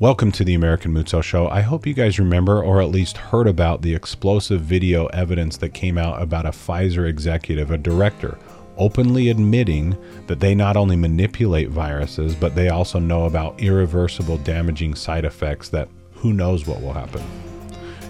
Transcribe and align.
Welcome 0.00 0.32
to 0.32 0.44
the 0.44 0.54
American 0.54 0.94
Mood 0.94 1.10
Show. 1.10 1.48
I 1.48 1.60
hope 1.60 1.86
you 1.86 1.92
guys 1.92 2.18
remember 2.18 2.64
or 2.64 2.80
at 2.80 2.88
least 2.88 3.18
heard 3.18 3.46
about 3.46 3.82
the 3.82 3.94
explosive 3.94 4.62
video 4.62 5.08
evidence 5.08 5.58
that 5.58 5.74
came 5.74 5.98
out 5.98 6.22
about 6.22 6.46
a 6.46 6.52
Pfizer 6.52 7.06
executive, 7.06 7.70
a 7.70 7.76
director, 7.76 8.38
openly 8.78 9.28
admitting 9.28 9.94
that 10.26 10.40
they 10.40 10.54
not 10.54 10.78
only 10.78 10.96
manipulate 10.96 11.68
viruses, 11.68 12.34
but 12.34 12.54
they 12.54 12.70
also 12.70 12.98
know 12.98 13.26
about 13.26 13.60
irreversible 13.60 14.38
damaging 14.38 14.94
side 14.94 15.26
effects 15.26 15.68
that 15.68 15.90
who 16.14 16.32
knows 16.32 16.66
what 16.66 16.80
will 16.80 16.94
happen. 16.94 17.22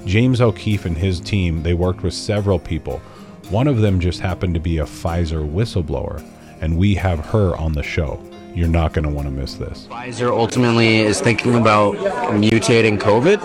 James 0.04 0.40
O'Keefe 0.40 0.84
and 0.84 0.96
his 0.96 1.18
team, 1.18 1.64
they 1.64 1.74
worked 1.74 2.04
with 2.04 2.14
several 2.14 2.60
people. 2.60 2.98
One 3.48 3.66
of 3.66 3.80
them 3.80 3.98
just 3.98 4.20
happened 4.20 4.54
to 4.54 4.60
be 4.60 4.78
a 4.78 4.84
Pfizer 4.84 5.44
whistleblower, 5.44 6.24
and 6.60 6.78
we 6.78 6.94
have 6.94 7.18
her 7.18 7.56
on 7.56 7.72
the 7.72 7.82
show. 7.82 8.24
You're 8.54 8.68
not 8.68 8.92
going 8.92 9.04
to 9.04 9.10
want 9.10 9.28
to 9.28 9.30
miss 9.32 9.54
this. 9.54 9.86
Pfizer 9.90 10.30
ultimately 10.30 11.00
is 11.00 11.20
thinking 11.20 11.54
about 11.54 11.94
mutating 12.34 12.98
COVID. 12.98 13.40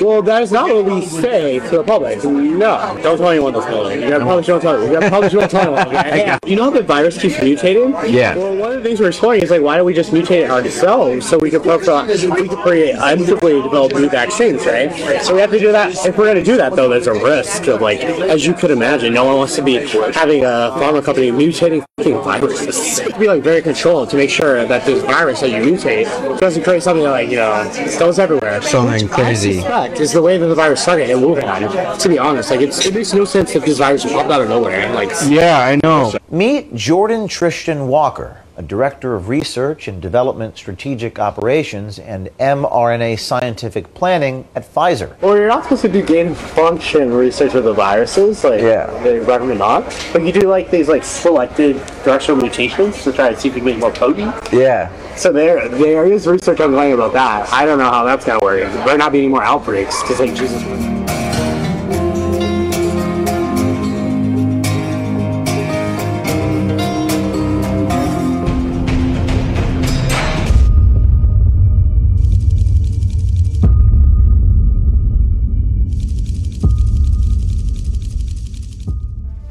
Well, 0.00 0.22
that 0.22 0.42
is 0.42 0.50
not 0.50 0.68
what 0.68 0.86
we 0.86 1.04
say 1.04 1.58
to 1.58 1.78
the 1.78 1.84
public. 1.84 2.24
No, 2.24 2.98
don't 3.02 3.18
tell 3.18 3.28
anyone 3.28 3.52
this 3.52 3.66
building. 3.66 4.00
You 4.00 4.08
gotta 4.08 4.24
probably 4.24 4.44
don't 4.44 4.60
tell 4.60 4.82
You 4.82 4.92
gotta 4.92 5.08
probably 5.08 5.28
don't 5.28 5.50
tell 5.50 5.76
anyone. 5.76 5.96
Okay? 5.96 6.38
You 6.46 6.56
know 6.56 6.64
how 6.64 6.70
the 6.70 6.82
virus 6.82 7.20
keeps 7.20 7.36
mutating? 7.36 8.10
Yeah. 8.10 8.34
Well, 8.34 8.56
one 8.56 8.72
of 8.72 8.82
the 8.82 8.88
things 8.88 8.98
we're 8.98 9.08
exploring 9.08 9.42
is 9.42 9.50
like, 9.50 9.62
why 9.62 9.76
don't 9.76 9.86
we 9.86 9.94
just 9.94 10.10
mutate 10.10 10.44
it 10.44 10.50
ourselves 10.50 11.28
so 11.28 11.38
we 11.38 11.50
can 11.50 11.60
profile, 11.60 12.06
we 12.06 12.48
can 12.48 12.62
create 12.62 12.96
unfully 12.98 13.62
develop 13.62 13.92
new 13.92 14.08
vaccines, 14.08 14.64
right? 14.66 14.90
So 15.22 15.34
we 15.34 15.40
have 15.42 15.50
to 15.50 15.58
do 15.58 15.70
that. 15.70 15.94
If 16.06 16.16
we're 16.16 16.26
gonna 16.26 16.42
do 16.42 16.56
that, 16.56 16.74
though, 16.74 16.88
there's 16.88 17.06
a 17.06 17.12
risk 17.12 17.66
of 17.68 17.82
like, 17.82 18.00
as 18.00 18.46
you 18.46 18.54
could 18.54 18.70
imagine, 18.70 19.12
no 19.12 19.24
one 19.24 19.36
wants 19.36 19.54
to 19.56 19.62
be 19.62 19.74
having 19.74 20.44
a 20.44 20.72
pharma 20.80 21.04
company 21.04 21.30
mutating 21.30 21.84
fucking 21.98 22.20
viruses. 22.22 22.98
You 22.98 23.04
have 23.04 23.12
to 23.12 23.20
be 23.20 23.28
like 23.28 23.42
very 23.42 23.62
controlled 23.62 24.10
to 24.10 24.16
make 24.16 24.29
sure 24.30 24.64
that 24.64 24.86
this 24.86 25.02
virus 25.02 25.40
that 25.40 25.50
you 25.50 25.56
mutate 25.56 26.06
doesn't 26.38 26.62
create 26.62 26.82
something 26.82 27.04
like 27.04 27.28
you 27.28 27.36
know 27.36 27.70
goes 27.98 28.18
everywhere. 28.18 28.62
Something 28.62 29.08
crazy. 29.08 29.60
Suspect 29.60 30.00
is 30.00 30.12
the 30.12 30.22
way 30.22 30.38
that 30.38 30.46
the 30.46 30.54
virus 30.54 30.82
started 30.82 31.10
in 31.10 31.18
Wuhan. 31.18 31.98
To 31.98 32.08
be 32.08 32.18
honest, 32.18 32.50
like 32.50 32.60
it's, 32.60 32.84
it 32.86 32.94
makes 32.94 33.12
no 33.12 33.24
sense 33.24 33.54
if 33.54 33.64
this 33.64 33.78
virus 33.78 34.04
popped 34.04 34.30
out 34.30 34.40
of 34.40 34.48
nowhere. 34.48 34.92
Like 34.94 35.10
Yeah, 35.26 35.58
I 35.60 35.78
know. 35.82 36.12
Meet 36.30 36.74
Jordan 36.74 37.28
Tristan 37.28 37.88
Walker, 37.88 38.42
a 38.60 38.62
director 38.62 39.14
of 39.14 39.30
research 39.30 39.88
and 39.88 40.02
development 40.02 40.54
strategic 40.54 41.18
operations 41.18 41.98
and 41.98 42.28
mRNA 42.38 43.18
scientific 43.18 43.94
planning 43.94 44.46
at 44.54 44.70
Pfizer. 44.70 45.18
Well, 45.22 45.34
you're 45.34 45.48
not 45.48 45.62
supposed 45.62 45.80
to 45.80 45.88
do 45.88 46.02
gain 46.02 46.34
function 46.34 47.10
research 47.10 47.54
with 47.54 47.64
the 47.64 47.72
viruses. 47.72 48.44
Like, 48.44 48.60
Yeah. 48.60 48.90
they 49.02 49.18
recommend 49.18 49.60
not. 49.60 49.84
But 50.12 50.24
you 50.24 50.32
do 50.32 50.46
like 50.46 50.70
these 50.70 50.88
like 50.90 51.04
selected 51.04 51.80
directional 52.04 52.38
mutations 52.42 53.02
to 53.04 53.12
try 53.14 53.30
to 53.32 53.40
see 53.40 53.48
if 53.48 53.54
you 53.54 53.62
can 53.62 53.64
make 53.64 53.78
more 53.78 53.92
potent. 53.92 54.34
Yeah. 54.52 54.90
So 55.16 55.32
there, 55.32 55.66
there 55.70 56.04
is 56.04 56.26
research 56.26 56.60
ongoing 56.60 56.92
about 56.92 57.14
that. 57.14 57.50
I 57.50 57.64
don't 57.64 57.78
know 57.78 57.90
how 57.90 58.04
that's 58.04 58.26
gonna 58.26 58.40
work. 58.42 58.60
There 58.60 58.84
better 58.84 58.98
not 58.98 59.12
be 59.12 59.20
any 59.20 59.28
more 59.28 59.42
outbreaks 59.42 60.02
because 60.02 60.20
like 60.20 60.34
Jesus. 60.34 60.99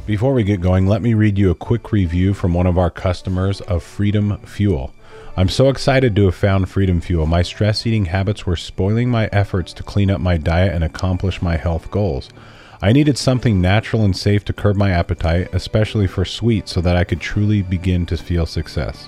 Before 0.10 0.34
we 0.34 0.44
get 0.44 0.60
going, 0.60 0.88
let 0.88 1.04
me 1.04 1.14
read 1.14 1.38
you 1.38 1.52
a 1.52 1.56
quick 1.56 1.92
review 1.92 2.34
from 2.34 2.52
one 2.56 2.66
of 2.66 2.80
our 2.80 2.90
customers 2.90 3.62
of 3.62 3.84
Freedom 3.84 4.40
Fuel. 4.40 4.92
I'm 5.38 5.50
so 5.50 5.70
excited 5.70 6.16
to 6.16 6.26
have 6.26 6.34
found 6.34 6.68
Freedom 6.68 7.00
Fuel. 7.00 7.28
My 7.28 7.44
stress 7.44 7.86
eating 7.86 8.06
habits 8.06 8.44
were 8.44 8.56
spoiling 8.56 9.12
my 9.12 9.30
efforts 9.32 9.72
to 9.74 9.84
clean 9.84 10.10
up 10.10 10.20
my 10.20 10.38
diet 10.38 10.74
and 10.74 10.84
accomplish 10.84 11.44
my 11.44 11.58
health 11.58 11.92
goals. 11.92 12.30
I 12.82 12.92
needed 12.92 13.20
something 13.20 13.62
natural 13.62 14.04
and 14.04 14.18
safe 14.18 14.44
to 14.46 14.52
curb 14.52 14.76
my 14.76 14.90
appetite, 14.90 15.54
especially 15.54 16.08
for 16.08 16.26
sweets, 16.26 16.72
so 16.72 16.82
that 16.82 16.98
I 16.98 17.04
could 17.04 17.22
truly 17.22 17.62
begin 17.62 18.08
to 18.08 18.17
feel 18.17 18.48
success. 18.48 19.08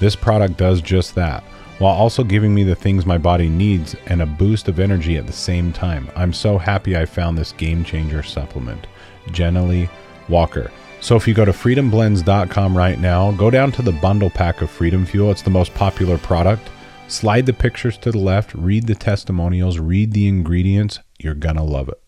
This 0.00 0.14
product 0.14 0.58
does 0.58 0.82
just 0.82 1.14
that, 1.14 1.42
while 1.78 1.94
also 1.94 2.22
giving 2.22 2.54
me 2.54 2.62
the 2.62 2.74
things 2.74 3.06
my 3.06 3.16
body 3.16 3.48
needs 3.48 3.96
and 4.04 4.20
a 4.20 4.26
boost 4.26 4.68
of 4.68 4.80
energy 4.80 5.16
at 5.16 5.26
the 5.26 5.32
same 5.32 5.72
time. 5.72 6.10
I'm 6.14 6.34
so 6.34 6.58
happy 6.58 6.94
I 6.94 7.06
found 7.06 7.38
this 7.38 7.52
game 7.52 7.86
changer 7.86 8.22
supplement. 8.22 8.86
Jenny 9.30 9.88
Walker. 10.32 10.72
So 11.02 11.16
if 11.16 11.28
you 11.28 11.34
go 11.34 11.44
to 11.44 11.52
freedomblends.com 11.52 12.76
right 12.76 12.98
now, 12.98 13.32
go 13.32 13.50
down 13.50 13.72
to 13.72 13.82
the 13.82 13.92
bundle 13.92 14.30
pack 14.30 14.62
of 14.62 14.70
Freedom 14.70 15.04
Fuel. 15.04 15.30
It's 15.30 15.42
the 15.42 15.50
most 15.50 15.74
popular 15.74 16.16
product. 16.16 16.68
Slide 17.08 17.44
the 17.44 17.52
pictures 17.52 17.98
to 17.98 18.10
the 18.10 18.18
left, 18.18 18.54
read 18.54 18.86
the 18.86 18.94
testimonials, 18.94 19.78
read 19.78 20.12
the 20.12 20.26
ingredients. 20.28 21.00
You're 21.18 21.34
going 21.34 21.56
to 21.56 21.62
love 21.62 21.88
it. 21.88 22.00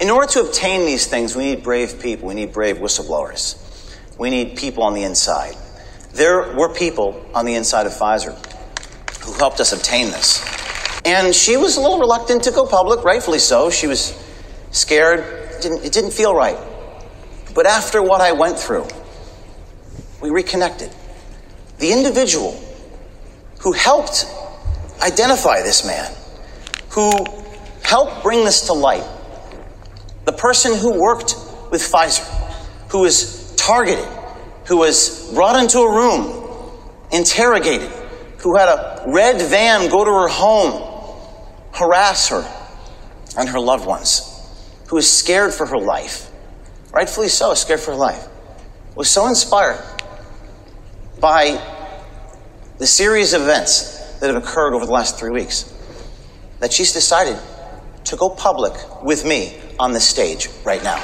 In 0.00 0.10
order 0.10 0.26
to 0.32 0.40
obtain 0.40 0.86
these 0.86 1.06
things, 1.06 1.36
we 1.36 1.44
need 1.44 1.62
brave 1.62 2.00
people. 2.00 2.28
We 2.28 2.34
need 2.34 2.52
brave 2.52 2.78
whistleblowers. 2.78 3.60
We 4.18 4.30
need 4.30 4.56
people 4.56 4.82
on 4.82 4.94
the 4.94 5.04
inside. 5.04 5.54
There 6.12 6.54
were 6.56 6.72
people 6.74 7.24
on 7.34 7.44
the 7.44 7.54
inside 7.54 7.86
of 7.86 7.92
Pfizer 7.92 8.34
who 9.24 9.32
helped 9.34 9.60
us 9.60 9.72
obtain 9.72 10.06
this. 10.06 10.42
And 11.04 11.34
she 11.34 11.56
was 11.56 11.76
a 11.76 11.80
little 11.80 11.98
reluctant 11.98 12.44
to 12.44 12.50
go 12.50 12.66
public, 12.66 13.04
rightfully 13.04 13.38
so. 13.38 13.70
She 13.70 13.86
was 13.86 14.14
scared. 14.70 15.20
It 15.20 15.62
didn't, 15.62 15.84
it 15.84 15.92
didn't 15.92 16.12
feel 16.12 16.34
right. 16.34 16.58
But 17.54 17.66
after 17.66 18.02
what 18.02 18.20
I 18.20 18.32
went 18.32 18.58
through, 18.58 18.86
we 20.20 20.30
reconnected. 20.30 20.90
The 21.78 21.92
individual 21.92 22.60
who 23.60 23.72
helped 23.72 24.26
identify 25.00 25.62
this 25.62 25.86
man, 25.86 26.12
who 26.90 27.10
helped 27.82 28.22
bring 28.22 28.44
this 28.44 28.62
to 28.66 28.72
light, 28.72 29.04
the 30.24 30.32
person 30.32 30.76
who 30.76 31.00
worked 31.00 31.36
with 31.70 31.82
Pfizer, 31.82 32.24
who 32.88 33.00
was 33.00 33.54
targeted, 33.56 34.08
who 34.66 34.78
was 34.78 35.32
brought 35.32 35.56
into 35.56 35.78
a 35.78 35.94
room, 35.94 36.48
interrogated, 37.12 37.90
who 38.38 38.56
had 38.56 38.68
a 38.68 39.04
red 39.06 39.40
van 39.40 39.88
go 39.90 40.04
to 40.04 40.10
her 40.10 40.28
home, 40.28 40.82
harass 41.72 42.28
her 42.28 42.44
and 43.36 43.48
her 43.48 43.60
loved 43.60 43.86
ones, 43.86 44.30
who 44.88 44.96
was 44.96 45.10
scared 45.10 45.52
for 45.52 45.66
her 45.66 45.78
life, 45.78 46.30
rightfully 46.94 47.28
so, 47.28 47.52
scared 47.54 47.80
for 47.80 47.90
her 47.90 47.96
life, 47.96 48.28
was 48.94 49.10
so 49.10 49.26
inspired 49.26 49.82
by 51.20 51.60
the 52.78 52.86
series 52.86 53.34
of 53.34 53.42
events 53.42 54.18
that 54.20 54.32
have 54.32 54.42
occurred 54.42 54.74
over 54.74 54.86
the 54.86 54.92
last 54.92 55.18
three 55.18 55.30
weeks 55.30 55.72
that 56.60 56.72
she's 56.72 56.92
decided 56.92 57.36
to 58.04 58.16
go 58.16 58.30
public 58.30 58.72
with 59.02 59.24
me 59.24 59.58
on 59.78 59.92
this 59.92 60.08
stage 60.08 60.48
right 60.64 60.84
now. 60.84 60.96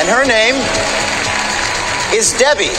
And 0.00 0.08
her 0.08 0.24
name 0.24 0.54
is 2.14 2.32
Debbie. 2.38 2.72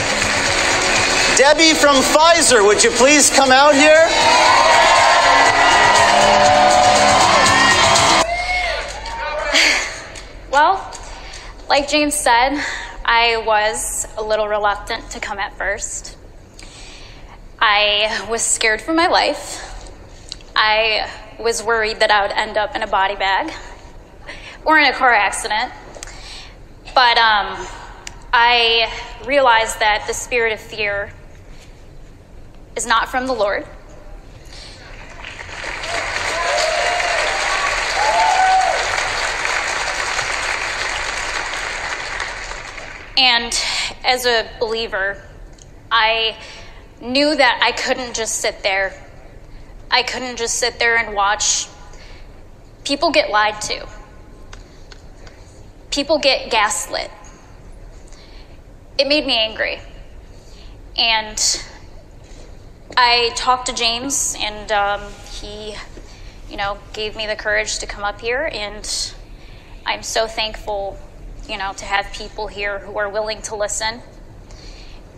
Debbie 1.37 1.75
from 1.75 1.97
Pfizer, 1.97 2.65
would 2.65 2.83
you 2.83 2.89
please 2.91 3.29
come 3.29 3.51
out 3.51 3.75
here? 3.75 4.07
Like 11.69 11.89
James 11.89 12.13
said, 12.13 12.63
I 13.03 13.37
was 13.45 14.07
a 14.17 14.23
little 14.23 14.47
reluctant 14.47 15.09
to 15.11 15.19
come 15.19 15.39
at 15.39 15.57
first. 15.57 16.17
I 17.59 18.27
was 18.29 18.41
scared 18.43 18.81
for 18.81 18.93
my 18.93 19.07
life. 19.07 19.61
I 20.55 21.09
was 21.39 21.63
worried 21.63 21.99
that 21.99 22.11
I 22.11 22.21
would 22.21 22.31
end 22.31 22.57
up 22.57 22.75
in 22.75 22.83
a 22.83 22.87
body 22.87 23.15
bag 23.15 23.51
or 24.63 24.77
in 24.77 24.85
a 24.85 24.93
car 24.93 25.11
accident. 25.11 25.73
But 26.93 27.17
um, 27.17 27.67
I 28.31 28.91
realized 29.25 29.79
that 29.79 30.05
the 30.07 30.13
spirit 30.13 30.53
of 30.53 30.59
fear 30.59 31.11
is 32.75 32.85
not 32.85 33.09
from 33.09 33.25
the 33.25 33.33
Lord. 33.33 33.65
And 43.17 43.57
as 44.03 44.25
a 44.25 44.49
believer, 44.59 45.21
I 45.91 46.37
knew 47.01 47.35
that 47.35 47.59
I 47.63 47.71
couldn't 47.71 48.15
just 48.15 48.35
sit 48.35 48.63
there. 48.63 48.93
I 49.89 50.03
couldn't 50.03 50.37
just 50.37 50.55
sit 50.55 50.79
there 50.79 50.97
and 50.97 51.15
watch 51.15 51.67
people 52.83 53.11
get 53.11 53.29
lied 53.29 53.61
to. 53.61 53.87
People 55.91 56.19
get 56.19 56.51
gaslit. 56.51 57.09
It 58.97 59.07
made 59.07 59.25
me 59.25 59.37
angry. 59.37 59.79
And 60.97 61.63
I 62.95 63.31
talked 63.35 63.67
to 63.67 63.73
James, 63.73 64.35
and 64.39 64.71
um, 64.71 65.01
he, 65.31 65.75
you 66.49 66.57
know, 66.57 66.77
gave 66.93 67.15
me 67.15 67.27
the 67.27 67.35
courage 67.35 67.79
to 67.79 67.87
come 67.87 68.03
up 68.03 68.21
here. 68.21 68.49
And 68.51 69.13
I'm 69.85 70.03
so 70.03 70.27
thankful, 70.27 70.97
you 71.49 71.57
know, 71.57 71.73
to 71.73 71.85
have 71.85 72.11
people 72.13 72.47
here 72.47 72.79
who 72.79 72.97
are 72.97 73.09
willing 73.09 73.41
to 73.43 73.55
listen. 73.55 74.01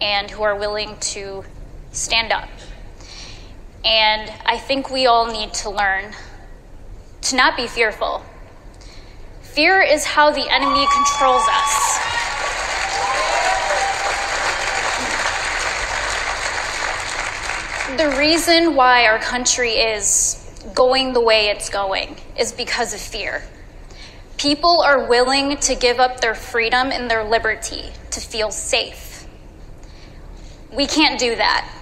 and 0.02 0.30
who 0.32 0.44
are 0.44 0.56
willing 0.56 0.98
to 1.00 1.44
stand 1.92 2.32
up. 2.32 2.50
And 3.86 4.32
I 4.46 4.58
think 4.58 4.92
we 4.92 5.06
all 5.08 5.32
need 5.32 5.54
to 5.56 5.70
learn 5.70 6.14
to 7.22 7.36
not 7.36 7.58
be 7.58 7.68
fearful. 7.68 8.24
Fear 9.42 9.82
is 9.82 10.06
how 10.06 10.32
the 10.32 10.48
enemy 10.54 10.86
controls 10.94 11.44
us. 11.50 12.00
The 17.98 18.16
reason 18.20 18.76
why 18.76 19.06
our 19.08 19.20
country 19.20 19.72
is 19.74 20.44
going 20.76 21.14
the 21.14 21.22
way 21.22 21.48
it's 21.50 21.70
going 21.70 22.18
is 22.38 22.52
because 22.52 22.94
of 22.94 23.00
fear. 23.02 23.44
People 24.38 24.82
are 24.82 25.08
willing 25.08 25.58
to 25.58 25.74
give 25.74 26.00
up 26.00 26.22
their 26.22 26.36
freedom 26.36 26.92
and 26.92 27.10
their 27.10 27.24
liberty 27.24 27.86
to 28.12 28.20
feel 28.20 28.52
safe. 28.52 29.28
We 30.72 30.86
can't 30.86 31.20
do 31.20 31.36
that. 31.36 31.74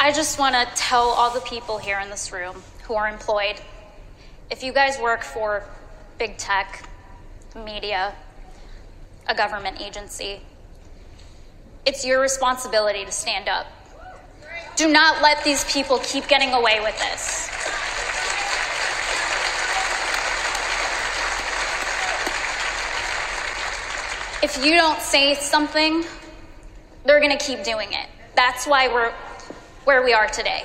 I 0.00 0.10
just 0.10 0.38
want 0.38 0.54
to 0.54 0.66
tell 0.74 1.10
all 1.10 1.32
the 1.32 1.40
people 1.42 1.76
here 1.76 2.00
in 2.00 2.08
this 2.08 2.32
room 2.32 2.62
who 2.84 2.94
are 2.94 3.08
employed 3.08 3.56
if 4.50 4.62
you 4.62 4.72
guys 4.72 4.98
work 4.98 5.22
for 5.22 5.64
big 6.18 6.38
tech, 6.38 6.88
media, 7.54 8.14
a 9.26 9.34
government 9.34 9.80
agency, 9.80 10.40
it's 11.84 12.04
your 12.04 12.20
responsibility 12.20 13.04
to 13.04 13.12
stand 13.12 13.48
up. 13.48 13.66
Do 14.76 14.90
not 14.90 15.20
let 15.22 15.44
these 15.44 15.64
people 15.64 15.98
keep 15.98 16.28
getting 16.28 16.52
away 16.52 16.80
with 16.80 16.98
this. 16.98 17.48
If 24.42 24.64
you 24.64 24.72
don't 24.72 25.00
say 25.00 25.34
something, 25.34 26.04
they're 27.04 27.20
going 27.20 27.36
to 27.36 27.44
keep 27.44 27.62
doing 27.64 27.92
it. 27.92 28.06
That's 28.34 28.66
why 28.66 28.88
we're 28.88 29.12
where 29.84 30.02
we 30.02 30.12
are 30.12 30.28
today. 30.28 30.64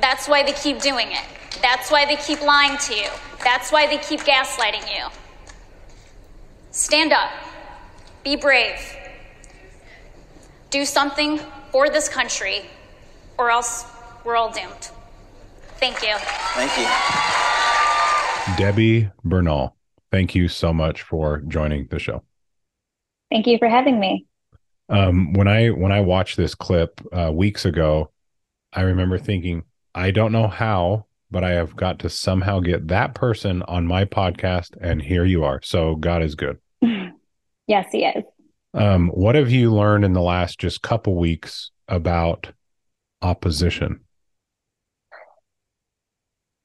That's 0.00 0.28
why 0.28 0.42
they 0.42 0.52
keep 0.52 0.80
doing 0.80 1.08
it. 1.10 1.24
That's 1.62 1.90
why 1.90 2.04
they 2.04 2.16
keep 2.16 2.42
lying 2.42 2.76
to 2.78 2.94
you. 2.94 3.08
That's 3.42 3.72
why 3.72 3.86
they 3.86 3.98
keep 3.98 4.20
gaslighting 4.20 4.86
you. 4.94 5.08
Stand 6.70 7.12
up. 7.12 7.30
Be 8.24 8.36
brave. 8.36 8.95
Do 10.70 10.84
something 10.84 11.38
for 11.70 11.88
this 11.88 12.08
country, 12.08 12.62
or 13.38 13.50
else 13.50 13.86
we're 14.24 14.36
all 14.36 14.50
doomed. 14.50 14.90
Thank 15.78 16.02
you. 16.02 16.14
Thank 16.54 16.76
you. 16.78 16.86
Debbie 18.56 19.10
Bernal, 19.24 19.76
thank 20.10 20.34
you 20.34 20.48
so 20.48 20.72
much 20.72 21.02
for 21.02 21.40
joining 21.48 21.86
the 21.88 21.98
show. 21.98 22.22
Thank 23.30 23.46
you 23.46 23.58
for 23.58 23.68
having 23.68 24.00
me. 24.00 24.26
Um, 24.88 25.32
when 25.32 25.48
I 25.48 25.68
when 25.68 25.92
I 25.92 26.00
watched 26.00 26.36
this 26.36 26.54
clip 26.54 27.00
uh, 27.12 27.30
weeks 27.32 27.64
ago, 27.64 28.10
I 28.72 28.82
remember 28.82 29.18
thinking, 29.18 29.64
I 29.94 30.12
don't 30.12 30.32
know 30.32 30.46
how, 30.46 31.06
but 31.30 31.42
I 31.42 31.50
have 31.50 31.74
got 31.74 31.98
to 32.00 32.08
somehow 32.08 32.60
get 32.60 32.88
that 32.88 33.14
person 33.14 33.62
on 33.62 33.86
my 33.86 34.04
podcast, 34.04 34.76
and 34.80 35.02
here 35.02 35.24
you 35.24 35.44
are. 35.44 35.60
So 35.62 35.96
God 35.96 36.22
is 36.22 36.34
good. 36.34 36.58
yes, 37.66 37.86
He 37.90 38.04
is. 38.04 38.24
Um, 38.76 39.08
what 39.08 39.36
have 39.36 39.50
you 39.50 39.72
learned 39.72 40.04
in 40.04 40.12
the 40.12 40.20
last 40.20 40.60
just 40.60 40.82
couple 40.82 41.16
weeks 41.16 41.70
about 41.88 42.52
opposition? 43.22 44.00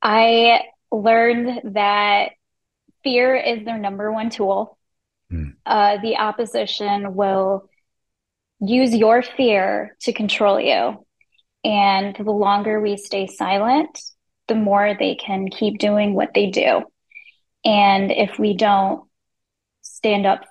I 0.02 0.64
learned 0.92 1.74
that 1.76 2.32
fear 3.02 3.34
is 3.38 3.64
their 3.64 3.78
number 3.78 4.12
one 4.12 4.30
tool. 4.30 4.78
Mm. 5.32 5.54
Uh, 5.66 6.00
the 6.02 6.18
opposition 6.18 7.16
will 7.16 7.70
use 8.60 8.94
your 8.94 9.22
fear 9.22 9.96
to 10.02 10.12
control 10.12 10.60
you. 10.60 11.06
And 11.64 12.14
the 12.18 12.32
longer 12.32 12.82
we 12.82 12.98
stay 12.98 13.28
silent, 13.28 14.02
the 14.50 14.56
more 14.56 14.98
they 15.00 15.16
can 15.16 15.48
keep 15.50 15.78
doing 15.78 16.14
what 16.14 16.34
they 16.36 16.48
do. 16.48 16.84
And 17.64 18.12
if 18.12 18.38
we 18.38 18.54
don't 18.54 19.08
stand 19.82 20.26
up 20.26 20.42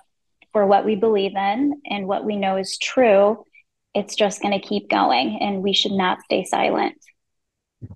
for 0.53 0.65
what 0.65 0.85
we 0.85 0.95
believe 0.95 1.35
in 1.35 1.81
and 1.89 2.07
what 2.07 2.25
we 2.25 2.35
know 2.35 2.57
is 2.57 2.77
true, 2.77 3.43
it's 3.93 4.15
just 4.15 4.41
going 4.41 4.59
to 4.59 4.65
keep 4.65 4.89
going 4.89 5.39
and 5.41 5.61
we 5.61 5.73
should 5.73 5.91
not 5.91 6.21
stay 6.23 6.43
silent. 6.43 6.95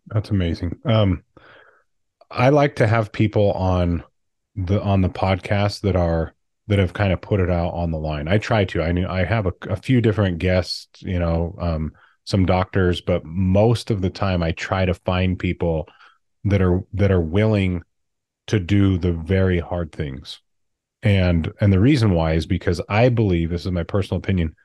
That's 0.07 0.29
amazing. 0.29 0.79
Um, 0.85 1.23
I 2.31 2.49
like 2.49 2.75
to 2.77 2.87
have 2.87 3.11
people 3.11 3.51
on 3.51 4.03
the 4.55 4.81
on 4.81 5.01
the 5.01 5.09
podcast 5.09 5.81
that 5.81 5.95
are 5.95 6.33
that 6.67 6.79
have 6.79 6.93
kind 6.93 7.13
of 7.13 7.21
put 7.21 7.39
it 7.39 7.49
out 7.49 7.73
on 7.73 7.91
the 7.91 7.99
line. 7.99 8.27
I 8.27 8.39
try 8.39 8.65
to. 8.65 8.81
I 8.81 8.91
mean, 8.91 9.05
I 9.05 9.23
have 9.23 9.45
a, 9.45 9.53
a 9.69 9.75
few 9.75 10.01
different 10.01 10.39
guests, 10.39 11.01
you 11.01 11.19
know, 11.19 11.55
um, 11.59 11.91
some 12.23 12.45
doctors, 12.45 13.01
but 13.01 13.23
most 13.23 13.91
of 13.91 14.01
the 14.01 14.09
time 14.09 14.41
I 14.41 14.51
try 14.51 14.85
to 14.85 14.93
find 14.93 15.37
people 15.37 15.87
that 16.45 16.61
are 16.61 16.83
that 16.93 17.11
are 17.11 17.21
willing 17.21 17.83
to 18.47 18.59
do 18.59 18.97
the 18.97 19.13
very 19.13 19.59
hard 19.59 19.91
things. 19.91 20.39
And 21.05 21.53
and 21.61 21.71
the 21.71 21.79
reason 21.79 22.11
why 22.11 22.33
is 22.33 22.47
because 22.47 22.81
I 22.89 23.09
believe 23.09 23.51
this 23.51 23.65
is 23.65 23.71
my 23.71 23.83
personal 23.83 24.17
opinion. 24.17 24.55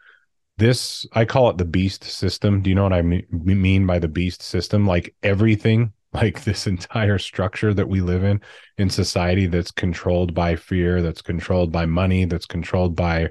This 0.56 1.06
I 1.12 1.26
call 1.26 1.50
it 1.50 1.58
the 1.58 1.66
beast 1.66 2.02
system. 2.02 2.62
Do 2.62 2.70
you 2.70 2.74
know 2.74 2.82
what 2.82 2.94
I 2.94 3.02
mean 3.02 3.86
by 3.86 3.98
the 3.98 4.08
beast 4.08 4.42
system? 4.42 4.86
Like 4.86 5.14
everything, 5.22 5.92
like 6.14 6.42
this 6.42 6.66
entire 6.66 7.18
structure 7.18 7.74
that 7.74 7.88
we 7.88 8.00
live 8.00 8.24
in 8.24 8.40
in 8.78 8.88
society 8.88 9.46
that's 9.46 9.70
controlled 9.70 10.34
by 10.34 10.56
fear, 10.56 11.02
that's 11.02 11.22
controlled 11.22 11.70
by 11.70 11.84
money, 11.86 12.24
that's 12.24 12.46
controlled 12.46 12.96
by 12.96 13.28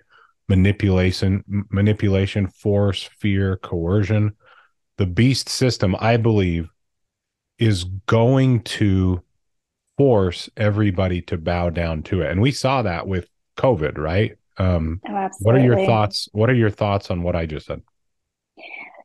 manipulation 0.48 1.44
manipulation 1.70 2.48
force 2.48 3.04
fear 3.20 3.58
coercion 3.58 4.36
the 4.98 5.06
beast 5.06 5.48
system 5.48 5.96
i 6.00 6.18
believe 6.18 6.68
is 7.60 7.84
going 8.08 8.60
to 8.64 9.22
force 10.00 10.50
everybody 10.56 11.22
to 11.22 11.38
bow 11.38 11.70
down 11.70 12.02
to 12.02 12.22
it 12.22 12.32
and 12.32 12.42
we 12.42 12.52
saw 12.52 12.82
that 12.82 13.06
with 13.06 13.28
covid 13.58 13.98
right 13.98 14.38
um 14.58 15.02
oh, 15.10 15.30
what 15.42 15.56
are 15.56 15.60
your 15.60 15.86
thoughts 15.86 16.30
what 16.32 16.50
are 16.50 16.56
your 16.56 16.70
thoughts 16.70 17.12
on 17.12 17.22
what 17.22 17.36
i 17.36 17.46
just 17.46 17.66
said 17.66 17.82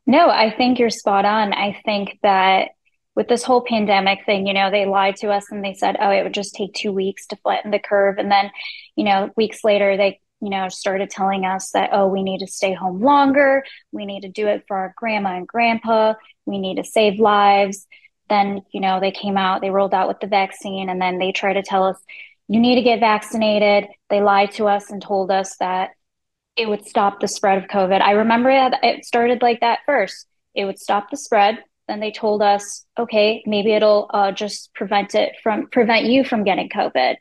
no 0.07 0.29
i 0.29 0.49
think 0.49 0.79
you're 0.79 0.89
spot 0.89 1.25
on 1.25 1.51
i 1.51 1.77
think 1.83 2.17
that 2.23 2.69
with 3.13 3.27
this 3.29 3.43
whole 3.43 3.61
pandemic 3.61 4.25
thing, 4.25 4.45
you 4.45 4.53
know, 4.53 4.69
they 4.69 4.85
lied 4.85 5.15
to 5.15 5.29
us 5.29 5.45
and 5.49 5.63
they 5.63 5.73
said, 5.73 5.95
oh, 6.01 6.09
it 6.09 6.23
would 6.23 6.33
just 6.33 6.53
take 6.53 6.73
two 6.73 6.91
weeks 6.91 7.25
to 7.27 7.37
flatten 7.37 7.71
the 7.71 7.79
curve. 7.79 8.17
And 8.17 8.29
then, 8.29 8.51
you 8.97 9.05
know, 9.05 9.31
weeks 9.37 9.63
later, 9.63 9.95
they 9.95 10.19
you 10.41 10.49
know, 10.49 10.69
started 10.69 11.09
telling 11.09 11.45
us 11.45 11.71
that, 11.71 11.89
oh, 11.93 12.07
we 12.07 12.21
need 12.21 12.39
to 12.39 12.47
stay 12.47 12.73
home 12.73 13.01
longer. 13.01 13.63
We 13.91 14.05
need 14.05 14.21
to 14.21 14.29
do 14.29 14.47
it 14.47 14.65
for 14.67 14.77
our 14.77 14.93
grandma 14.97 15.37
and 15.37 15.47
grandpa. 15.47 16.13
We 16.45 16.59
need 16.59 16.75
to 16.75 16.83
save 16.83 17.19
lives. 17.19 17.87
Then, 18.29 18.61
you 18.71 18.81
know, 18.81 18.99
they 18.99 19.11
came 19.11 19.37
out, 19.37 19.61
they 19.61 19.69
rolled 19.69 19.93
out 19.93 20.07
with 20.07 20.19
the 20.19 20.27
vaccine, 20.27 20.89
and 20.89 21.01
then 21.01 21.19
they 21.19 21.31
tried 21.31 21.53
to 21.53 21.63
tell 21.63 21.83
us, 21.83 21.97
you 22.47 22.59
need 22.59 22.75
to 22.75 22.81
get 22.81 22.99
vaccinated. 22.99 23.89
They 24.09 24.21
lied 24.21 24.51
to 24.53 24.65
us 24.65 24.91
and 24.91 25.01
told 25.01 25.31
us 25.31 25.55
that 25.57 25.91
it 26.55 26.69
would 26.69 26.87
stop 26.87 27.19
the 27.19 27.27
spread 27.27 27.57
of 27.57 27.69
COVID. 27.69 28.01
I 28.01 28.11
remember 28.11 28.49
it 28.49 29.05
started 29.05 29.41
like 29.41 29.59
that 29.59 29.79
first. 29.85 30.27
It 30.53 30.65
would 30.65 30.79
stop 30.79 31.09
the 31.09 31.17
spread. 31.17 31.59
Then 31.87 31.99
they 31.99 32.11
told 32.11 32.41
us, 32.41 32.85
okay, 32.97 33.43
maybe 33.45 33.73
it'll 33.73 34.09
uh, 34.13 34.31
just 34.31 34.73
prevent 34.73 35.13
it 35.13 35.33
from 35.43 35.67
prevent 35.67 36.05
you 36.05 36.23
from 36.23 36.43
getting 36.43 36.69
COVID. 36.69 37.15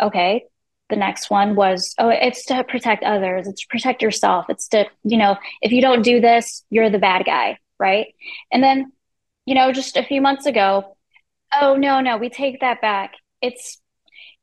Okay, 0.00 0.44
the 0.90 0.96
next 0.96 1.30
one 1.30 1.54
was 1.54 1.94
oh 1.98 2.10
it's 2.10 2.44
to 2.44 2.62
protect 2.64 3.02
others 3.04 3.46
it's 3.46 3.62
to 3.62 3.66
protect 3.68 4.02
yourself 4.02 4.46
it's 4.48 4.68
to 4.68 4.84
you 5.04 5.16
know 5.16 5.36
if 5.62 5.72
you 5.72 5.80
don't 5.80 6.02
do 6.02 6.20
this 6.20 6.64
you're 6.68 6.90
the 6.90 6.98
bad 6.98 7.24
guy 7.24 7.56
right 7.78 8.08
and 8.52 8.62
then 8.62 8.92
you 9.46 9.54
know 9.54 9.72
just 9.72 9.96
a 9.96 10.04
few 10.04 10.20
months 10.20 10.46
ago. 10.46 10.96
Oh 11.60 11.76
no 11.76 12.00
no 12.00 12.16
we 12.16 12.28
take 12.28 12.60
that 12.60 12.80
back. 12.80 13.14
It's 13.40 13.80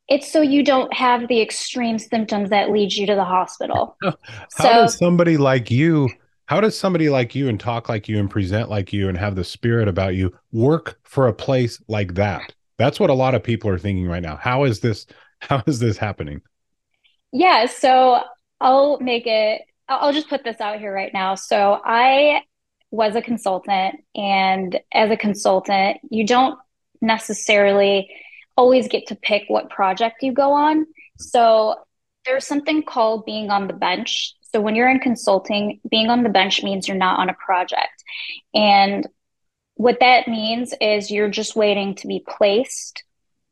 it's 0.08 0.32
so 0.32 0.42
you 0.42 0.64
don't 0.64 0.94
have 0.94 1.28
the 1.28 1.42
extreme 1.42 2.00
symptoms 2.00 2.50
that 2.50 2.72
lead 2.72 2.94
you 2.94 3.06
to 3.08 3.16
the 3.16 3.26
hospital. 3.26 3.98
How 4.04 4.16
so, 4.50 4.64
does 4.64 4.98
somebody 4.98 5.38
like 5.38 5.70
you 5.70 6.10
how 6.48 6.62
does 6.62 6.80
somebody 6.80 7.10
like 7.10 7.36
you 7.36 7.50
and 7.50 7.60
talk 7.60 7.90
like 7.90 8.08
you 8.08 8.20
and 8.20 8.30
present 8.30 8.70
like 8.70 8.94
you 8.94 9.10
and 9.10 9.18
have 9.18 9.36
the 9.36 9.44
spirit 9.44 9.90
about 9.90 10.16
you 10.16 10.34
work 10.54 10.98
for 11.04 11.28
a 11.28 11.34
place 11.34 11.82
like 11.90 12.14
that? 12.14 12.54
That's 12.78 13.02
what 13.02 13.10
a 13.10 13.14
lot 13.14 13.36
of 13.36 13.44
people 13.44 13.70
are 13.70 13.78
thinking 13.78 14.08
right 14.08 14.24
now. 14.24 14.38
How 14.38 14.64
is 14.64 14.80
this 14.80 15.06
how 15.40 15.62
is 15.68 15.80
this 15.80 15.98
happening? 15.98 16.42
Yeah, 17.32 17.66
so 17.66 18.22
I'll 18.62 19.00
make 19.00 19.28
it, 19.28 19.62
I'll 19.88 20.14
just 20.14 20.30
put 20.30 20.44
this 20.44 20.60
out 20.60 20.80
here 20.80 20.94
right 20.94 21.14
now. 21.14 21.36
So 21.36 21.80
I 21.84 22.42
was 22.92 23.16
a 23.16 23.22
consultant, 23.22 23.96
and 24.16 24.80
as 24.94 25.12
a 25.12 25.18
consultant, 25.18 25.98
you 26.10 26.26
don't 26.26 26.58
necessarily 27.02 28.10
always 28.56 28.88
get 28.88 29.08
to 29.08 29.16
pick 29.16 29.44
what 29.48 29.70
project 29.70 30.24
you 30.24 30.32
go 30.32 30.54
on. 30.54 30.88
So 31.20 31.76
there's 32.26 32.48
something 32.48 32.84
called 32.84 33.26
being 33.26 33.50
on 33.50 33.68
the 33.68 33.74
bench. 33.74 34.34
So 34.54 34.62
when 34.62 34.76
you're 34.76 34.90
in 34.90 35.00
consulting, 35.00 35.80
being 35.90 36.10
on 36.10 36.24
the 36.24 36.30
bench 36.30 36.64
means 36.64 36.88
you're 36.88 36.98
not 36.98 37.20
on 37.20 37.30
a 37.30 37.34
project. 37.34 38.04
And 38.54 39.08
what 39.76 40.00
that 40.00 40.28
means 40.28 40.74
is 40.82 41.12
you're 41.12 41.30
just 41.30 41.56
waiting 41.56 41.96
to 41.96 42.08
be 42.08 42.26
placed 42.28 43.04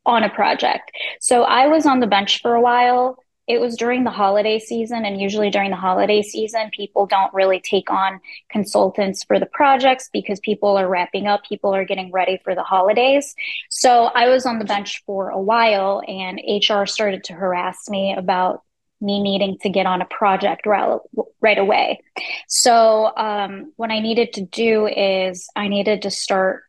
on 0.06 0.24
a 0.24 0.30
project. 0.30 0.92
So 1.20 1.44
I 1.44 1.68
was 1.68 1.86
on 1.86 2.00
the 2.00 2.08
bench 2.08 2.42
for 2.42 2.56
a 2.56 2.62
while. 2.62 3.18
It 3.48 3.62
was 3.62 3.75
during 3.78 4.04
the 4.04 4.12
holiday 4.12 4.58
season, 4.58 5.06
and 5.06 5.22
usually 5.22 5.52
during 5.52 5.70
the 5.70 5.75
holiday 5.75 6.22
season, 6.24 6.72
people 6.72 7.06
don't 7.06 7.34
really 7.34 7.60
take 7.60 7.92
on 7.92 8.20
consultants 8.50 9.24
for 9.24 9.40
the 9.40 9.46
projects 9.46 10.10
because 10.12 10.40
people 10.40 10.78
are 10.78 10.88
wrapping 10.88 11.28
up, 11.28 11.44
people 11.44 11.74
are 11.74 11.86
getting 11.86 12.12
ready 12.12 12.40
for 12.44 12.56
the 12.56 12.64
holidays. 12.64 13.36
So 13.70 14.06
I 14.06 14.30
was 14.30 14.46
on 14.46 14.58
the 14.60 14.66
bench 14.66 15.04
for 15.06 15.30
a 15.30 15.40
while, 15.40 16.02
and 16.08 16.42
HR 16.48 16.86
started 16.86 17.24
to 17.25 17.34
harass 17.34 17.90
me 17.90 18.16
about 18.16 18.64
me 19.02 19.22
needing 19.22 19.58
to 19.60 19.70
get 19.70 19.86
on 19.86 20.02
a 20.02 20.06
project 20.06 20.66
right, 20.66 21.58
away. 21.58 22.02
So, 22.48 23.12
um, 23.16 23.74
what 23.75 23.92
I 23.92 24.00
needed 24.00 24.34
to 24.34 24.42
do 24.42 24.88
is 24.88 25.48
I 25.56 25.68
needed 25.68 26.02
to 26.04 26.12
start 26.12 26.64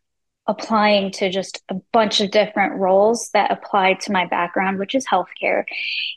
applying 0.48 1.10
to 1.10 1.30
just 1.30 1.62
a 1.68 1.74
bunch 1.92 2.20
of 2.20 2.30
different 2.30 2.74
roles 2.78 3.30
that 3.30 3.50
applied 3.50 4.00
to 4.00 4.12
my 4.12 4.26
background, 4.26 4.78
which 4.78 4.94
is 4.94 5.06
healthcare. 5.06 5.64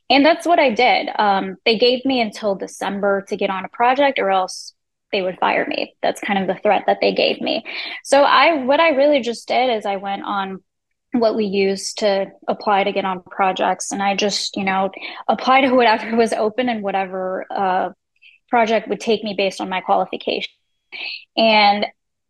And 0.10 0.26
that's 0.26 0.46
what 0.46 0.60
I 0.60 0.70
did. 0.70 1.10
Um, 1.18 1.58
they 1.66 1.78
gave 1.78 2.06
me 2.06 2.22
until 2.22 2.56
December 2.56 3.24
to 3.30 3.38
get 3.38 3.50
on 3.50 3.66
a 3.66 3.70
project, 3.70 4.20
or 4.20 4.30
else 4.30 4.74
they 5.12 5.22
would 5.22 5.40
fire 5.40 5.66
me. 5.66 5.96
That's 6.04 6.22
kind 6.22 6.40
of 6.40 6.48
the 6.48 6.62
threat 6.62 6.84
that 6.86 7.00
they 7.02 7.14
gave 7.14 7.42
me. 7.42 7.64
So 8.04 8.24
I, 8.24 8.64
what 8.64 8.80
I 8.80 8.90
really 8.90 9.22
just 9.22 9.48
did 9.48 9.76
is 9.76 9.86
I 9.86 9.96
went 9.96 10.24
on 10.24 10.64
what 11.14 11.36
we 11.36 11.46
use 11.46 11.94
to 11.96 12.28
apply 12.48 12.84
to 12.84 12.92
get 12.92 13.06
on 13.06 13.24
projects. 13.24 13.92
And 13.92 14.04
I 14.04 14.16
just, 14.16 14.56
you 14.56 14.64
know, 14.64 14.92
apply 15.28 15.62
to 15.62 15.74
whatever 15.74 16.16
was 16.16 16.34
open 16.34 16.70
and 16.70 16.84
whatever 16.84 17.46
uh, 17.50 17.90
project 18.50 18.88
would 18.88 19.00
take 19.00 19.24
me 19.24 19.34
based 19.36 19.60
on 19.60 19.70
my 19.70 19.82
qualification. 19.82 20.52
And 21.36 21.88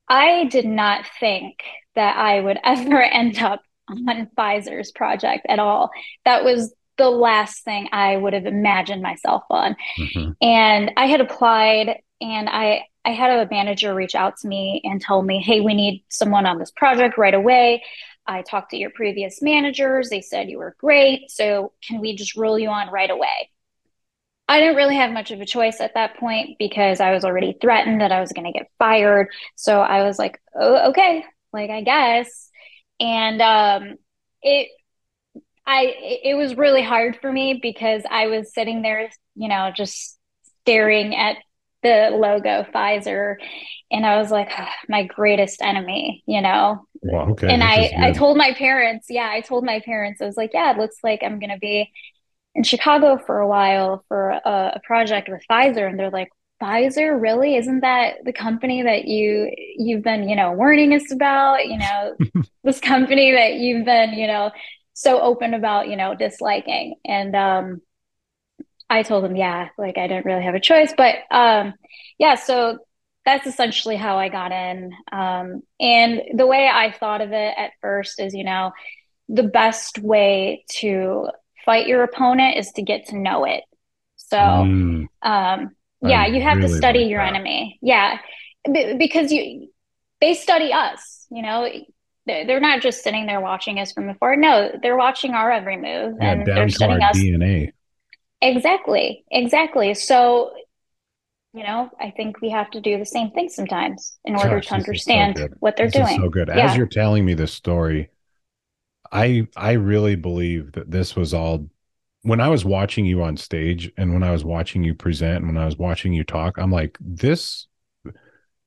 I 0.07 0.45
did 0.45 0.65
not 0.65 1.05
think 1.19 1.57
that 1.95 2.17
I 2.17 2.39
would 2.39 2.59
ever 2.63 3.01
end 3.01 3.39
up 3.39 3.61
on 3.89 4.27
Pfizer's 4.37 4.91
project 4.91 5.45
at 5.49 5.59
all. 5.59 5.89
That 6.25 6.43
was 6.43 6.73
the 6.97 7.09
last 7.09 7.63
thing 7.63 7.89
I 7.91 8.17
would 8.17 8.33
have 8.33 8.45
imagined 8.45 9.01
myself 9.01 9.43
on. 9.49 9.75
Mm-hmm. 9.97 10.31
And 10.41 10.91
I 10.97 11.07
had 11.07 11.21
applied 11.21 12.01
and 12.21 12.49
I 12.49 12.83
I 13.05 13.11
had 13.11 13.31
a 13.31 13.49
manager 13.49 13.95
reach 13.95 14.13
out 14.13 14.37
to 14.37 14.47
me 14.47 14.81
and 14.83 15.01
tell 15.01 15.21
me, 15.21 15.41
"Hey, 15.41 15.61
we 15.61 15.73
need 15.73 16.03
someone 16.09 16.45
on 16.45 16.59
this 16.59 16.71
project 16.71 17.17
right 17.17 17.33
away." 17.33 17.81
I 18.27 18.43
talked 18.43 18.71
to 18.71 18.77
your 18.77 18.91
previous 18.91 19.41
managers. 19.41 20.09
They 20.09 20.21
said 20.21 20.49
you 20.49 20.59
were 20.59 20.75
great. 20.77 21.31
So 21.31 21.71
can 21.81 21.99
we 21.99 22.15
just 22.15 22.35
roll 22.35 22.59
you 22.59 22.69
on 22.69 22.91
right 22.91 23.09
away? 23.09 23.49
I 24.47 24.59
didn't 24.59 24.75
really 24.75 24.95
have 24.95 25.11
much 25.11 25.31
of 25.31 25.41
a 25.41 25.45
choice 25.45 25.79
at 25.79 25.93
that 25.95 26.17
point 26.17 26.57
because 26.59 26.99
I 26.99 27.11
was 27.11 27.23
already 27.23 27.57
threatened 27.59 28.01
that 28.01 28.11
I 28.11 28.19
was 28.19 28.31
going 28.31 28.51
to 28.51 28.57
get 28.57 28.69
fired. 28.77 29.29
So 29.55 29.79
I 29.79 30.03
was 30.03 30.19
like, 30.19 30.39
oh, 30.55 30.89
okay, 30.89 31.23
like 31.53 31.69
I 31.69 31.81
guess. 31.81 32.49
And 32.99 33.41
um, 33.41 33.95
it, 34.41 34.69
I, 35.65 35.95
it 36.23 36.35
was 36.35 36.57
really 36.57 36.81
hard 36.83 37.17
for 37.21 37.31
me 37.31 37.59
because 37.61 38.03
I 38.09 38.27
was 38.27 38.53
sitting 38.53 38.81
there, 38.81 39.09
you 39.35 39.47
know, 39.47 39.71
just 39.73 40.17
staring 40.61 41.15
at 41.15 41.37
the 41.81 42.09
logo 42.11 42.65
Pfizer, 42.73 43.35
and 43.89 44.05
I 44.05 44.17
was 44.17 44.31
like, 44.31 44.49
oh, 44.57 44.67
my 44.89 45.03
greatest 45.03 45.61
enemy, 45.61 46.23
you 46.25 46.41
know, 46.41 46.85
well, 47.01 47.31
okay. 47.31 47.53
And 47.53 47.63
I, 47.63 47.93
I 47.97 48.11
told 48.11 48.37
my 48.37 48.53
parents, 48.53 49.07
yeah, 49.09 49.29
I 49.31 49.41
told 49.41 49.63
my 49.63 49.79
parents, 49.79 50.21
I 50.21 50.25
was 50.25 50.37
like, 50.37 50.51
yeah, 50.53 50.71
it 50.71 50.77
looks 50.77 50.97
like 51.03 51.21
I'm 51.23 51.39
going 51.39 51.51
to 51.51 51.57
be 51.57 51.91
in 52.55 52.63
Chicago 52.63 53.17
for 53.17 53.39
a 53.39 53.47
while 53.47 54.03
for 54.07 54.31
a, 54.31 54.73
a, 54.75 54.81
project 54.83 55.29
with 55.29 55.41
Pfizer. 55.49 55.87
And 55.87 55.97
they're 55.97 56.09
like, 56.09 56.29
Pfizer, 56.61 57.19
really? 57.19 57.55
Isn't 57.55 57.81
that 57.81 58.25
the 58.25 58.33
company 58.33 58.83
that 58.83 59.05
you, 59.05 59.51
you've 59.77 60.03
been, 60.03 60.27
you 60.27 60.35
know, 60.35 60.51
warning 60.51 60.93
us 60.93 61.11
about, 61.11 61.65
you 61.67 61.77
know, 61.77 62.15
this 62.63 62.79
company 62.79 63.31
that 63.31 63.55
you've 63.55 63.85
been, 63.85 64.13
you 64.13 64.27
know, 64.27 64.51
so 64.93 65.21
open 65.21 65.53
about, 65.53 65.87
you 65.87 65.95
know, 65.95 66.15
disliking. 66.15 66.95
And, 67.05 67.35
um, 67.35 67.81
I 68.89 69.03
told 69.03 69.23
them, 69.23 69.35
yeah, 69.35 69.69
like 69.77 69.97
I 69.97 70.07
didn't 70.07 70.25
really 70.25 70.43
have 70.43 70.55
a 70.55 70.59
choice, 70.59 70.93
but, 70.97 71.15
um, 71.31 71.75
yeah, 72.17 72.35
so 72.35 72.79
that's 73.25 73.45
essentially 73.45 73.95
how 73.95 74.17
I 74.17 74.29
got 74.29 74.51
in. 74.51 74.91
Um, 75.11 75.61
and 75.79 76.21
the 76.35 76.47
way 76.47 76.67
I 76.67 76.91
thought 76.91 77.21
of 77.21 77.31
it 77.31 77.53
at 77.57 77.71
first 77.81 78.19
is, 78.19 78.33
you 78.33 78.43
know, 78.43 78.71
the 79.27 79.43
best 79.43 79.99
way 79.99 80.65
to 80.79 81.27
fight 81.65 81.87
your 81.87 82.03
opponent 82.03 82.57
is 82.57 82.71
to 82.71 82.81
get 82.81 83.07
to 83.07 83.17
know 83.17 83.45
it. 83.45 83.63
So, 84.15 84.37
mm, 84.37 85.07
um, 85.21 85.75
yeah, 86.01 86.25
you 86.27 86.41
have 86.41 86.57
really 86.57 86.69
to 86.69 86.75
study 86.77 86.99
like 86.99 87.09
your 87.09 87.21
that. 87.21 87.35
enemy. 87.35 87.79
Yeah, 87.81 88.19
B- 88.71 88.95
because 88.97 89.31
you 89.31 89.69
they 90.21 90.33
study 90.33 90.73
us. 90.73 91.25
You 91.31 91.41
know, 91.41 91.67
they're 92.25 92.59
not 92.59 92.81
just 92.81 93.03
sitting 93.03 93.25
there 93.25 93.41
watching 93.41 93.79
us 93.79 93.91
from 93.91 94.09
afar. 94.09 94.35
No, 94.35 94.71
they're 94.81 94.97
watching 94.97 95.33
our 95.33 95.51
every 95.51 95.77
move 95.77 96.17
yeah, 96.19 96.31
and 96.31 96.45
they're 96.45 96.69
studying 96.69 97.01
us. 97.01 97.17
DNA. 97.17 97.73
Exactly, 98.41 99.25
exactly. 99.31 99.93
So 99.93 100.53
you 101.53 101.63
know, 101.63 101.89
I 101.99 102.11
think 102.11 102.41
we 102.41 102.51
have 102.51 102.69
to 102.71 102.81
do 102.81 102.97
the 102.99 103.05
same 103.05 103.31
thing 103.31 103.49
sometimes 103.49 104.17
in 104.23 104.35
order 104.35 104.55
Gosh, 104.55 104.67
to 104.67 104.75
understand 104.75 105.37
so 105.37 105.47
what 105.59 105.75
they're 105.77 105.87
this 105.87 105.95
doing. 105.95 106.19
so 106.21 106.29
good. 106.29 106.47
Yeah. 106.47 106.69
As 106.69 106.77
you're 106.77 106.85
telling 106.87 107.25
me 107.25 107.33
this 107.33 107.53
story, 107.53 108.09
I 109.11 109.47
I 109.55 109.73
really 109.73 110.15
believe 110.15 110.73
that 110.73 110.91
this 110.91 111.15
was 111.15 111.33
all 111.33 111.69
when 112.23 112.41
I 112.41 112.49
was 112.49 112.65
watching 112.65 113.05
you 113.05 113.23
on 113.23 113.37
stage 113.37 113.91
and 113.97 114.13
when 114.13 114.23
I 114.23 114.31
was 114.31 114.43
watching 114.43 114.83
you 114.83 114.93
present 114.93 115.37
and 115.37 115.47
when 115.47 115.57
I 115.57 115.65
was 115.65 115.77
watching 115.77 116.13
you 116.13 116.23
talk, 116.23 116.57
I'm 116.57 116.71
like, 116.71 116.97
this 116.99 117.67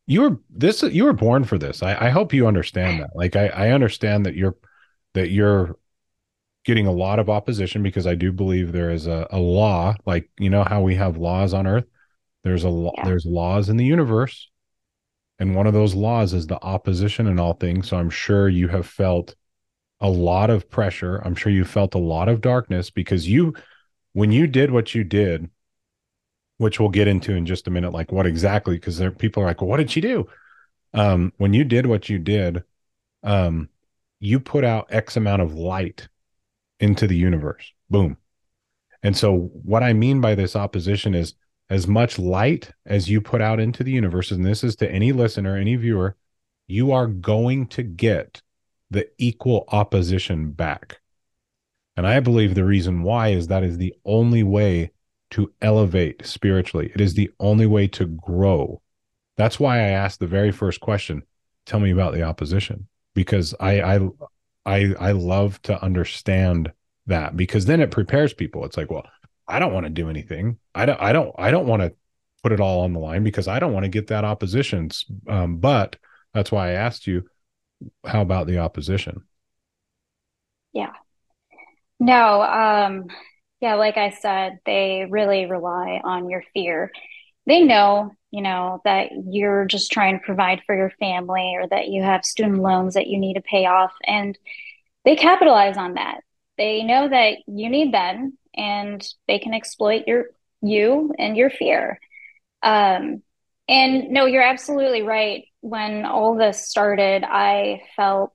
you 0.06 0.22
were 0.22 0.40
this 0.50 0.82
you 0.82 1.04
were 1.04 1.12
born 1.12 1.44
for 1.44 1.58
this. 1.58 1.82
I, 1.82 2.06
I 2.06 2.10
hope 2.10 2.32
you 2.32 2.46
understand 2.46 3.00
that. 3.00 3.10
Like 3.14 3.36
I, 3.36 3.48
I 3.48 3.70
understand 3.70 4.26
that 4.26 4.34
you're 4.34 4.56
that 5.14 5.30
you're 5.30 5.76
getting 6.64 6.86
a 6.86 6.92
lot 6.92 7.18
of 7.18 7.28
opposition 7.28 7.82
because 7.82 8.06
I 8.06 8.14
do 8.14 8.32
believe 8.32 8.72
there 8.72 8.90
is 8.90 9.06
a, 9.06 9.26
a 9.30 9.38
law, 9.38 9.94
like 10.06 10.30
you 10.38 10.50
know 10.50 10.64
how 10.64 10.82
we 10.82 10.94
have 10.96 11.16
laws 11.16 11.54
on 11.54 11.66
earth 11.66 11.84
there's 12.44 12.64
a 12.64 12.70
yeah. 12.70 13.04
there's 13.04 13.24
laws 13.24 13.68
in 13.68 13.76
the 13.76 13.84
universe, 13.84 14.50
and 15.38 15.54
one 15.54 15.66
of 15.66 15.74
those 15.74 15.94
laws 15.94 16.32
is 16.32 16.46
the 16.46 16.62
opposition 16.62 17.26
in 17.26 17.38
all 17.38 17.54
things. 17.54 17.88
So 17.88 17.96
I'm 17.96 18.10
sure 18.10 18.48
you 18.48 18.68
have 18.68 18.86
felt 18.86 19.34
a 20.02 20.10
lot 20.10 20.50
of 20.50 20.68
pressure. 20.68 21.22
I'm 21.24 21.36
sure 21.36 21.52
you 21.52 21.64
felt 21.64 21.94
a 21.94 21.98
lot 21.98 22.28
of 22.28 22.40
darkness 22.40 22.90
because 22.90 23.28
you, 23.28 23.54
when 24.12 24.32
you 24.32 24.48
did 24.48 24.72
what 24.72 24.94
you 24.94 25.04
did, 25.04 25.48
which 26.58 26.78
we'll 26.78 26.88
get 26.90 27.08
into 27.08 27.32
in 27.32 27.46
just 27.46 27.68
a 27.68 27.70
minute, 27.70 27.92
like 27.92 28.10
what 28.12 28.26
exactly? 28.26 28.74
Because 28.74 28.98
there 28.98 29.12
people 29.12 29.42
are 29.42 29.46
like, 29.46 29.60
well, 29.60 29.68
what 29.68 29.78
did 29.78 29.90
she 29.90 30.00
do? 30.00 30.28
Um, 30.92 31.32
when 31.38 31.54
you 31.54 31.64
did 31.64 31.86
what 31.86 32.08
you 32.08 32.18
did, 32.18 32.64
um, 33.22 33.68
you 34.18 34.40
put 34.40 34.64
out 34.64 34.88
X 34.90 35.16
amount 35.16 35.40
of 35.40 35.54
light 35.54 36.08
into 36.80 37.06
the 37.06 37.16
universe. 37.16 37.72
Boom. 37.88 38.16
And 39.04 39.16
so, 39.16 39.50
what 39.64 39.82
I 39.82 39.92
mean 39.92 40.20
by 40.20 40.34
this 40.34 40.54
opposition 40.54 41.14
is 41.14 41.34
as 41.70 41.86
much 41.86 42.18
light 42.18 42.70
as 42.86 43.08
you 43.08 43.20
put 43.20 43.40
out 43.40 43.58
into 43.58 43.82
the 43.82 43.90
universe, 43.92 44.30
and 44.30 44.44
this 44.44 44.62
is 44.62 44.76
to 44.76 44.90
any 44.90 45.12
listener, 45.12 45.56
any 45.56 45.76
viewer, 45.76 46.16
you 46.66 46.92
are 46.92 47.06
going 47.06 47.66
to 47.68 47.82
get 47.82 48.42
the 48.92 49.08
equal 49.18 49.64
opposition 49.68 50.52
back. 50.52 51.00
And 51.96 52.06
I 52.06 52.20
believe 52.20 52.54
the 52.54 52.64
reason 52.64 53.02
why 53.02 53.28
is 53.28 53.48
that 53.48 53.64
is 53.64 53.78
the 53.78 53.94
only 54.04 54.42
way 54.42 54.92
to 55.30 55.52
elevate 55.60 56.26
spiritually. 56.26 56.90
It 56.94 57.00
is 57.00 57.14
the 57.14 57.30
only 57.40 57.66
way 57.66 57.88
to 57.88 58.06
grow. 58.06 58.80
That's 59.36 59.58
why 59.58 59.78
I 59.78 59.88
asked 59.90 60.20
the 60.20 60.26
very 60.26 60.52
first 60.52 60.80
question, 60.80 61.22
tell 61.66 61.80
me 61.80 61.90
about 61.90 62.12
the 62.14 62.22
opposition 62.22 62.86
because 63.14 63.54
I 63.58 63.80
I 63.80 64.08
I 64.64 64.94
I 65.00 65.12
love 65.12 65.60
to 65.62 65.82
understand 65.82 66.72
that 67.06 67.36
because 67.36 67.64
then 67.64 67.80
it 67.80 67.90
prepares 67.90 68.34
people. 68.34 68.64
It's 68.64 68.76
like, 68.76 68.90
well, 68.90 69.06
I 69.48 69.58
don't 69.58 69.72
want 69.72 69.86
to 69.86 69.90
do 69.90 70.08
anything. 70.08 70.58
I 70.74 70.86
don't 70.86 71.00
I 71.00 71.12
don't 71.12 71.34
I 71.38 71.50
don't 71.50 71.66
want 71.66 71.82
to 71.82 71.94
put 72.42 72.52
it 72.52 72.60
all 72.60 72.80
on 72.80 72.92
the 72.92 72.98
line 72.98 73.24
because 73.24 73.48
I 73.48 73.58
don't 73.58 73.72
want 73.72 73.84
to 73.84 73.90
get 73.90 74.08
that 74.08 74.24
opposition. 74.24 74.90
Um, 75.28 75.58
but 75.58 75.96
that's 76.34 76.52
why 76.52 76.70
I 76.70 76.72
asked 76.72 77.06
you, 77.06 77.24
how 78.04 78.22
about 78.22 78.46
the 78.46 78.58
opposition? 78.58 79.22
Yeah. 80.72 80.92
No, 82.00 82.42
um, 82.42 83.06
yeah, 83.60 83.74
like 83.74 83.96
I 83.96 84.10
said, 84.10 84.58
they 84.66 85.06
really 85.08 85.46
rely 85.46 86.00
on 86.02 86.28
your 86.28 86.42
fear. 86.52 86.90
They 87.46 87.62
know, 87.62 88.12
you 88.30 88.42
know, 88.42 88.80
that 88.84 89.10
you're 89.30 89.66
just 89.66 89.92
trying 89.92 90.18
to 90.18 90.24
provide 90.24 90.62
for 90.66 90.74
your 90.76 90.90
family 90.98 91.54
or 91.56 91.68
that 91.68 91.88
you 91.88 92.02
have 92.02 92.24
student 92.24 92.58
loans 92.58 92.94
that 92.94 93.06
you 93.06 93.18
need 93.18 93.34
to 93.34 93.40
pay 93.42 93.66
off. 93.66 93.92
And 94.04 94.36
they 95.04 95.16
capitalize 95.16 95.76
on 95.76 95.94
that. 95.94 96.22
They 96.58 96.82
know 96.82 97.08
that 97.08 97.38
you 97.46 97.68
need 97.68 97.92
them 97.92 98.36
and 98.54 99.06
they 99.28 99.38
can 99.38 99.54
exploit 99.54 100.04
your 100.06 100.26
you 100.60 101.12
and 101.18 101.36
your 101.36 101.50
fear. 101.50 101.98
Um, 102.62 103.22
and 103.72 104.10
no, 104.10 104.26
you're 104.26 104.42
absolutely 104.42 105.00
right. 105.00 105.44
When 105.62 106.04
all 106.04 106.36
this 106.36 106.68
started, 106.68 107.24
I 107.24 107.80
felt 107.96 108.34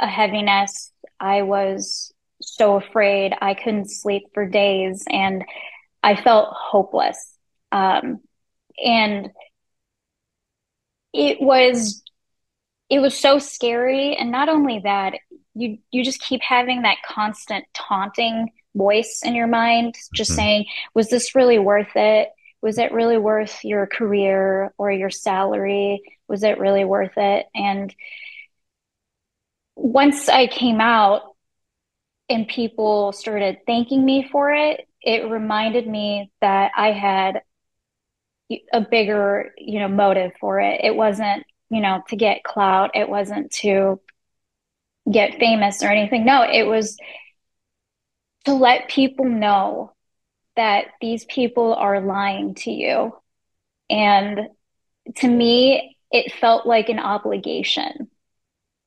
a 0.00 0.08
heaviness. 0.08 0.90
I 1.20 1.42
was 1.42 2.12
so 2.42 2.74
afraid. 2.74 3.34
I 3.40 3.54
couldn't 3.54 3.88
sleep 3.88 4.24
for 4.34 4.44
days 4.44 5.04
and 5.08 5.44
I 6.02 6.20
felt 6.20 6.48
hopeless. 6.50 7.36
Um, 7.70 8.18
and 8.84 9.30
it 11.12 11.40
was 11.40 12.02
it 12.90 12.98
was 12.98 13.16
so 13.16 13.38
scary. 13.38 14.16
And 14.16 14.32
not 14.32 14.48
only 14.48 14.80
that, 14.80 15.14
you 15.54 15.78
you 15.92 16.02
just 16.02 16.20
keep 16.20 16.42
having 16.42 16.82
that 16.82 16.98
constant 17.06 17.64
taunting 17.74 18.50
voice 18.74 19.20
in 19.24 19.36
your 19.36 19.46
mind, 19.46 19.94
just 20.14 20.32
mm-hmm. 20.32 20.36
saying, 20.36 20.66
was 20.94 21.10
this 21.10 21.36
really 21.36 21.60
worth 21.60 21.94
it? 21.94 22.30
Was 22.62 22.78
it 22.78 22.92
really 22.92 23.18
worth 23.18 23.64
your 23.64 23.86
career 23.86 24.72
or 24.78 24.90
your 24.90 25.10
salary? 25.10 26.02
Was 26.28 26.42
it 26.42 26.58
really 26.58 26.84
worth 26.84 27.16
it? 27.16 27.46
And 27.54 27.94
once 29.76 30.28
I 30.28 30.46
came 30.46 30.80
out 30.80 31.22
and 32.28 32.48
people 32.48 33.12
started 33.12 33.58
thanking 33.66 34.04
me 34.04 34.28
for 34.30 34.50
it, 34.50 34.88
it 35.02 35.30
reminded 35.30 35.86
me 35.86 36.32
that 36.40 36.72
I 36.76 36.92
had 36.92 37.42
a 38.72 38.80
bigger, 38.80 39.52
you 39.58 39.80
know, 39.80 39.88
motive 39.88 40.32
for 40.40 40.60
it. 40.60 40.80
It 40.82 40.94
wasn't, 40.94 41.44
you 41.70 41.80
know, 41.80 42.02
to 42.08 42.16
get 42.16 42.44
clout. 42.44 42.92
It 42.94 43.08
wasn't 43.08 43.52
to 43.60 44.00
get 45.10 45.38
famous 45.38 45.82
or 45.82 45.88
anything. 45.88 46.24
No, 46.24 46.42
it 46.42 46.64
was 46.64 46.96
to 48.44 48.54
let 48.54 48.88
people 48.88 49.24
know 49.24 49.92
that 50.56 50.86
these 51.00 51.24
people 51.24 51.74
are 51.74 52.00
lying 52.00 52.54
to 52.54 52.70
you. 52.70 53.12
And 53.88 54.48
to 55.16 55.28
me, 55.28 55.96
it 56.10 56.32
felt 56.32 56.66
like 56.66 56.88
an 56.88 56.98
obligation. 56.98 58.08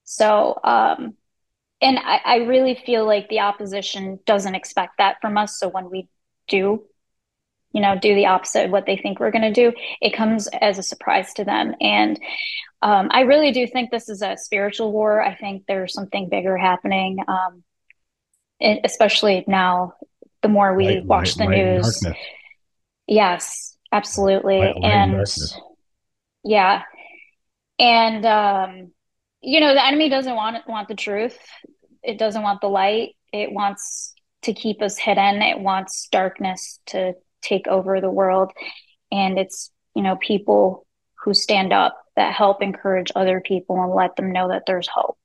So, 0.04 0.60
um, 0.64 1.16
and 1.82 2.00
I, 2.00 2.22
I 2.26 2.36
really 2.38 2.76
feel 2.86 3.06
like 3.06 3.30
the 3.30 3.42
opposition 3.42 4.20
doesn't 4.26 4.56
expect 4.56 4.98
that 4.98 5.18
from 5.22 5.38
us. 5.38 5.60
So 5.60 5.70
when 5.70 5.90
we 5.90 6.10
do, 6.48 6.84
you 7.72 7.82
know, 7.82 7.98
do 7.98 8.16
the 8.16 8.26
opposite 8.26 8.66
of 8.66 8.72
what 8.72 8.86
they 8.86 8.98
think 8.98 9.20
we're 9.20 9.32
going 9.32 9.54
to 9.54 9.54
do, 9.54 9.72
it 10.02 10.16
comes 10.16 10.48
as 10.48 10.80
a 10.80 10.84
surprise 10.84 11.34
to 11.36 11.46
them. 11.46 11.76
And 11.80 12.20
um, 12.82 13.10
I 13.12 13.22
really 13.22 13.52
do 13.52 13.68
think 13.68 13.92
this 13.92 14.10
is 14.10 14.22
a 14.22 14.38
spiritual 14.38 14.92
war. 14.92 15.22
I 15.22 15.36
think 15.36 15.66
there's 15.68 15.94
something 15.94 16.30
bigger 16.30 16.58
happening, 16.58 17.20
um, 17.28 17.64
especially 18.84 19.44
now. 19.48 19.94
The 20.42 20.50
more 20.50 20.74
we 20.76 20.86
light, 20.86 21.06
watch 21.06 21.38
light, 21.38 21.50
the 21.50 21.56
news, 21.56 22.04
yes, 23.08 23.78
absolutely, 23.92 24.60
light, 24.60 24.76
and 24.82 25.28
yeah, 26.44 26.84
and 27.78 28.26
um, 28.26 28.92
you 29.42 29.60
know, 29.60 29.74
the 29.74 29.86
enemy 29.86 30.10
doesn't 30.10 30.36
want 30.36 30.68
want 30.68 30.88
the 30.88 30.96
truth. 30.96 31.38
It 32.04 32.18
doesn't 32.18 32.42
want 32.42 32.62
the 32.62 32.68
light. 32.68 33.16
It 33.34 33.52
wants 33.52 34.14
to 34.44 34.54
keep 34.54 34.82
us 34.82 34.98
hidden. 34.98 35.42
It 35.42 35.60
wants 35.60 36.08
darkness 36.12 36.80
to 36.88 37.14
take 37.42 37.68
over 37.68 38.02
the 38.02 38.12
world. 38.12 38.52
And 39.12 39.38
it's, 39.38 39.72
you 39.96 40.02
know, 40.02 40.16
people 40.18 40.86
who 41.24 41.34
stand 41.34 41.74
up 41.74 41.98
that 42.16 42.34
help 42.34 42.62
encourage 42.62 43.12
other 43.16 43.42
people 43.42 43.82
and 43.82 43.94
let 43.94 44.16
them 44.16 44.32
know 44.32 44.50
that 44.50 44.64
there's 44.66 44.88
hope. 44.88 45.18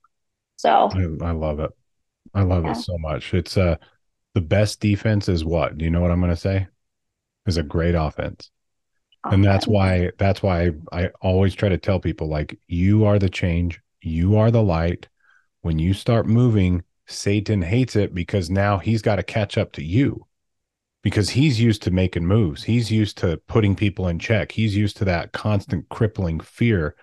So 0.56 0.90
I, 0.92 1.26
I 1.26 1.32
love 1.32 1.60
it. 1.60 1.70
I 2.34 2.42
love 2.42 2.64
yeah. 2.64 2.72
it 2.72 2.76
so 2.76 2.98
much. 2.98 3.34
It's 3.34 3.56
uh 3.56 3.76
the 4.34 4.40
best 4.40 4.80
defense 4.80 5.28
is 5.28 5.44
what? 5.44 5.78
Do 5.78 5.84
you 5.84 5.90
know 5.90 6.00
what 6.00 6.10
I'm 6.10 6.20
gonna 6.20 6.36
say? 6.36 6.66
Is 7.46 7.56
a 7.56 7.62
great 7.62 7.94
offense 7.94 8.50
and 9.30 9.42
that's 9.44 9.66
why 9.66 10.10
that's 10.18 10.42
why 10.42 10.72
I 10.92 11.08
always 11.20 11.54
try 11.54 11.68
to 11.70 11.78
tell 11.78 11.98
people 11.98 12.28
like 12.28 12.58
you 12.66 13.04
are 13.04 13.18
the 13.18 13.30
change 13.30 13.80
you 14.04 14.36
are 14.36 14.50
the 14.50 14.62
light. 14.62 15.08
When 15.62 15.78
you 15.78 15.94
start 15.94 16.26
moving, 16.26 16.82
Satan 17.06 17.62
hates 17.62 17.96
it 17.96 18.14
because 18.14 18.50
now 18.50 18.78
he's 18.78 19.02
got 19.02 19.16
to 19.16 19.22
catch 19.22 19.56
up 19.56 19.72
to 19.72 19.82
you 19.82 20.26
because 21.02 21.30
he's 21.30 21.60
used 21.60 21.82
to 21.82 21.90
making 21.90 22.26
moves. 22.26 22.62
He's 22.62 22.90
used 22.90 23.16
to 23.18 23.38
putting 23.48 23.74
people 23.74 24.08
in 24.08 24.18
check. 24.18 24.52
He's 24.52 24.76
used 24.76 24.98
to 24.98 25.06
that 25.06 25.32
constant 25.32 25.88
crippling 25.88 26.40
fear. 26.40 26.96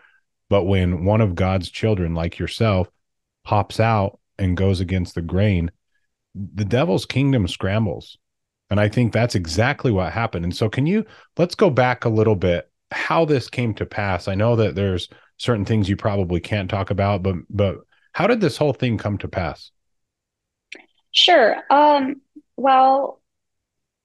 But 0.50 0.66
when 0.66 1.06
one 1.06 1.22
of 1.22 1.36
God's 1.36 1.70
children, 1.70 2.14
like 2.14 2.38
yourself, 2.38 2.90
pops 3.44 3.80
out 3.80 4.20
and 4.38 4.58
goes 4.58 4.80
against 4.80 5.16
the 5.16 5.22
grain, 5.22 5.72
the 6.36 6.66
devil's 6.66 7.06
kingdom 7.06 7.48
scrambles. 7.48 8.18
And 8.70 8.80
I 8.80 8.88
think 8.88 9.12
that's 9.12 9.36
exactly 9.36 9.92
what 9.92 10.14
happened. 10.14 10.46
And 10.46 10.56
so, 10.56 10.70
can 10.70 10.86
you 10.86 11.06
let's 11.38 11.56
go 11.56 11.70
back 11.70 12.06
a 12.06 12.10
little 12.10 12.36
bit 12.36 12.70
how 12.92 13.26
this 13.26 13.50
came 13.50 13.74
to 13.76 13.86
pass? 13.86 14.28
I 14.28 14.36
know 14.36 14.56
that 14.56 14.76
there's 14.76 15.10
certain 15.38 15.66
things 15.66 15.90
you 15.90 15.98
probably 15.98 16.40
can't 16.40 16.70
talk 16.70 16.90
about, 16.90 17.22
but 17.22 17.36
but 17.50 17.78
how 18.14 18.28
did 18.28 18.42
this 18.42 18.58
whole 18.58 18.74
thing 18.74 18.98
come 18.98 19.18
to 19.20 19.28
pass? 19.28 19.72
Sure. 21.12 21.58
Um, 21.70 22.22
well, 22.56 23.22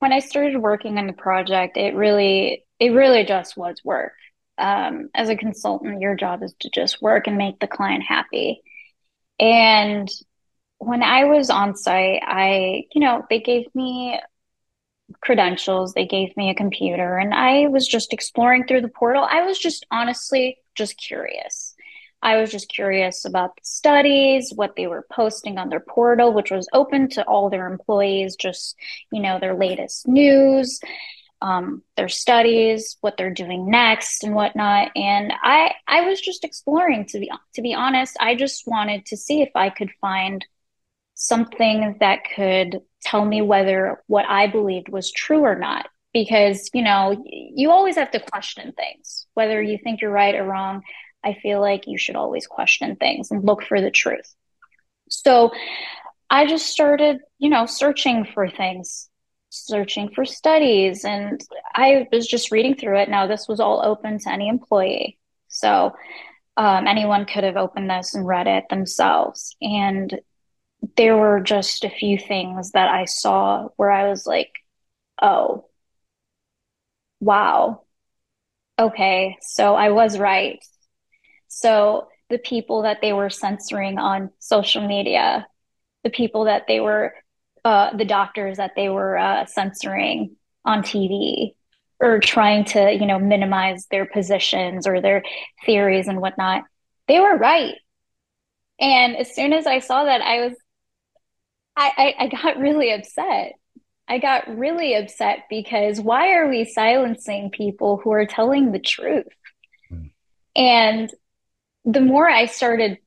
when 0.01 0.13
I 0.13 0.19
started 0.19 0.59
working 0.59 0.99
on 0.99 1.07
the 1.07 1.13
project, 1.13 1.77
it 1.77 1.95
really 1.95 2.65
it 2.79 2.91
really 2.91 3.25
just 3.25 3.57
was 3.57 3.81
work. 3.85 4.13
Um, 4.59 5.11
as 5.15 5.29
a 5.29 5.37
consultant, 5.37 6.01
your 6.01 6.15
job 6.15 6.43
is 6.43 6.55
to 6.61 6.71
just 6.71 7.01
work 7.01 7.27
and 7.27 7.37
make 7.37 7.61
the 7.61 7.67
client 7.67 8.03
happy. 8.03 8.63
And 9.39 10.09
when 10.79 11.03
I 11.03 11.25
was 11.25 11.51
on 11.51 11.77
site, 11.77 12.23
I, 12.25 12.85
you 12.93 13.01
know, 13.01 13.25
they 13.29 13.41
gave 13.41 13.67
me 13.75 14.21
credentials, 15.21 15.95
they 15.95 16.07
gave 16.07 16.37
me 16.37 16.51
a 16.51 16.55
computer, 16.55 17.17
and 17.17 17.33
I 17.33 17.69
was 17.69 17.87
just 17.87 18.13
exploring 18.13 18.67
through 18.67 18.83
the 18.83 18.89
portal. 18.89 19.27
I 19.29 19.43
was 19.43 19.59
just 19.59 19.87
honestly 19.91 20.59
just 20.75 20.99
curious. 20.99 21.75
I 22.23 22.41
was 22.41 22.51
just 22.51 22.69
curious 22.69 23.25
about 23.25 23.55
the 23.57 23.63
studies, 23.63 24.53
what 24.55 24.75
they 24.77 24.87
were 24.87 25.07
posting 25.13 25.59
on 25.59 25.69
their 25.69 25.81
portal, 25.81 26.33
which 26.33 26.51
was 26.51 26.69
open 26.73 27.09
to 27.11 27.25
all 27.25 27.51
their 27.51 27.67
employees, 27.67 28.37
just, 28.37 28.75
you 29.13 29.21
know, 29.21 29.39
their 29.39 29.55
latest 29.55 30.09
news, 30.09 30.81
um, 31.43 31.83
their 31.97 32.09
studies, 32.09 32.97
what 33.01 33.17
they're 33.17 33.31
doing 33.31 33.71
next 33.71 34.25
and 34.25 34.35
whatnot. 34.35 34.91
And 34.97 35.33
I, 35.43 35.75
I 35.87 36.09
was 36.09 36.21
just 36.21 36.43
exploring 36.43 37.05
to 37.07 37.21
be, 37.21 37.31
to 37.55 37.63
be 37.63 37.75
honest. 37.75 38.17
I 38.19 38.35
just 38.35 38.67
wanted 38.67 39.07
to 39.07 39.17
see 39.17 39.43
if 39.43 39.51
I 39.55 39.71
could 39.71 39.91
find 40.01 40.45
something 41.17 41.97
that 41.99 42.21
could 42.37 42.81
tell 43.03 43.25
me 43.25 43.43
whether 43.43 44.03
what 44.07 44.27
I 44.29 44.47
believed 44.47 44.89
was 44.89 45.11
true 45.11 45.41
or 45.41 45.59
not. 45.59 45.89
Because 46.13 46.71
you 46.73 46.83
know 46.83 47.23
you 47.27 47.71
always 47.71 47.97
have 47.97 48.11
to 48.13 48.21
question 48.21 48.73
things. 48.73 49.27
Whether 49.35 49.61
you 49.61 49.79
think 49.83 50.01
you're 50.01 50.11
right 50.11 50.35
or 50.35 50.45
wrong 50.45 50.83
i 51.27 51.35
feel 51.43 51.61
like 51.61 51.87
you 51.87 51.99
should 51.99 52.17
always 52.17 52.47
question 52.47 52.97
things 52.97 53.31
and 53.31 53.45
look 53.45 53.63
for 53.63 53.81
the 53.81 53.91
truth. 53.91 54.35
So 55.11 55.51
i 56.31 56.47
just 56.47 56.67
started 56.67 57.19
you 57.39 57.51
know 57.51 57.67
searching 57.67 58.25
for 58.25 58.49
things 58.49 59.09
searching 59.51 60.09
for 60.09 60.25
studies 60.25 61.05
and 61.05 61.41
i 61.75 62.07
was 62.13 62.27
just 62.27 62.51
reading 62.51 62.75
through 62.77 62.99
it. 62.99 63.09
Now 63.09 63.27
this 63.27 63.47
was 63.49 63.61
all 63.61 63.85
open 63.85 64.19
to 64.21 64.31
any 64.31 64.49
employee. 64.49 65.19
So 65.49 65.93
um, 66.57 66.87
anyone 66.87 67.27
could 67.27 67.45
have 67.45 67.57
opened 67.57 67.91
this 67.91 68.15
and 68.15 68.27
read 68.27 68.47
it 68.47 68.65
themselves. 68.71 69.55
And 69.61 70.19
there 70.97 71.17
were 71.17 71.41
just 71.41 71.85
a 71.85 71.91
few 71.91 72.19
things 72.19 72.73
that 72.73 72.89
i 72.89 73.05
saw 73.05 73.69
where 73.77 73.91
i 73.91 74.09
was 74.09 74.27
like 74.27 74.53
oh 75.23 75.65
wow, 77.21 77.83
okay, 78.79 79.37
so 79.41 79.75
I 79.75 79.91
was 79.91 80.19
right. 80.19 80.65
So 81.49 82.09
the 82.31 82.39
people 82.39 82.83
that 82.83 83.01
they 83.01 83.13
were 83.13 83.31
censoring 83.31 83.99
on 83.99 84.31
social 84.39 84.87
media, 84.87 85.47
the 86.05 86.11
people 86.11 86.45
that 86.45 86.65
they 86.69 86.81
were, 86.81 87.15
uh, 87.65 87.97
the 87.97 88.05
doctors 88.05 88.59
that 88.59 88.73
they 88.77 88.89
were 88.89 89.19
uh, 89.19 89.47
censoring 89.47 90.37
on 90.65 90.83
TV, 90.83 91.55
or 92.01 92.21
trying 92.21 92.65
to, 92.65 92.93
you 92.93 93.07
know, 93.07 93.19
minimize 93.19 93.87
their 93.91 94.05
positions 94.05 94.87
or 94.87 95.01
their 95.01 95.23
theories 95.65 96.09
and 96.09 96.21
whatnot, 96.21 96.65
they 97.09 97.21
were 97.21 97.37
right. 97.37 97.75
And 98.79 99.17
as 99.17 99.35
soon 99.35 99.53
as 99.53 99.67
I 99.67 99.79
saw 99.79 100.05
that, 100.05 100.21
I 100.21 100.47
was, 100.47 100.57
I, 101.77 102.15
I, 102.19 102.25
I 102.25 102.29
got 102.29 102.59
really 102.59 102.93
upset 102.93 103.53
I 104.09 104.19
got 104.19 104.57
really 104.57 104.95
upset 104.95 105.45
because 105.51 106.01
why 106.01 106.35
are 106.35 106.49
we 106.49 106.65
silencing 106.65 107.51
people 107.51 107.97
who 107.97 108.13
are 108.13 108.27
telling 108.27 108.71
the 108.71 108.79
truth? 108.79 109.27
Mm. 109.91 110.11
And 110.55 111.11
the 111.85 112.01
more 112.01 112.29
I 112.29 112.47
started 112.47 112.99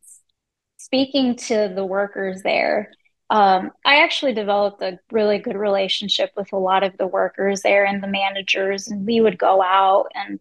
speaking 0.78 1.36
to 1.36 1.72
the 1.74 1.86
workers 1.86 2.42
there, 2.42 2.92
um, 3.30 3.72
I 3.86 4.02
actually 4.04 4.34
developed 4.34 4.82
a 4.82 5.00
really 5.12 5.38
good 5.38 5.56
relationship 5.56 6.32
with 6.36 6.52
a 6.52 6.58
lot 6.58 6.84
of 6.84 6.98
the 6.98 7.08
workers 7.08 7.62
there 7.62 7.86
and 7.86 8.04
the 8.04 8.08
managers, 8.08 8.88
and 8.88 9.06
we 9.06 9.22
would 9.22 9.38
go 9.38 9.62
out 9.62 10.08
and 10.16 10.40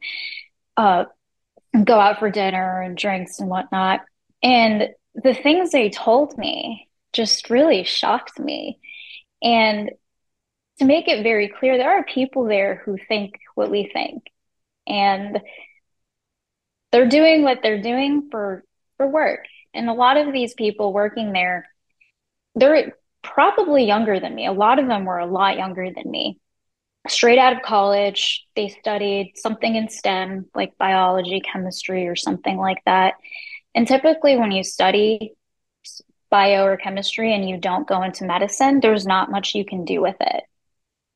uh, 0.76 1.04
go 1.84 2.00
out 2.00 2.18
for 2.18 2.30
dinner 2.30 2.80
and 2.80 2.96
drinks 2.96 3.38
and 3.38 3.48
whatnot. 3.48 4.00
And 4.42 4.88
the 5.14 5.34
things 5.34 5.70
they 5.70 5.90
told 5.90 6.36
me 6.38 6.87
just 7.12 7.50
really 7.50 7.84
shocked 7.84 8.38
me. 8.38 8.78
And 9.42 9.90
to 10.78 10.84
make 10.84 11.08
it 11.08 11.22
very 11.22 11.48
clear, 11.48 11.76
there 11.76 11.98
are 11.98 12.04
people 12.04 12.44
there 12.44 12.82
who 12.84 12.96
think 13.08 13.34
what 13.54 13.70
we 13.70 13.90
think. 13.92 14.24
And 14.86 15.40
they're 16.92 17.08
doing 17.08 17.42
what 17.42 17.60
they're 17.62 17.82
doing 17.82 18.28
for 18.30 18.64
for 18.96 19.06
work. 19.06 19.44
And 19.74 19.88
a 19.88 19.94
lot 19.94 20.16
of 20.16 20.32
these 20.32 20.54
people 20.54 20.92
working 20.92 21.32
there, 21.32 21.68
they're 22.54 22.92
probably 23.22 23.84
younger 23.84 24.18
than 24.20 24.34
me. 24.34 24.46
A 24.46 24.52
lot 24.52 24.78
of 24.78 24.86
them 24.86 25.04
were 25.04 25.18
a 25.18 25.26
lot 25.26 25.56
younger 25.56 25.90
than 25.92 26.10
me. 26.10 26.38
Straight 27.06 27.38
out 27.38 27.54
of 27.54 27.62
college, 27.62 28.44
they 28.56 28.68
studied 28.68 29.34
something 29.36 29.76
in 29.76 29.88
STEM, 29.88 30.46
like 30.54 30.76
biology, 30.78 31.40
chemistry, 31.40 32.06
or 32.06 32.16
something 32.16 32.56
like 32.56 32.82
that. 32.84 33.14
And 33.74 33.86
typically, 33.86 34.36
when 34.36 34.50
you 34.50 34.64
study 34.64 35.34
bio 36.30 36.64
or 36.64 36.76
chemistry 36.76 37.34
and 37.34 37.48
you 37.48 37.58
don't 37.58 37.88
go 37.88 38.02
into 38.02 38.24
medicine, 38.24 38.80
there's 38.80 39.06
not 39.06 39.30
much 39.30 39.54
you 39.54 39.64
can 39.64 39.84
do 39.84 40.00
with 40.00 40.16
it. 40.20 40.44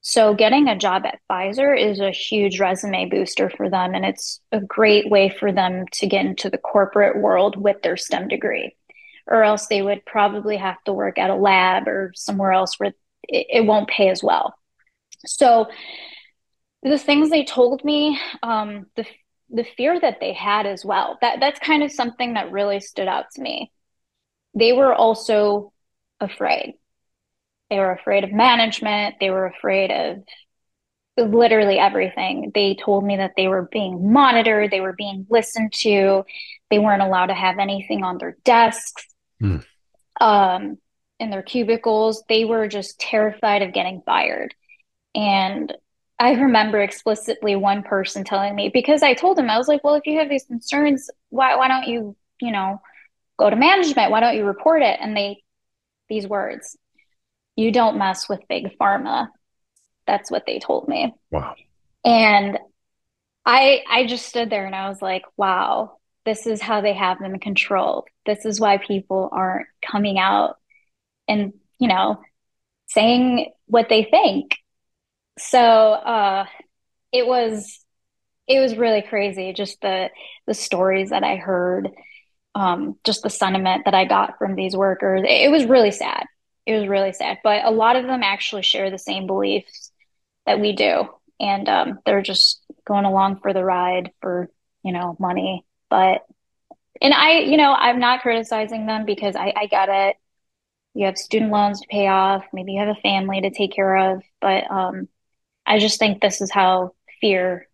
So, 0.05 0.35
getting 0.35 0.67
a 0.67 0.77
job 0.77 1.05
at 1.07 1.21
Pfizer 1.31 1.79
is 1.79 2.01
a 2.01 2.11
huge 2.11 2.59
resume 2.59 3.09
booster 3.09 3.49
for 3.49 3.71
them, 3.71 3.95
and 3.95 4.05
it's 4.05 4.41
a 4.51 4.61
great 4.61 5.09
way 5.09 5.29
for 5.29 5.53
them 5.53 5.85
to 5.93 6.09
get 6.09 6.27
into 6.27 6.51
the 6.51 6.59
corporate 6.59 7.19
world 7.19 7.57
with 7.57 7.83
their 7.83 7.97
STEM 7.97 8.27
degree. 8.27 8.75
Or 9.29 9.45
else 9.45 9.69
they 9.69 9.81
would 9.81 10.05
probably 10.05 10.57
have 10.57 10.83
to 10.85 10.93
work 10.93 11.19
at 11.19 11.31
a 11.31 11.37
lab 11.37 11.87
or 11.87 12.11
somewhere 12.17 12.51
else 12.51 12.81
where 12.81 12.93
it, 13.29 13.65
won't 13.65 13.89
pay 13.89 14.09
as 14.09 14.25
well. 14.25 14.55
So, 15.25 15.69
the 16.83 16.99
things 16.99 17.31
they 17.31 17.45
told 17.45 17.85
me, 17.85 18.19
um, 18.43 18.87
the 18.97 19.07
the 19.53 19.65
fear 19.77 20.01
that 20.01 20.19
they 20.19 20.33
had 20.33 20.67
as 20.67 20.85
well. 20.85 21.19
That 21.21 21.39
that's 21.39 21.61
kind 21.61 21.85
of 21.85 21.93
something 21.93 22.35
that 22.35 22.51
really 22.51 22.81
stood 22.81 23.07
out 23.07 23.27
to 23.35 23.43
me. 23.43 23.71
They 24.55 24.73
were 24.73 24.95
also 24.95 25.73
afraid 26.21 26.75
they 27.73 27.79
were 27.79 27.93
afraid 27.93 28.23
of 28.23 28.33
management. 28.33 29.15
They 29.19 29.31
were 29.31 29.47
afraid 29.47 29.91
of 29.91 30.23
literally 31.17 31.79
everything. 31.79 32.53
They 32.55 32.75
told 32.75 33.03
me 33.03 33.17
that 33.17 33.33
they 33.35 33.49
were 33.49 33.67
being 33.73 34.13
monitored, 34.13 34.71
they 34.71 34.83
were 34.83 34.93
being 34.93 35.27
listened 35.31 35.73
to, 35.77 36.27
they 36.69 36.79
weren't 36.79 37.01
allowed 37.01 37.27
to 37.27 37.35
have 37.35 37.59
anything 37.59 38.05
on 38.05 38.19
their 38.19 38.37
desks, 38.45 39.07
mm. 39.43 39.65
um, 40.21 40.77
in 41.19 41.31
their 41.31 41.43
cubicles. 41.43 42.23
They 42.29 42.45
were 42.45 42.69
just 42.69 43.01
terrified 43.01 43.63
of 43.63 43.73
getting 43.73 44.03
fired. 44.05 44.55
And 45.15 45.73
I 46.19 46.33
remember 46.33 46.83
explicitly 46.83 47.57
one 47.57 47.85
person 47.85 48.23
telling 48.23 48.55
me 48.55 48.69
because 48.69 49.03
I 49.03 49.15
told 49.15 49.39
him 49.39 49.49
I 49.49 49.57
was 49.57 49.69
like, 49.69 49.83
"Well, 49.83 49.95
if 49.95 50.07
you 50.07 50.19
have 50.19 50.29
these 50.29 50.45
concerns, 50.45 51.09
why 51.31 51.57
why 51.57 51.69
don't 51.69 51.89
you, 51.89 52.17
you 52.39 52.53
know, 52.53 52.83
go 53.39 53.51
to 53.51 53.57
management? 53.57 54.11
Why 54.11 54.21
don't 54.21 54.37
you 54.37 54.45
report 54.45 54.83
it?" 54.83 54.99
And 55.01 55.17
they 55.17 55.43
these 56.09 56.27
words, 56.27 56.77
you 57.57 57.73
don't 57.73 57.99
mess 57.99 58.29
with 58.29 58.41
big 58.49 58.77
pharma. 58.79 59.29
That's 60.07 60.31
what 60.31 60.45
they 60.47 60.59
told 60.59 60.89
me. 60.89 61.15
Wow. 61.31 61.55
And 62.05 62.59
I 63.45 63.83
I 63.89 64.07
just 64.07 64.27
stood 64.27 64.51
there 64.51 64.67
and 64.67 64.75
I 64.75 64.89
was 64.89 65.01
like, 65.01 65.23
wow, 65.37 65.99
this 66.25 66.47
is 66.47 66.61
how 66.61 66.81
they 66.81 66.93
have 66.93 67.19
them 67.19 67.39
controlled. 67.39 68.09
This 68.27 68.45
is 68.45 68.61
why 68.61 68.79
people 68.79 69.29
aren't 69.33 69.67
coming 69.85 70.19
out 70.19 70.57
and, 71.29 71.53
you 71.79 71.89
know, 71.89 72.21
saying 72.87 73.51
what 73.67 73.89
they 73.89 74.05
think. 74.05 74.57
So 75.39 75.59
uh 75.59 76.47
it 77.13 77.27
was 77.27 77.85
it 78.47 78.61
was 78.61 78.77
really 78.77 79.03
crazy 79.03 79.53
just 79.53 79.81
the 79.81 80.11
the 80.47 80.55
stories 80.55 81.11
that 81.11 81.25
I 81.25 81.37
heard 81.37 81.89
um 82.55 82.99
just 83.05 83.23
the 83.23 83.31
sentiment 83.31 83.85
that 83.85 83.95
I 83.95 84.05
got 84.05 84.39
from 84.39 84.55
these 84.55 84.77
workers. 84.77 85.23
It, 85.25 85.51
was 85.51 85.65
really 85.65 85.91
sad 85.91 86.27
it 86.67 86.79
was 86.79 86.89
really 86.89 87.13
sad. 87.13 87.39
But 87.43 87.65
a 87.65 87.71
lot 87.71 87.97
of 87.97 88.07
them 88.07 88.23
actually 88.23 88.63
share 88.63 88.91
the 88.91 88.99
same 88.99 89.27
beliefs 89.27 89.91
that 90.47 90.61
we 90.61 90.73
do, 90.73 91.09
and 91.41 91.69
um, 91.69 91.99
they're 92.07 92.23
just 92.23 92.63
going 92.87 93.05
along 93.05 93.41
for 93.41 93.53
the 93.53 93.65
ride 93.65 94.13
for 94.21 94.49
you 94.83 94.93
know 94.93 95.17
money. 95.19 95.65
But 95.91 96.23
and 97.01 97.13
I, 97.13 97.41
you 97.41 97.57
know, 97.57 97.73
I'm 97.73 97.99
not 97.99 98.23
criticizing 98.23 98.87
them 98.87 99.05
because 99.05 99.35
I, 99.37 99.53
I 99.57 99.67
get 99.67 99.89
it. 99.89 100.17
You 100.95 101.07
have 101.07 101.17
student 101.17 101.51
loans 101.51 101.81
to 101.81 101.87
pay 101.89 102.07
off. 102.07 102.45
Maybe 102.53 102.73
you 102.73 102.81
have 102.81 102.97
a 102.97 103.01
family 103.01 103.41
to 103.41 103.51
take 103.51 103.73
care 103.73 103.97
of. 104.13 104.23
But 104.41 104.71
um, 104.71 105.09
I 105.67 105.79
just 105.79 105.99
think 105.99 106.21
this 106.21 106.41
is 106.41 106.51
how 106.51 106.95
fear 107.21 107.67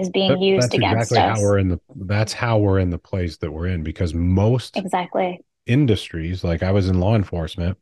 is 0.00 0.10
being 0.10 0.32
that, 0.32 0.40
used 0.40 0.74
against 0.74 1.12
exactly 1.12 1.18
us. 1.18 1.38
How 1.38 1.44
we're 1.44 1.58
in 1.58 1.68
the 1.68 1.80
that's 1.94 2.32
how 2.32 2.58
we're 2.58 2.78
in 2.78 2.90
the 2.90 2.98
place 2.98 3.36
that 3.38 3.50
we're 3.50 3.66
in 3.66 3.82
because 3.82 4.14
most 4.14 4.76
exactly 4.76 5.40
industries, 5.66 6.42
like 6.42 6.62
I 6.62 6.72
was 6.72 6.88
in 6.88 7.00
law 7.00 7.14
enforcement, 7.14 7.78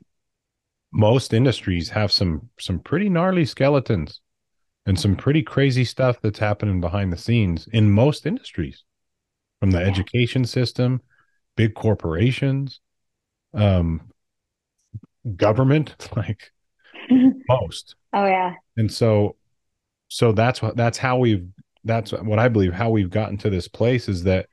most 0.92 1.32
industries 1.32 1.90
have 1.90 2.12
some 2.12 2.48
some 2.58 2.78
pretty 2.80 3.08
gnarly 3.08 3.44
skeletons 3.44 4.20
and 4.86 4.98
some 4.98 5.16
pretty 5.16 5.42
crazy 5.42 5.84
stuff 5.84 6.20
that's 6.22 6.38
happening 6.38 6.80
behind 6.80 7.12
the 7.12 7.16
scenes 7.16 7.68
in 7.72 7.90
most 7.90 8.26
industries 8.26 8.84
from 9.60 9.70
the 9.70 9.80
yeah. 9.80 9.86
education 9.86 10.44
system 10.44 11.02
big 11.56 11.74
corporations 11.74 12.80
um 13.54 14.00
government 15.36 16.08
like 16.16 16.52
most 17.48 17.96
oh 18.14 18.24
yeah 18.24 18.54
and 18.76 18.90
so 18.90 19.36
so 20.08 20.32
that's 20.32 20.62
what 20.62 20.76
that's 20.76 20.96
how 20.96 21.18
we've 21.18 21.46
that's 21.88 22.12
what 22.12 22.38
i 22.38 22.48
believe 22.48 22.72
how 22.72 22.90
we've 22.90 23.10
gotten 23.10 23.36
to 23.36 23.50
this 23.50 23.66
place 23.66 24.08
is 24.08 24.22
that 24.24 24.46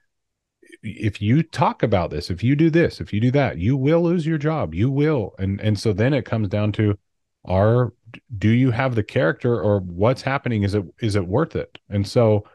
if 0.86 1.22
you 1.22 1.42
talk 1.44 1.84
about 1.84 2.12
this, 2.12 2.30
if 2.30 2.44
you 2.44 2.56
do 2.56 2.70
this, 2.70 3.02
if 3.02 3.12
you 3.12 3.20
do 3.20 3.32
that, 3.32 3.58
you 3.58 3.76
will 3.76 4.04
lose 4.04 4.26
your 4.26 4.38
job. 4.38 4.74
You 4.74 4.90
will. 4.90 5.34
And 5.40 5.60
and 5.60 5.80
so 5.80 5.94
then 5.94 6.14
it 6.14 6.26
comes 6.26 6.48
down 6.48 6.72
to 6.74 6.98
are 7.44 7.94
do 8.38 8.50
you 8.50 8.72
have 8.72 8.96
the 8.96 9.04
character 9.04 9.60
or 9.60 9.80
what's 9.80 10.22
happening 10.22 10.64
is 10.64 10.76
it 10.76 10.86
is 11.00 11.16
it 11.16 11.28
worth 11.28 11.56
it? 11.56 11.78
And 11.90 12.08
so 12.08 12.46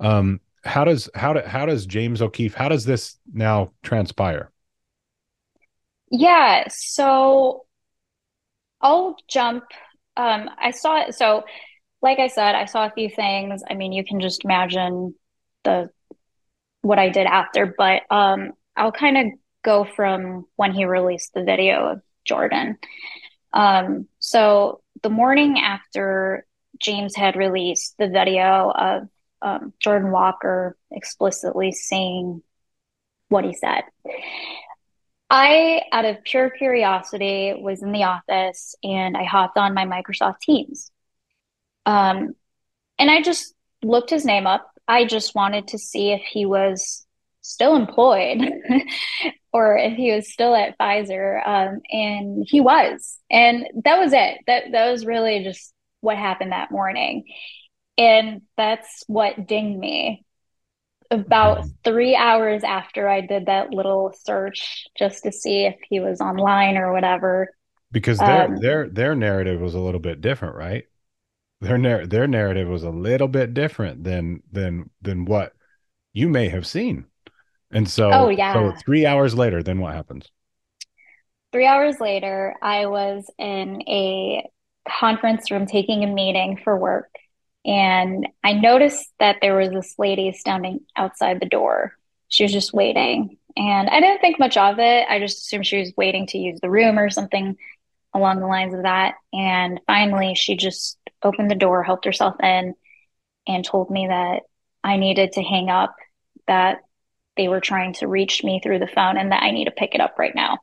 um 0.00 0.40
how 0.64 0.84
does 0.84 1.08
how 1.14 1.32
do, 1.34 1.40
how 1.40 1.66
does 1.66 1.86
James 1.86 2.22
O'Keefe 2.22 2.54
how 2.54 2.68
does 2.68 2.84
this 2.84 3.18
now 3.32 3.72
transpire? 3.82 4.50
Yeah, 6.10 6.64
so 6.68 7.66
I'll 8.80 9.16
jump 9.28 9.64
um 10.16 10.48
I 10.58 10.70
saw 10.70 11.02
it 11.02 11.14
so 11.14 11.44
like 12.02 12.18
I 12.18 12.28
said, 12.28 12.54
I 12.54 12.66
saw 12.66 12.86
a 12.86 12.90
few 12.90 13.08
things. 13.08 13.62
I 13.68 13.74
mean, 13.74 13.92
you 13.92 14.04
can 14.04 14.20
just 14.20 14.44
imagine 14.44 15.14
the 15.64 15.90
what 16.82 16.98
I 16.98 17.08
did 17.08 17.26
after, 17.26 17.74
but 17.76 18.02
um, 18.10 18.52
I'll 18.76 18.92
kind 18.92 19.18
of 19.18 19.26
go 19.64 19.84
from 19.84 20.46
when 20.54 20.72
he 20.72 20.84
released 20.84 21.34
the 21.34 21.42
video 21.42 21.90
of 21.90 22.02
Jordan. 22.24 22.78
Um, 23.52 24.06
so 24.20 24.82
the 25.02 25.10
morning 25.10 25.58
after 25.58 26.46
James 26.78 27.16
had 27.16 27.36
released 27.36 27.96
the 27.98 28.08
video 28.08 28.70
of 28.70 29.08
um, 29.42 29.72
Jordan 29.80 30.12
Walker 30.12 30.76
explicitly 30.90 31.72
saying 31.72 32.42
what 33.28 33.44
he 33.44 33.54
said, 33.54 33.82
I, 35.28 35.82
out 35.90 36.04
of 36.04 36.22
pure 36.22 36.50
curiosity, 36.50 37.54
was 37.58 37.82
in 37.82 37.92
the 37.92 38.04
office 38.04 38.76
and 38.84 39.16
I 39.16 39.24
hopped 39.24 39.58
on 39.58 39.74
my 39.74 39.84
Microsoft 39.84 40.40
Teams. 40.40 40.92
Um, 41.86 42.34
and 42.98 43.10
I 43.10 43.22
just 43.22 43.54
looked 43.82 44.10
his 44.10 44.24
name 44.24 44.46
up 44.46 44.70
I 44.88 45.04
just 45.04 45.34
wanted 45.34 45.68
to 45.68 45.78
see 45.78 46.12
if 46.12 46.22
he 46.22 46.46
was 46.46 47.06
still 47.40 47.76
employed 47.76 48.38
or 49.52 49.76
if 49.76 49.94
he 49.94 50.12
was 50.12 50.32
still 50.32 50.54
at 50.54 50.78
Pfizer. 50.78 51.46
Um, 51.46 51.80
and 51.90 52.46
he 52.48 52.60
was. 52.60 53.18
And 53.30 53.66
that 53.84 53.98
was 53.98 54.12
it. 54.12 54.38
That 54.46 54.64
that 54.72 54.90
was 54.90 55.06
really 55.06 55.42
just 55.42 55.72
what 56.00 56.16
happened 56.16 56.52
that 56.52 56.70
morning. 56.70 57.24
And 57.98 58.42
that's 58.56 59.04
what 59.06 59.46
dinged 59.46 59.78
me. 59.78 60.22
About 61.08 61.58
mm-hmm. 61.58 61.68
three 61.84 62.16
hours 62.16 62.64
after 62.64 63.08
I 63.08 63.20
did 63.20 63.46
that 63.46 63.70
little 63.70 64.12
search 64.24 64.86
just 64.98 65.22
to 65.22 65.30
see 65.30 65.64
if 65.64 65.76
he 65.88 66.00
was 66.00 66.20
online 66.20 66.76
or 66.76 66.92
whatever. 66.92 67.48
Because 67.92 68.18
their 68.18 68.44
um, 68.46 68.56
their 68.56 68.88
their 68.88 69.14
narrative 69.14 69.60
was 69.60 69.74
a 69.74 69.80
little 69.80 70.00
bit 70.00 70.20
different, 70.20 70.56
right? 70.56 70.84
Their 71.60 71.78
narr- 71.78 72.06
their 72.06 72.26
narrative 72.26 72.68
was 72.68 72.82
a 72.82 72.90
little 72.90 73.28
bit 73.28 73.54
different 73.54 74.04
than 74.04 74.42
than 74.50 74.90
than 75.00 75.24
what 75.24 75.52
you 76.12 76.28
may 76.28 76.48
have 76.48 76.66
seen. 76.66 77.06
And 77.70 77.88
so, 77.88 78.10
oh 78.12 78.28
yeah. 78.28 78.52
So 78.52 78.74
three 78.84 79.06
hours 79.06 79.34
later, 79.34 79.62
then 79.62 79.80
what 79.80 79.94
happens? 79.94 80.30
Three 81.52 81.66
hours 81.66 82.00
later, 82.00 82.54
I 82.60 82.86
was 82.86 83.30
in 83.38 83.82
a 83.88 84.48
conference 84.88 85.50
room 85.50 85.66
taking 85.66 86.04
a 86.04 86.06
meeting 86.06 86.60
for 86.62 86.76
work, 86.76 87.10
and 87.64 88.28
I 88.44 88.52
noticed 88.52 89.08
that 89.18 89.38
there 89.40 89.56
was 89.56 89.70
this 89.70 89.94
lady 89.98 90.32
standing 90.32 90.80
outside 90.94 91.40
the 91.40 91.46
door. 91.46 91.92
She 92.28 92.44
was 92.44 92.52
just 92.52 92.74
waiting, 92.74 93.38
and 93.56 93.88
I 93.88 94.00
didn't 94.00 94.20
think 94.20 94.38
much 94.38 94.56
of 94.56 94.78
it. 94.78 95.06
I 95.08 95.18
just 95.18 95.38
assumed 95.38 95.66
she 95.66 95.78
was 95.78 95.92
waiting 95.96 96.26
to 96.28 96.38
use 96.38 96.60
the 96.60 96.70
room 96.70 96.98
or 96.98 97.10
something 97.10 97.56
along 98.14 98.40
the 98.40 98.46
lines 98.46 98.74
of 98.74 98.82
that. 98.82 99.14
And 99.32 99.80
finally, 99.86 100.34
she 100.34 100.56
just 100.56 100.98
opened 101.26 101.50
the 101.50 101.54
door, 101.56 101.82
helped 101.82 102.04
herself 102.04 102.36
in, 102.42 102.74
and 103.46 103.64
told 103.64 103.90
me 103.90 104.06
that 104.08 104.42
I 104.82 104.96
needed 104.96 105.32
to 105.32 105.42
hang 105.42 105.68
up, 105.68 105.94
that 106.46 106.78
they 107.36 107.48
were 107.48 107.60
trying 107.60 107.92
to 107.94 108.08
reach 108.08 108.42
me 108.42 108.60
through 108.62 108.78
the 108.78 108.86
phone, 108.86 109.18
and 109.18 109.32
that 109.32 109.42
I 109.42 109.50
need 109.50 109.66
to 109.66 109.70
pick 109.70 109.94
it 109.94 110.00
up 110.00 110.18
right 110.18 110.34
now. 110.34 110.58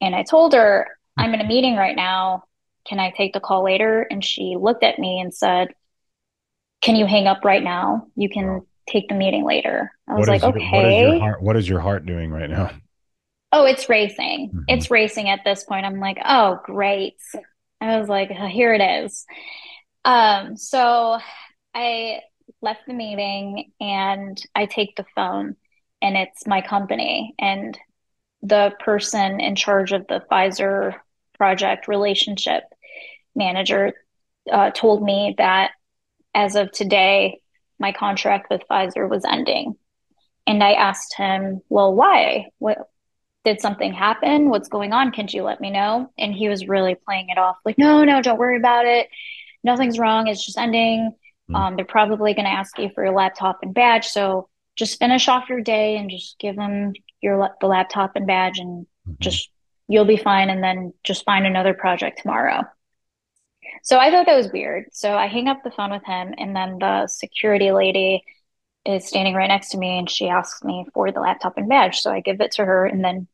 And 0.00 0.14
I 0.14 0.22
told 0.22 0.52
her, 0.52 0.88
I'm 1.16 1.32
in 1.32 1.40
a 1.40 1.46
meeting 1.46 1.76
right 1.76 1.96
now. 1.96 2.44
Can 2.86 3.00
I 3.00 3.10
take 3.10 3.32
the 3.32 3.40
call 3.40 3.64
later? 3.64 4.02
And 4.02 4.22
she 4.22 4.56
looked 4.60 4.84
at 4.84 4.98
me 4.98 5.20
and 5.20 5.34
said, 5.34 5.68
Can 6.82 6.96
you 6.96 7.06
hang 7.06 7.26
up 7.26 7.44
right 7.44 7.62
now? 7.62 8.08
You 8.14 8.28
can 8.28 8.66
take 8.88 9.08
the 9.08 9.14
meeting 9.14 9.44
later. 9.44 9.92
I 10.08 10.14
was 10.14 10.28
like, 10.28 10.42
your, 10.42 10.50
okay. 10.50 10.70
What 10.70 10.86
is, 10.86 11.00
your 11.00 11.18
heart, 11.20 11.42
what 11.42 11.56
is 11.56 11.68
your 11.68 11.80
heart 11.80 12.06
doing 12.06 12.30
right 12.30 12.48
now? 12.48 12.70
Oh, 13.52 13.64
it's 13.64 13.88
racing. 13.88 14.50
Mm-hmm. 14.50 14.60
It's 14.68 14.90
racing 14.90 15.28
at 15.28 15.40
this 15.44 15.64
point. 15.64 15.86
I'm 15.86 15.98
like, 15.98 16.18
oh, 16.24 16.60
great. 16.64 17.16
I 17.80 17.98
was 17.98 18.08
like, 18.08 18.30
here 18.30 18.74
it 18.74 19.04
is. 19.04 19.24
Um, 20.06 20.56
so 20.56 21.18
I 21.74 22.20
left 22.62 22.86
the 22.86 22.94
meeting 22.94 23.72
and 23.80 24.40
I 24.54 24.66
take 24.66 24.94
the 24.96 25.04
phone 25.16 25.56
and 26.00 26.16
it's 26.16 26.46
my 26.46 26.60
company. 26.60 27.34
And 27.40 27.76
the 28.40 28.72
person 28.78 29.40
in 29.40 29.56
charge 29.56 29.92
of 29.92 30.06
the 30.06 30.22
Pfizer 30.30 30.94
project 31.36 31.88
relationship 31.88 32.62
manager 33.34 33.94
uh, 34.50 34.70
told 34.70 35.02
me 35.02 35.34
that 35.38 35.72
as 36.34 36.54
of 36.54 36.70
today, 36.70 37.40
my 37.80 37.90
contract 37.90 38.46
with 38.48 38.62
Pfizer 38.70 39.08
was 39.08 39.24
ending. 39.24 39.74
And 40.46 40.62
I 40.62 40.74
asked 40.74 41.16
him, 41.16 41.62
well, 41.68 41.92
why? 41.92 42.46
What 42.58 42.78
did 43.44 43.60
something 43.60 43.92
happen? 43.92 44.50
What's 44.50 44.68
going 44.68 44.92
on? 44.92 45.10
Can 45.10 45.26
you 45.30 45.42
let 45.42 45.60
me 45.60 45.70
know? 45.70 46.12
And 46.16 46.32
he 46.32 46.48
was 46.48 46.68
really 46.68 46.94
playing 46.94 47.30
it 47.30 47.38
off 47.38 47.56
like, 47.64 47.76
no, 47.76 48.04
no, 48.04 48.22
don't 48.22 48.38
worry 48.38 48.56
about 48.56 48.86
it. 48.86 49.08
Nothing's 49.66 49.98
wrong. 49.98 50.28
It's 50.28 50.46
just 50.46 50.56
ending. 50.56 51.10
Mm-hmm. 51.50 51.54
Um, 51.56 51.76
they're 51.76 51.84
probably 51.84 52.34
going 52.34 52.46
to 52.46 52.52
ask 52.52 52.78
you 52.78 52.88
for 52.94 53.04
your 53.04 53.12
laptop 53.12 53.58
and 53.62 53.74
badge. 53.74 54.06
So 54.06 54.48
just 54.76 54.98
finish 54.98 55.26
off 55.26 55.48
your 55.48 55.60
day 55.60 55.96
and 55.96 56.08
just 56.08 56.38
give 56.38 56.54
them 56.54 56.92
your 57.20 57.50
the 57.60 57.66
laptop 57.66 58.12
and 58.14 58.26
badge 58.26 58.58
and 58.58 58.86
mm-hmm. 58.86 59.14
just 59.18 59.50
you'll 59.88 60.04
be 60.04 60.16
fine 60.16 60.50
and 60.50 60.62
then 60.62 60.94
just 61.02 61.24
find 61.24 61.46
another 61.46 61.74
project 61.74 62.20
tomorrow. 62.22 62.62
So 63.82 63.98
I 63.98 64.10
thought 64.10 64.26
that 64.26 64.36
was 64.36 64.52
weird. 64.52 64.86
So 64.92 65.16
I 65.16 65.26
hang 65.26 65.48
up 65.48 65.62
the 65.64 65.70
phone 65.70 65.90
with 65.90 66.04
him 66.04 66.34
and 66.38 66.54
then 66.54 66.78
the 66.78 67.08
security 67.08 67.72
lady 67.72 68.22
is 68.84 69.06
standing 69.06 69.34
right 69.34 69.48
next 69.48 69.70
to 69.70 69.78
me 69.78 69.98
and 69.98 70.08
she 70.08 70.28
asks 70.28 70.62
me 70.62 70.86
for 70.94 71.10
the 71.10 71.20
laptop 71.20 71.56
and 71.56 71.68
badge. 71.68 71.98
So 71.98 72.12
I 72.12 72.20
give 72.20 72.40
it 72.40 72.52
to 72.52 72.64
her 72.64 72.86
and 72.86 73.04
then 73.04 73.26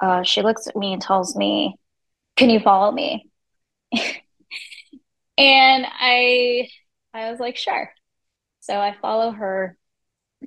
uh, 0.00 0.22
she 0.22 0.42
looks 0.42 0.66
at 0.66 0.76
me 0.76 0.92
and 0.92 1.00
tells 1.00 1.34
me, 1.34 1.76
Can 2.36 2.50
you 2.50 2.60
follow 2.60 2.92
me? 2.92 3.30
and 5.38 5.86
I 5.88 6.68
I 7.12 7.30
was 7.30 7.40
like, 7.40 7.56
sure. 7.56 7.92
So 8.60 8.78
I 8.78 8.96
follow 9.00 9.30
her 9.30 9.76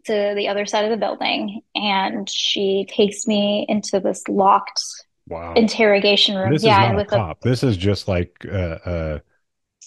to 0.06 0.34
the 0.36 0.47
other 0.47 0.65
side 0.65 0.86
of 0.86 0.91
the 0.91 0.97
building 0.97 1.62
and 1.76 2.30
she 2.30 2.86
takes 2.89 3.26
me 3.26 3.65
into 3.67 4.00
this 4.00 4.28
locked 4.28 4.82
wow. 5.28 5.54
interrogation 5.54 6.36
room. 6.36 6.54
This 6.54 6.63
yeah, 6.63 6.95
with 6.95 7.12
a 7.12 7.17
cop. 7.17 7.38
A, 7.43 7.50
this 7.50 7.63
is 7.63 7.78
just 7.78 8.08
like 8.08 8.45
uh, 8.45 8.78
uh 8.86 9.19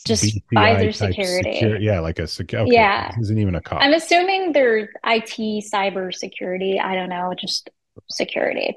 just 0.06 0.40
Pfizer 0.52 0.94
security. 0.94 1.52
Secure, 1.52 1.78
yeah, 1.78 2.00
like 2.00 2.18
a 2.18 2.26
security. 2.26 2.70
Okay. 2.70 2.80
Yeah, 2.80 3.08
this 3.08 3.24
isn't 3.24 3.38
even 3.38 3.54
a 3.54 3.60
cop. 3.60 3.82
I'm 3.82 3.92
assuming 3.92 4.52
they're 4.52 4.88
IT 5.04 5.64
cyber 5.72 6.14
security. 6.14 6.80
I 6.80 6.94
don't 6.94 7.10
know, 7.10 7.34
just 7.38 7.70
security. 8.08 8.76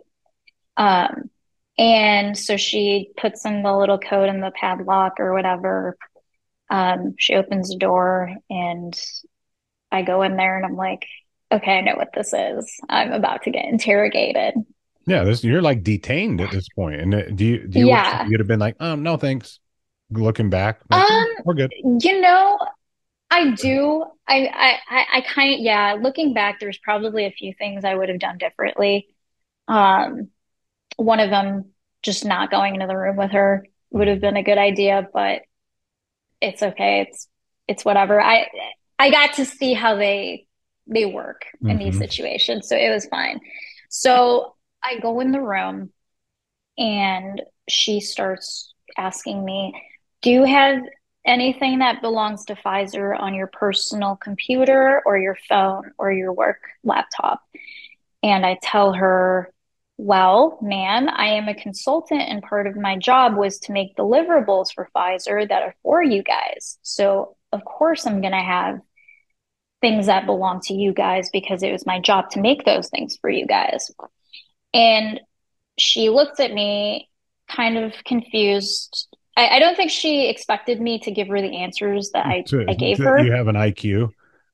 Um, 0.77 1.29
and 1.77 2.37
so 2.37 2.57
she 2.57 3.11
puts 3.17 3.45
in 3.45 3.63
the 3.63 3.75
little 3.75 3.97
code 3.97 4.29
in 4.29 4.41
the 4.41 4.51
padlock 4.51 5.19
or 5.19 5.33
whatever. 5.33 5.97
Um, 6.73 7.13
she 7.19 7.35
opens 7.35 7.69
the 7.69 7.77
door 7.77 8.35
and 8.49 8.99
I 9.91 10.01
go 10.01 10.23
in 10.23 10.37
there 10.37 10.57
and 10.57 10.65
I'm 10.65 10.75
like, 10.75 11.05
okay, 11.51 11.77
I 11.77 11.81
know 11.81 11.93
what 11.93 12.13
this 12.15 12.33
is. 12.33 12.79
I'm 12.89 13.11
about 13.11 13.43
to 13.43 13.51
get 13.51 13.65
interrogated. 13.65 14.55
Yeah, 15.05 15.23
this 15.23 15.43
you're 15.43 15.61
like 15.61 15.83
detained 15.83 16.41
at 16.41 16.49
this 16.49 16.67
point. 16.69 16.99
And 16.99 17.13
uh, 17.13 17.21
do 17.29 17.45
you 17.45 17.67
do 17.67 17.79
you 17.79 17.87
yeah. 17.89 18.25
you'd 18.27 18.39
have 18.39 18.47
been 18.47 18.59
like, 18.59 18.75
um, 18.79 19.03
no 19.03 19.17
thanks. 19.17 19.59
Looking 20.09 20.49
back, 20.49 20.81
like, 20.89 21.09
um, 21.09 21.27
we're 21.45 21.53
good. 21.53 21.73
You 21.83 22.21
know, 22.21 22.59
I 23.29 23.51
do. 23.51 24.05
I 24.27 24.79
I 24.89 25.05
I 25.17 25.21
kind 25.21 25.53
of 25.53 25.59
yeah. 25.59 25.97
Looking 25.99 26.33
back, 26.33 26.59
there's 26.59 26.77
probably 26.79 27.25
a 27.25 27.31
few 27.31 27.53
things 27.53 27.85
I 27.85 27.93
would 27.93 28.09
have 28.09 28.19
done 28.19 28.37
differently. 28.39 29.07
Um, 29.67 30.29
one 30.97 31.19
of 31.19 31.29
them 31.29 31.71
just 32.01 32.25
not 32.25 32.51
going 32.51 32.75
into 32.75 32.87
the 32.87 32.97
room 32.97 33.15
with 33.15 33.31
her 33.31 33.65
would 33.91 34.07
have 34.07 34.21
been 34.21 34.37
a 34.37 34.43
good 34.43 34.57
idea, 34.57 35.07
but 35.13 35.41
it's 36.43 36.61
okay. 36.61 37.07
It's 37.07 37.27
it's 37.67 37.85
whatever. 37.85 38.21
I 38.21 38.47
I 38.99 39.09
got 39.09 39.33
to 39.35 39.45
see 39.45 39.73
how 39.73 39.95
they 39.95 40.45
they 40.87 41.05
work 41.05 41.45
mm-hmm. 41.55 41.69
in 41.69 41.77
these 41.77 41.95
mm-hmm. 41.95 42.03
situations, 42.03 42.67
so 42.67 42.75
it 42.75 42.89
was 42.89 43.05
fine. 43.05 43.39
So 43.89 44.55
I 44.83 44.99
go 44.99 45.19
in 45.19 45.31
the 45.31 45.41
room 45.41 45.91
and 46.77 47.41
she 47.69 47.99
starts 47.99 48.73
asking 48.97 49.43
me, 49.45 49.73
Do 50.21 50.31
you 50.31 50.43
have 50.43 50.81
anything 51.25 51.79
that 51.79 52.01
belongs 52.01 52.45
to 52.45 52.55
Pfizer 52.55 53.17
on 53.17 53.33
your 53.33 53.47
personal 53.47 54.17
computer 54.17 55.01
or 55.05 55.17
your 55.17 55.37
phone 55.47 55.91
or 55.97 56.11
your 56.11 56.33
work 56.33 56.59
laptop? 56.83 57.41
And 58.21 58.45
I 58.45 58.57
tell 58.61 58.93
her, 58.93 59.52
Well, 59.97 60.57
ma'am, 60.61 61.07
I 61.09 61.27
am 61.27 61.47
a 61.47 61.53
consultant 61.53 62.21
and 62.21 62.41
part 62.41 62.67
of 62.67 62.75
my 62.75 62.97
job 62.97 63.35
was 63.35 63.59
to 63.59 63.71
make 63.71 63.95
deliverables 63.95 64.73
for 64.73 64.89
Pfizer 64.95 65.47
that 65.47 65.61
are 65.61 65.75
for 65.83 66.01
you 66.01 66.23
guys. 66.23 66.77
So, 66.81 67.35
of 67.51 67.63
course, 67.63 68.07
I'm 68.07 68.21
going 68.21 68.33
to 68.33 68.39
have 68.39 68.79
things 69.81 70.07
that 70.07 70.25
belong 70.25 70.61
to 70.61 70.73
you 70.73 70.93
guys 70.93 71.29
because 71.31 71.61
it 71.61 71.71
was 71.71 71.85
my 71.85 71.99
job 71.99 72.31
to 72.31 72.41
make 72.41 72.65
those 72.65 72.89
things 72.89 73.17
for 73.21 73.29
you 73.29 73.45
guys. 73.45 73.91
And 74.73 75.19
she 75.77 76.09
looked 76.09 76.39
at 76.39 76.53
me 76.53 77.09
kind 77.47 77.77
of 77.77 77.93
confused. 78.03 79.07
I, 79.37 79.49
I 79.49 79.59
don't 79.59 79.75
think 79.75 79.91
she 79.91 80.27
expected 80.29 80.81
me 80.81 80.99
to 80.99 81.11
give 81.11 81.27
her 81.27 81.41
the 81.41 81.57
answers 81.57 82.11
that 82.13 82.25
I, 82.25 82.43
so, 82.47 82.65
I 82.67 82.73
gave 82.73 82.97
her. 82.97 83.23
You 83.23 83.33
have 83.33 83.47
an 83.47 83.55
IQ. 83.55 84.09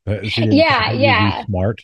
Uh, 0.06 0.20
yeah, 0.24 0.92
yeah. 0.92 1.46
Smart. 1.46 1.82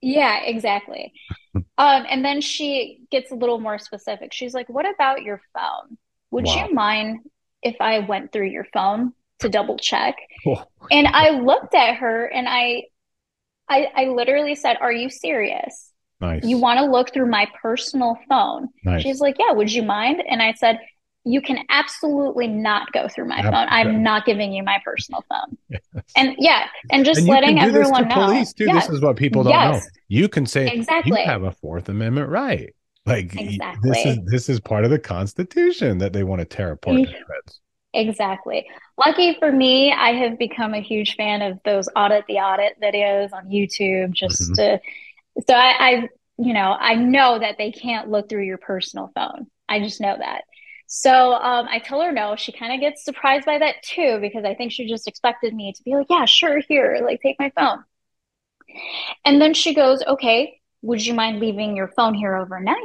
Yeah, 0.00 0.40
exactly. 0.42 1.12
Um, 1.54 1.64
and 1.78 2.24
then 2.24 2.40
she 2.40 3.00
gets 3.10 3.30
a 3.30 3.34
little 3.34 3.58
more 3.58 3.78
specific. 3.78 4.32
She's 4.32 4.54
like, 4.54 4.68
What 4.68 4.86
about 4.92 5.22
your 5.22 5.40
phone? 5.54 5.98
Would 6.30 6.46
wow. 6.46 6.66
you 6.66 6.74
mind 6.74 7.20
if 7.62 7.76
I 7.80 8.00
went 8.00 8.32
through 8.32 8.48
your 8.48 8.66
phone 8.72 9.12
to 9.40 9.48
double 9.48 9.76
check? 9.78 10.16
And 10.90 11.06
I 11.08 11.30
looked 11.30 11.74
at 11.74 11.96
her 11.96 12.26
and 12.26 12.48
I, 12.48 12.84
I 13.68 13.88
I 13.94 14.04
literally 14.06 14.54
said, 14.54 14.76
Are 14.80 14.92
you 14.92 15.10
serious? 15.10 15.92
Nice. 16.20 16.44
You 16.44 16.58
want 16.58 16.78
to 16.78 16.84
look 16.84 17.12
through 17.12 17.30
my 17.30 17.48
personal 17.60 18.16
phone. 18.28 18.68
Nice. 18.84 19.02
She's 19.02 19.20
like, 19.20 19.36
Yeah, 19.38 19.52
would 19.52 19.72
you 19.72 19.82
mind? 19.82 20.22
And 20.28 20.42
I 20.42 20.52
said, 20.52 20.80
You 21.24 21.42
can 21.42 21.58
absolutely 21.68 22.46
not 22.46 22.92
go 22.92 23.08
through 23.08 23.26
my 23.26 23.42
phone. 23.42 23.54
I'm 23.54 24.02
not 24.02 24.24
giving 24.24 24.52
you 24.52 24.62
my 24.62 24.80
personal 24.84 25.24
phone. 25.28 25.58
Yes. 25.68 25.82
And 26.16 26.34
yeah, 26.38 26.66
and 26.90 27.04
just 27.04 27.20
and 27.20 27.28
letting 27.28 27.58
everyone 27.60 28.08
know. 28.08 28.14
Police 28.14 28.52
too. 28.52 28.64
Yes. 28.64 28.86
This 28.86 28.96
is 28.96 29.02
what 29.02 29.16
people 29.16 29.42
don't 29.42 29.52
yes. 29.52 29.84
know. 29.84 29.90
You 30.08 30.28
can 30.28 30.46
say 30.46 30.68
exactly 30.68 31.20
you 31.20 31.26
have 31.26 31.42
a 31.42 31.52
Fourth 31.52 31.88
Amendment 31.88 32.30
right. 32.30 32.74
Like 33.06 33.34
exactly. 33.36 33.90
this 33.90 34.06
is 34.06 34.18
this 34.26 34.48
is 34.48 34.60
part 34.60 34.84
of 34.84 34.90
the 34.90 34.98
Constitution 34.98 35.98
that 35.98 36.12
they 36.12 36.24
want 36.24 36.40
to 36.40 36.44
tear 36.46 36.72
apart. 36.72 37.08
Exactly. 37.92 38.66
Lucky 38.96 39.36
for 39.38 39.50
me, 39.50 39.92
I 39.92 40.12
have 40.12 40.38
become 40.38 40.74
a 40.74 40.80
huge 40.80 41.16
fan 41.16 41.42
of 41.42 41.58
those 41.64 41.88
audit 41.96 42.24
the 42.28 42.34
audit 42.34 42.80
videos 42.80 43.32
on 43.32 43.48
YouTube 43.48 44.12
just 44.12 44.42
mm-hmm. 44.42 44.54
to 44.54 44.80
so 45.46 45.54
I, 45.54 45.74
I, 45.78 46.08
you 46.38 46.52
know, 46.52 46.76
I 46.78 46.94
know 46.94 47.38
that 47.38 47.56
they 47.58 47.72
can't 47.72 48.10
look 48.10 48.28
through 48.28 48.44
your 48.44 48.58
personal 48.58 49.10
phone. 49.14 49.46
I 49.68 49.80
just 49.80 50.00
know 50.00 50.16
that. 50.18 50.42
So 50.92 51.34
um, 51.34 51.68
I 51.70 51.78
tell 51.78 52.00
her 52.00 52.12
no. 52.12 52.34
She 52.36 52.52
kind 52.52 52.72
of 52.72 52.80
gets 52.80 53.04
surprised 53.04 53.46
by 53.46 53.58
that 53.58 53.82
too, 53.82 54.18
because 54.20 54.44
I 54.44 54.54
think 54.54 54.72
she 54.72 54.88
just 54.88 55.06
expected 55.06 55.54
me 55.54 55.72
to 55.72 55.82
be 55.82 55.94
like, 55.94 56.06
yeah, 56.10 56.24
sure, 56.24 56.60
here, 56.68 57.00
like 57.04 57.20
take 57.22 57.36
my 57.38 57.50
phone. 57.56 57.84
And 59.24 59.40
then 59.40 59.54
she 59.54 59.74
goes, 59.74 60.02
okay, 60.06 60.60
would 60.82 61.04
you 61.04 61.14
mind 61.14 61.40
leaving 61.40 61.76
your 61.76 61.88
phone 61.88 62.14
here 62.14 62.36
overnight? 62.36 62.76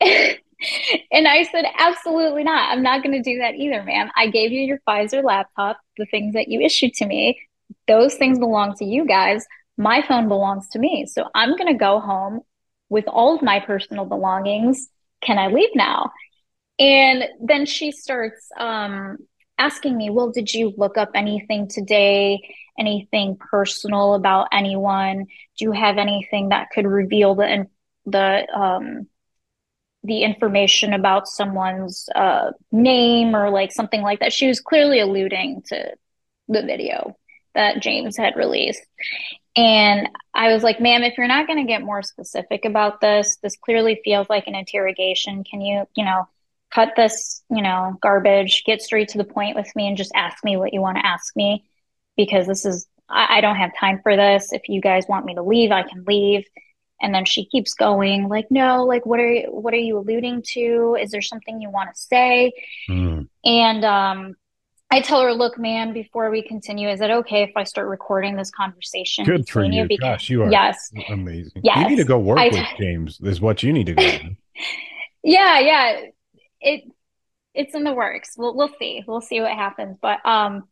and 0.00 1.28
I 1.28 1.44
said, 1.50 1.64
absolutely 1.76 2.44
not. 2.44 2.70
I'm 2.70 2.82
not 2.82 3.02
going 3.02 3.20
to 3.20 3.30
do 3.30 3.38
that 3.38 3.54
either, 3.54 3.82
ma'am. 3.82 4.10
I 4.16 4.28
gave 4.28 4.52
you 4.52 4.60
your 4.60 4.78
Pfizer 4.86 5.24
laptop, 5.24 5.78
the 5.96 6.06
things 6.06 6.34
that 6.34 6.48
you 6.48 6.60
issued 6.60 6.94
to 6.94 7.06
me. 7.06 7.40
Those 7.88 8.14
things 8.14 8.38
belong 8.38 8.76
to 8.76 8.84
you 8.84 9.06
guys 9.06 9.44
my 9.76 10.02
phone 10.02 10.28
belongs 10.28 10.68
to 10.68 10.78
me. 10.78 11.06
So 11.06 11.28
I'm 11.34 11.56
going 11.56 11.72
to 11.72 11.78
go 11.78 12.00
home 12.00 12.40
with 12.88 13.06
all 13.08 13.34
of 13.34 13.42
my 13.42 13.60
personal 13.60 14.04
belongings. 14.04 14.88
Can 15.22 15.38
I 15.38 15.48
leave 15.48 15.70
now? 15.74 16.10
And 16.78 17.24
then 17.40 17.66
she 17.66 17.92
starts 17.92 18.48
um, 18.58 19.18
asking 19.58 19.96
me, 19.96 20.10
Well, 20.10 20.30
did 20.30 20.52
you 20.52 20.72
look 20.76 20.96
up 20.96 21.10
anything 21.14 21.68
today? 21.68 22.40
Anything 22.78 23.36
personal 23.36 24.14
about 24.14 24.48
anyone? 24.52 25.26
Do 25.58 25.64
you 25.64 25.72
have 25.72 25.98
anything 25.98 26.48
that 26.48 26.70
could 26.70 26.86
reveal 26.86 27.34
the 27.34 27.66
the 28.06 28.46
um, 28.52 29.08
the 30.02 30.22
information 30.24 30.92
about 30.94 31.28
someone's 31.28 32.08
uh, 32.14 32.52
name 32.72 33.36
or 33.36 33.50
like 33.50 33.72
something 33.72 34.02
like 34.02 34.20
that? 34.20 34.32
She 34.32 34.48
was 34.48 34.60
clearly 34.60 35.00
alluding 35.00 35.62
to 35.66 35.94
the 36.48 36.62
video 36.62 37.16
that 37.54 37.82
James 37.82 38.16
had 38.16 38.36
released. 38.36 38.82
And 39.54 40.08
I 40.34 40.52
was 40.52 40.62
like, 40.62 40.80
ma'am, 40.80 41.02
if 41.02 41.18
you're 41.18 41.28
not 41.28 41.46
going 41.46 41.58
to 41.58 41.70
get 41.70 41.82
more 41.82 42.02
specific 42.02 42.64
about 42.64 43.00
this, 43.00 43.36
this 43.42 43.56
clearly 43.56 44.00
feels 44.02 44.28
like 44.30 44.46
an 44.46 44.54
interrogation. 44.54 45.44
Can 45.44 45.60
you, 45.60 45.86
you 45.94 46.04
know, 46.04 46.26
cut 46.72 46.94
this, 46.96 47.42
you 47.50 47.62
know, 47.62 47.98
garbage, 48.00 48.64
get 48.64 48.82
straight 48.82 49.08
to 49.08 49.18
the 49.18 49.24
point 49.24 49.56
with 49.56 49.74
me 49.76 49.88
and 49.88 49.96
just 49.96 50.12
ask 50.14 50.42
me 50.44 50.56
what 50.56 50.72
you 50.72 50.80
want 50.80 50.96
to 50.96 51.06
ask 51.06 51.34
me? 51.36 51.64
Because 52.16 52.46
this 52.46 52.64
is, 52.64 52.86
I, 53.08 53.38
I 53.38 53.40
don't 53.40 53.56
have 53.56 53.70
time 53.78 54.00
for 54.02 54.16
this. 54.16 54.52
If 54.52 54.68
you 54.68 54.80
guys 54.80 55.04
want 55.08 55.26
me 55.26 55.34
to 55.34 55.42
leave, 55.42 55.70
I 55.70 55.82
can 55.82 56.04
leave. 56.06 56.44
And 57.00 57.12
then 57.12 57.24
she 57.24 57.46
keeps 57.46 57.74
going, 57.74 58.28
like, 58.28 58.46
no, 58.50 58.84
like, 58.84 59.04
what 59.04 59.18
are 59.18 59.28
you, 59.28 59.48
what 59.50 59.74
are 59.74 59.78
you 59.78 59.98
alluding 59.98 60.44
to? 60.52 60.96
Is 61.00 61.10
there 61.10 61.20
something 61.20 61.60
you 61.60 61.68
want 61.68 61.90
to 61.92 62.00
say? 62.00 62.52
Mm. 62.88 63.28
And 63.44 63.84
um, 63.84 64.36
I 64.88 65.00
tell 65.00 65.20
her, 65.22 65.32
look, 65.32 65.58
man, 65.58 65.92
before 65.92 66.30
we 66.30 66.42
continue, 66.42 66.88
is 66.88 67.00
it 67.00 67.10
okay 67.10 67.42
if 67.42 67.50
I 67.56 67.64
start 67.64 67.88
recording 67.88 68.36
this 68.36 68.52
conversation? 68.52 69.24
Good 69.24 69.48
for 69.48 69.64
you. 69.64 69.86
Because, 69.88 70.00
Gosh, 70.00 70.30
you 70.30 70.44
are 70.44 70.50
yes. 70.50 70.92
amazing. 71.08 71.62
Yes. 71.64 71.78
You 71.78 71.88
need 71.88 71.96
to 71.96 72.04
go 72.04 72.20
work 72.20 72.38
I- 72.38 72.48
with 72.48 72.66
James, 72.78 73.18
is 73.20 73.40
what 73.40 73.64
you 73.64 73.72
need 73.72 73.86
to 73.86 73.94
do. 73.96 74.36
Yeah, 75.24 75.58
yeah. 75.58 76.00
It 76.62 76.84
it's 77.54 77.74
in 77.74 77.84
the 77.84 77.92
works. 77.92 78.34
We'll 78.36 78.54
we'll 78.54 78.72
see. 78.78 79.02
We'll 79.06 79.20
see 79.20 79.40
what 79.40 79.52
happens. 79.52 79.98
But 80.00 80.24
um 80.24 80.68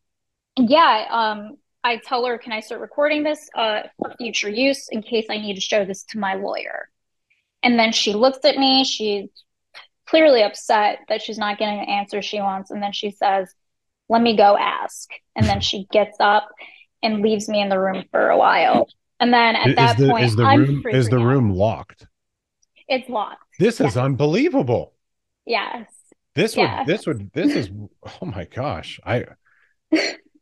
yeah, 0.56 1.06
um 1.10 1.56
I 1.82 1.96
tell 1.96 2.24
her, 2.26 2.36
can 2.38 2.52
I 2.52 2.60
start 2.60 2.80
recording 2.80 3.22
this 3.22 3.48
uh 3.54 3.82
for 3.98 4.14
future 4.16 4.48
use 4.48 4.88
in 4.90 5.02
case 5.02 5.26
I 5.30 5.38
need 5.38 5.54
to 5.54 5.60
show 5.60 5.84
this 5.84 6.04
to 6.10 6.18
my 6.18 6.34
lawyer? 6.34 6.88
And 7.62 7.78
then 7.78 7.92
she 7.92 8.14
looks 8.14 8.44
at 8.44 8.56
me, 8.56 8.84
she's 8.84 9.28
clearly 10.06 10.42
upset 10.42 11.00
that 11.08 11.22
she's 11.22 11.38
not 11.38 11.58
getting 11.58 11.78
the 11.78 11.88
answer 11.88 12.20
she 12.20 12.40
wants, 12.40 12.70
and 12.70 12.82
then 12.82 12.92
she 12.92 13.10
says, 13.10 13.52
Let 14.08 14.22
me 14.22 14.36
go 14.36 14.56
ask. 14.58 15.08
And 15.36 15.46
then 15.46 15.60
she 15.60 15.86
gets 15.92 16.16
up 16.20 16.48
and 17.02 17.22
leaves 17.22 17.48
me 17.48 17.60
in 17.60 17.68
the 17.68 17.78
room 17.78 18.04
for 18.10 18.28
a 18.28 18.36
while. 18.36 18.88
And 19.20 19.32
then 19.32 19.54
at 19.56 19.68
Is 19.68 19.76
that 19.76 19.96
the, 19.98 20.08
point, 20.08 20.24
is 20.24 20.36
the 20.36 20.46
I'm 20.46 20.58
room 20.58 20.84
is 20.90 21.08
the 21.08 21.18
out. 21.18 21.24
room 21.24 21.50
locked? 21.50 22.06
It's 22.88 23.08
locked. 23.08 23.44
This 23.58 23.80
is 23.80 23.96
unbelievable. 23.96 24.94
Yes. 25.50 25.90
This 26.36 26.56
would 26.56 26.62
Yeah. 26.62 26.84
this 26.84 27.06
would 27.06 27.32
this 27.32 27.56
is 27.56 27.70
oh 28.22 28.26
my 28.26 28.44
gosh. 28.44 29.00
I 29.04 29.24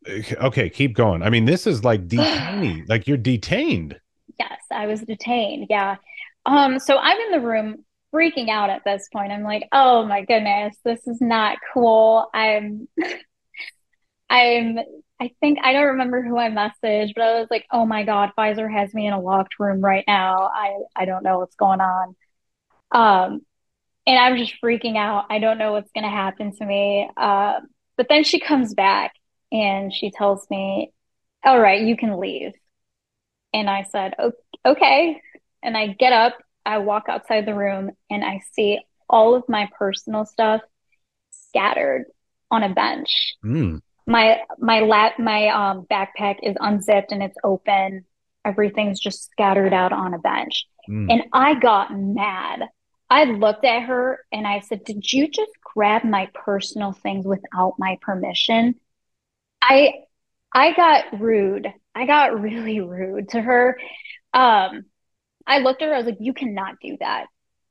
okay, 0.08 0.68
keep 0.68 0.94
going. 0.94 1.22
I 1.22 1.30
mean, 1.30 1.46
this 1.46 1.66
is 1.66 1.82
like 1.82 2.06
detaining, 2.08 2.84
like 2.88 3.08
you're 3.08 3.16
detained. 3.16 3.98
Yes, 4.38 4.60
I 4.70 4.86
was 4.86 5.00
detained. 5.00 5.68
Yeah. 5.70 5.96
Um, 6.44 6.78
so 6.78 6.98
I'm 6.98 7.18
in 7.18 7.30
the 7.40 7.46
room 7.46 7.84
freaking 8.14 8.50
out 8.50 8.68
at 8.68 8.84
this 8.84 9.08
point. 9.10 9.32
I'm 9.32 9.42
like, 9.44 9.66
oh 9.72 10.04
my 10.04 10.24
goodness, 10.26 10.76
this 10.84 11.06
is 11.06 11.22
not 11.22 11.56
cool. 11.72 12.28
I'm 12.34 12.86
I'm 14.30 14.78
I 15.20 15.30
think 15.40 15.58
I 15.62 15.72
don't 15.72 15.86
remember 15.86 16.22
who 16.22 16.36
I 16.36 16.50
messaged, 16.50 17.14
but 17.14 17.22
I 17.22 17.40
was 17.40 17.48
like, 17.50 17.64
oh 17.72 17.86
my 17.86 18.04
God, 18.04 18.32
Pfizer 18.38 18.70
has 18.70 18.92
me 18.92 19.06
in 19.06 19.14
a 19.14 19.20
locked 19.20 19.58
room 19.58 19.80
right 19.80 20.04
now. 20.06 20.50
I 20.54 20.76
I 20.94 21.06
don't 21.06 21.24
know 21.24 21.38
what's 21.38 21.56
going 21.56 21.80
on. 21.80 22.14
Um, 22.90 23.40
and 24.08 24.18
I'm 24.18 24.38
just 24.38 24.54
freaking 24.64 24.96
out. 24.96 25.26
I 25.28 25.38
don't 25.38 25.58
know 25.58 25.72
what's 25.72 25.92
gonna 25.94 26.10
happen 26.10 26.56
to 26.56 26.64
me. 26.64 27.08
Uh, 27.16 27.60
but 27.96 28.06
then 28.08 28.24
she 28.24 28.40
comes 28.40 28.72
back 28.72 29.12
and 29.52 29.92
she 29.92 30.10
tells 30.10 30.48
me, 30.50 30.92
all 31.44 31.60
right, 31.60 31.82
you 31.82 31.96
can 31.96 32.18
leave. 32.18 32.52
And 33.52 33.68
I 33.68 33.82
said, 33.82 34.14
"O- 34.18 34.32
okay. 34.64 35.20
And 35.62 35.76
I 35.76 35.88
get 35.88 36.12
up, 36.12 36.38
I 36.64 36.78
walk 36.78 37.04
outside 37.08 37.44
the 37.46 37.54
room, 37.54 37.90
and 38.10 38.24
I 38.24 38.40
see 38.52 38.80
all 39.10 39.34
of 39.34 39.44
my 39.48 39.68
personal 39.78 40.24
stuff 40.24 40.62
scattered 41.30 42.06
on 42.50 42.62
a 42.62 42.74
bench. 42.74 43.36
Mm. 43.44 43.80
My 44.06 44.40
my 44.58 44.80
lap 44.80 45.18
my 45.18 45.48
um 45.48 45.86
backpack 45.90 46.36
is 46.42 46.56
unzipped 46.58 47.12
and 47.12 47.22
it's 47.22 47.36
open. 47.44 48.06
Everything's 48.44 49.00
just 49.00 49.30
scattered 49.30 49.74
out 49.74 49.92
on 49.92 50.14
a 50.14 50.18
bench. 50.18 50.66
Mm. 50.88 51.12
And 51.12 51.22
I 51.32 51.54
got 51.54 51.90
mad. 51.92 52.68
I 53.10 53.24
looked 53.24 53.64
at 53.64 53.84
her 53.84 54.24
and 54.32 54.46
I 54.46 54.60
said, 54.60 54.84
Did 54.84 55.10
you 55.12 55.28
just 55.28 55.52
grab 55.62 56.04
my 56.04 56.28
personal 56.34 56.92
things 56.92 57.26
without 57.26 57.74
my 57.78 57.98
permission? 58.02 58.74
I 59.62 59.94
I 60.52 60.74
got 60.74 61.20
rude. 61.20 61.72
I 61.94 62.06
got 62.06 62.40
really 62.40 62.80
rude 62.80 63.30
to 63.30 63.40
her. 63.40 63.78
Um, 64.34 64.84
I 65.46 65.58
looked 65.60 65.82
at 65.82 65.88
her, 65.88 65.94
I 65.94 65.98
was 65.98 66.06
like, 66.06 66.18
You 66.20 66.34
cannot 66.34 66.76
do 66.82 66.96
that. 67.00 67.26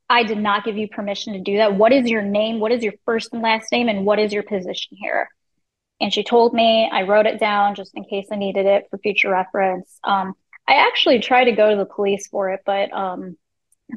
I 0.09 0.23
did 0.23 0.37
not 0.37 0.63
give 0.63 0.77
you 0.77 0.87
permission 0.87 1.33
to 1.33 1.41
do 1.41 1.57
that. 1.57 1.75
What 1.75 1.91
is 1.91 2.07
your 2.07 2.21
name? 2.21 2.59
What 2.59 2.71
is 2.71 2.81
your 2.81 2.93
first 3.05 3.33
and 3.33 3.41
last 3.41 3.71
name? 3.71 3.89
And 3.89 4.05
what 4.05 4.19
is 4.19 4.31
your 4.31 4.43
position 4.43 4.97
here? 4.99 5.29
And 5.99 6.13
she 6.13 6.23
told 6.23 6.53
me, 6.53 6.89
I 6.91 7.03
wrote 7.03 7.25
it 7.25 7.39
down 7.39 7.75
just 7.75 7.91
in 7.95 8.05
case 8.05 8.27
I 8.31 8.37
needed 8.37 8.65
it 8.65 8.85
for 8.89 8.97
future 8.99 9.31
reference. 9.31 9.99
Um, 10.03 10.33
I 10.67 10.75
actually 10.87 11.19
tried 11.19 11.45
to 11.45 11.51
go 11.53 11.71
to 11.71 11.75
the 11.75 11.85
police 11.85 12.27
for 12.27 12.51
it, 12.51 12.61
but 12.65 12.93
um, 12.93 13.35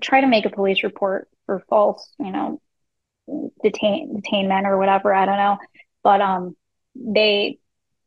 Tried 0.00 0.22
to 0.22 0.26
make 0.26 0.46
a 0.46 0.50
police 0.50 0.83
report 0.83 1.29
for 1.46 1.64
false, 1.68 2.12
you 2.18 2.31
know, 2.31 2.61
detain 3.62 4.20
detainment 4.22 4.64
or 4.64 4.79
whatever. 4.79 5.12
I 5.12 5.26
don't 5.26 5.37
know, 5.37 5.59
but 6.03 6.20
um, 6.20 6.57
they 6.94 7.59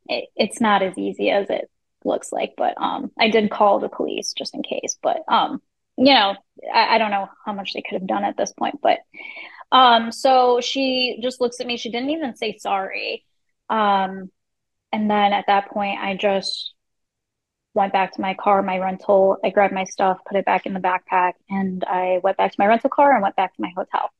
it, 0.06 0.28
it's 0.36 0.60
not 0.60 0.82
as 0.82 0.96
easy 0.98 1.30
as 1.30 1.48
it 1.50 1.70
looks 2.04 2.32
like. 2.32 2.54
But 2.56 2.74
um, 2.78 3.10
I 3.18 3.28
did 3.28 3.50
call 3.50 3.80
the 3.80 3.88
police 3.88 4.32
just 4.36 4.54
in 4.54 4.62
case. 4.62 4.98
But 5.02 5.18
um, 5.28 5.60
you 5.96 6.14
know, 6.14 6.36
I, 6.72 6.94
I 6.94 6.98
don't 6.98 7.10
know 7.10 7.28
how 7.44 7.52
much 7.52 7.72
they 7.72 7.82
could 7.82 8.00
have 8.00 8.08
done 8.08 8.24
at 8.24 8.36
this 8.36 8.52
point. 8.52 8.80
But 8.82 8.98
um, 9.72 10.12
so 10.12 10.60
she 10.60 11.18
just 11.22 11.40
looks 11.40 11.60
at 11.60 11.66
me. 11.66 11.76
She 11.76 11.90
didn't 11.90 12.10
even 12.10 12.36
say 12.36 12.56
sorry. 12.58 13.24
Um, 13.68 14.30
and 14.92 15.10
then 15.10 15.32
at 15.32 15.46
that 15.48 15.70
point, 15.70 15.98
I 15.98 16.16
just 16.16 16.73
went 17.74 17.92
back 17.92 18.12
to 18.14 18.20
my 18.20 18.34
car, 18.34 18.62
my 18.62 18.78
rental. 18.78 19.36
I 19.44 19.50
grabbed 19.50 19.74
my 19.74 19.84
stuff, 19.84 20.18
put 20.26 20.38
it 20.38 20.44
back 20.44 20.66
in 20.66 20.74
the 20.74 20.80
backpack, 20.80 21.32
and 21.50 21.84
I 21.84 22.20
went 22.22 22.36
back 22.36 22.52
to 22.52 22.56
my 22.58 22.66
rental 22.66 22.90
car 22.90 23.12
and 23.12 23.22
went 23.22 23.36
back 23.36 23.54
to 23.54 23.62
my 23.62 23.70
hotel. 23.76 24.10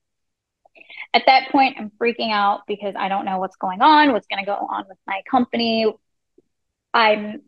At 1.14 1.23
that 1.27 1.51
point, 1.51 1.77
I'm 1.79 1.93
freaking 2.01 2.33
out 2.33 2.62
because 2.67 2.95
I 2.99 3.09
don't 3.09 3.25
know 3.25 3.38
what's 3.38 3.57
going 3.57 3.81
on, 3.81 4.12
what's 4.12 4.27
going 4.27 4.45
to 4.45 4.47
go 4.47 4.55
on 4.55 4.87
with 4.88 4.99
my 5.07 5.23
company. 5.31 5.87
I'm, 6.93 7.43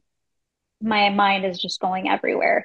my 0.81 1.11
mind 1.11 1.45
is 1.45 1.59
just 1.59 1.81
going 1.81 2.09
everywhere. 2.09 2.64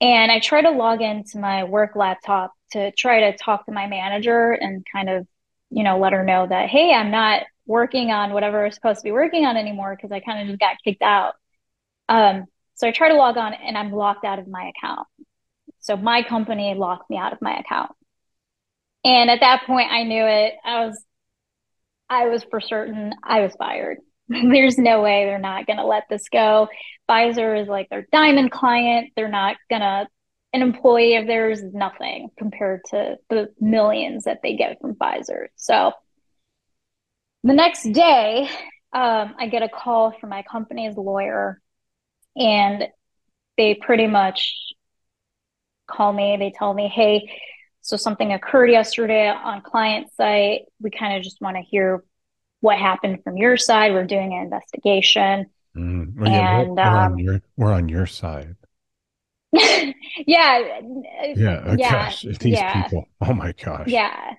And 0.00 0.30
I 0.30 0.38
try 0.38 0.62
to 0.62 0.70
log 0.70 1.00
into 1.00 1.38
my 1.38 1.64
work 1.64 1.96
laptop 1.96 2.52
to 2.72 2.92
try 2.92 3.30
to 3.30 3.36
talk 3.36 3.66
to 3.66 3.72
my 3.72 3.86
manager 3.86 4.52
and 4.52 4.84
kind 4.92 5.08
of, 5.08 5.26
you 5.70 5.82
know, 5.82 5.98
let 5.98 6.12
her 6.12 6.24
know 6.24 6.46
that, 6.46 6.68
hey, 6.68 6.92
I'm 6.92 7.10
not 7.10 7.42
working 7.66 8.10
on 8.10 8.32
whatever 8.32 8.64
I'm 8.64 8.72
supposed 8.72 9.00
to 9.00 9.04
be 9.04 9.12
working 9.12 9.44
on 9.46 9.56
anymore 9.56 9.96
because 9.96 10.12
I 10.12 10.20
kind 10.20 10.42
of 10.42 10.48
just 10.48 10.60
got 10.60 10.76
kicked 10.84 11.02
out. 11.02 11.34
Um, 12.08 12.46
so 12.74 12.88
I 12.88 12.90
try 12.90 13.08
to 13.08 13.16
log 13.16 13.36
on 13.36 13.54
and 13.54 13.76
I'm 13.76 13.92
locked 13.92 14.24
out 14.24 14.38
of 14.38 14.48
my 14.48 14.70
account. 14.76 15.06
So 15.80 15.96
my 15.96 16.22
company 16.22 16.74
locked 16.74 17.10
me 17.10 17.16
out 17.16 17.32
of 17.32 17.42
my 17.42 17.58
account. 17.58 17.92
And 19.04 19.30
at 19.30 19.40
that 19.40 19.64
point 19.66 19.90
I 19.90 20.04
knew 20.04 20.24
it. 20.24 20.54
I 20.64 20.84
was 20.86 21.04
I 22.08 22.28
was 22.28 22.44
for 22.44 22.60
certain 22.60 23.14
I 23.22 23.40
was 23.40 23.54
fired. 23.56 23.98
There's 24.28 24.78
no 24.78 25.02
way 25.02 25.24
they're 25.24 25.38
not 25.38 25.66
gonna 25.66 25.86
let 25.86 26.04
this 26.08 26.28
go. 26.28 26.68
Pfizer 27.08 27.60
is 27.60 27.68
like 27.68 27.88
their 27.88 28.06
diamond 28.12 28.50
client. 28.50 29.10
They're 29.16 29.28
not 29.28 29.56
gonna 29.70 30.08
an 30.52 30.62
employee 30.62 31.16
of 31.16 31.26
theirs 31.26 31.60
is 31.60 31.72
nothing 31.72 32.28
compared 32.36 32.82
to 32.90 33.16
the 33.30 33.48
millions 33.58 34.24
that 34.24 34.40
they 34.42 34.54
get 34.54 34.78
from 34.80 34.94
Pfizer. 34.94 35.46
So 35.56 35.92
the 37.42 37.54
next 37.54 37.90
day, 37.92 38.50
um, 38.92 39.34
I 39.38 39.48
get 39.48 39.62
a 39.62 39.68
call 39.68 40.12
from 40.20 40.28
my 40.28 40.42
company's 40.42 40.96
lawyer, 40.96 41.61
and 42.36 42.88
they 43.56 43.74
pretty 43.74 44.06
much 44.06 44.54
call 45.86 46.12
me. 46.12 46.36
They 46.38 46.50
tell 46.50 46.72
me, 46.72 46.88
hey, 46.88 47.30
so 47.80 47.96
something 47.96 48.32
occurred 48.32 48.70
yesterday 48.70 49.28
on 49.28 49.60
client 49.62 50.08
site. 50.14 50.62
We 50.80 50.90
kind 50.90 51.16
of 51.16 51.22
just 51.22 51.40
want 51.40 51.56
to 51.56 51.62
hear 51.62 52.02
what 52.60 52.78
happened 52.78 53.22
from 53.24 53.36
your 53.36 53.56
side. 53.56 53.92
We're 53.92 54.04
doing 54.04 54.32
an 54.32 54.44
investigation. 54.44 55.46
Mm. 55.76 56.14
Well, 56.16 56.30
yeah, 56.30 56.60
And, 56.60 56.76
we're 56.76 56.82
on 56.82 57.12
um, 57.12 57.18
your 57.18 57.42
we're 57.56 57.72
on 57.72 57.88
your 57.88 58.06
side. 58.06 58.56
yeah, 59.52 59.92
Yeah, 60.26 61.62
oh 61.66 61.74
yeah, 61.76 61.90
gosh, 61.90 62.22
these 62.22 62.38
yeah. 62.42 62.82
people. 62.84 63.06
Oh 63.20 63.34
my 63.34 63.52
gosh. 63.52 63.88
Yeah. 63.88 64.34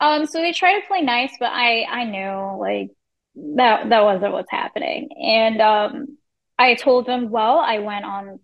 Um, 0.00 0.26
so 0.26 0.38
they 0.38 0.52
try 0.52 0.80
to 0.80 0.86
play 0.86 1.02
nice, 1.02 1.32
but 1.38 1.50
I 1.52 1.84
I 1.84 2.04
knew 2.04 2.58
like 2.58 2.90
that 3.56 3.88
that 3.90 4.02
wasn't 4.04 4.32
what's 4.32 4.50
happening. 4.50 5.08
And 5.20 5.60
um 5.60 6.17
I 6.58 6.74
told 6.74 7.06
them, 7.06 7.30
well, 7.30 7.58
I 7.58 7.78
went 7.78 8.04
on 8.04 8.40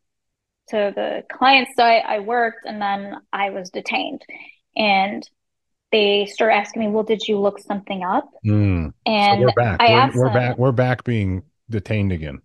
to 0.68 0.92
the 0.94 1.24
client 1.32 1.68
site, 1.76 2.04
I 2.06 2.20
worked, 2.20 2.64
and 2.66 2.80
then 2.80 3.16
I 3.32 3.50
was 3.50 3.70
detained. 3.70 4.22
And 4.76 5.28
they 5.92 6.26
start 6.26 6.52
asking 6.52 6.82
me, 6.82 6.88
well, 6.88 7.04
did 7.04 7.26
you 7.28 7.38
look 7.38 7.58
something 7.60 8.02
up? 8.04 8.28
Mm. 8.46 8.92
So 9.26 9.36
And 9.36 9.40
we're 9.40 9.52
back. 9.52 9.80
I 9.80 9.90
we're, 9.90 9.98
asked 9.98 10.16
we're 10.16 10.30
them, 10.30 10.32
back. 10.32 10.58
We're 10.58 10.72
back 10.72 11.04
being 11.04 11.42
detained 11.70 12.12
again. 12.12 12.40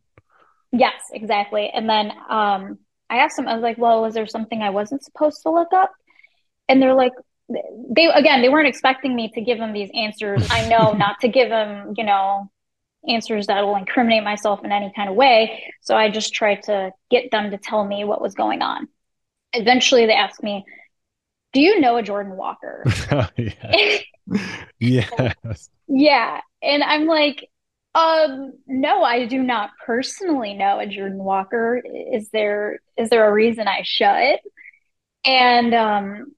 yes, 0.71 1.01
exactly. 1.13 1.69
And 1.73 1.89
then 1.89 2.11
um 2.29 2.79
I 3.09 3.17
asked 3.17 3.37
them, 3.37 3.47
I 3.47 3.53
was 3.55 3.63
like, 3.63 3.77
well, 3.79 4.01
was 4.01 4.13
there 4.13 4.27
something 4.27 4.61
I 4.61 4.69
wasn't 4.69 5.03
supposed 5.03 5.41
to 5.43 5.49
look 5.51 5.73
up? 5.73 5.91
And 6.67 6.81
they're 6.81 6.93
like, 6.93 7.13
they 7.49 8.05
again, 8.07 8.41
they 8.41 8.49
weren't 8.49 8.67
expecting 8.67 9.15
me 9.15 9.31
to 9.33 9.41
give 9.41 9.57
them 9.57 9.73
these 9.73 9.89
answers. 9.93 10.45
I 10.49 10.67
know 10.67 10.93
not 10.97 11.17
to 11.21 11.27
give 11.27 11.49
them, 11.49 11.93
you 11.97 12.03
know, 12.03 12.51
answers 13.07 13.47
that 13.47 13.65
will 13.65 13.75
incriminate 13.75 14.23
myself 14.23 14.63
in 14.63 14.71
any 14.71 14.91
kind 14.95 15.09
of 15.09 15.15
way. 15.15 15.63
So 15.81 15.95
I 15.95 16.09
just 16.09 16.33
tried 16.33 16.63
to 16.63 16.91
get 17.09 17.31
them 17.31 17.51
to 17.51 17.57
tell 17.57 17.83
me 17.83 18.03
what 18.03 18.21
was 18.21 18.33
going 18.33 18.61
on. 18.61 18.87
Eventually, 19.53 20.05
they 20.05 20.13
asked 20.13 20.43
me, 20.43 20.65
"Do 21.53 21.61
you 21.61 21.79
know 21.79 21.97
a 21.97 22.03
Jordan 22.03 22.35
Walker?" 22.35 22.83
yes. 23.37 24.03
yes. 24.79 25.69
Yeah, 25.91 26.41
and 26.61 26.83
I'm 26.83 27.07
like, 27.07 27.49
um, 27.95 28.53
no, 28.67 29.03
I 29.03 29.25
do 29.25 29.41
not 29.41 29.71
personally 29.83 30.53
know 30.53 30.79
a 30.79 30.85
Jordan 30.85 31.17
Walker. 31.17 31.81
Is 31.83 32.29
there 32.29 32.79
is 32.95 33.09
there 33.09 33.27
a 33.27 33.33
reason 33.33 33.67
I 33.67 33.81
should? 33.83 34.37
And 35.25 35.73
um, 35.73 36.33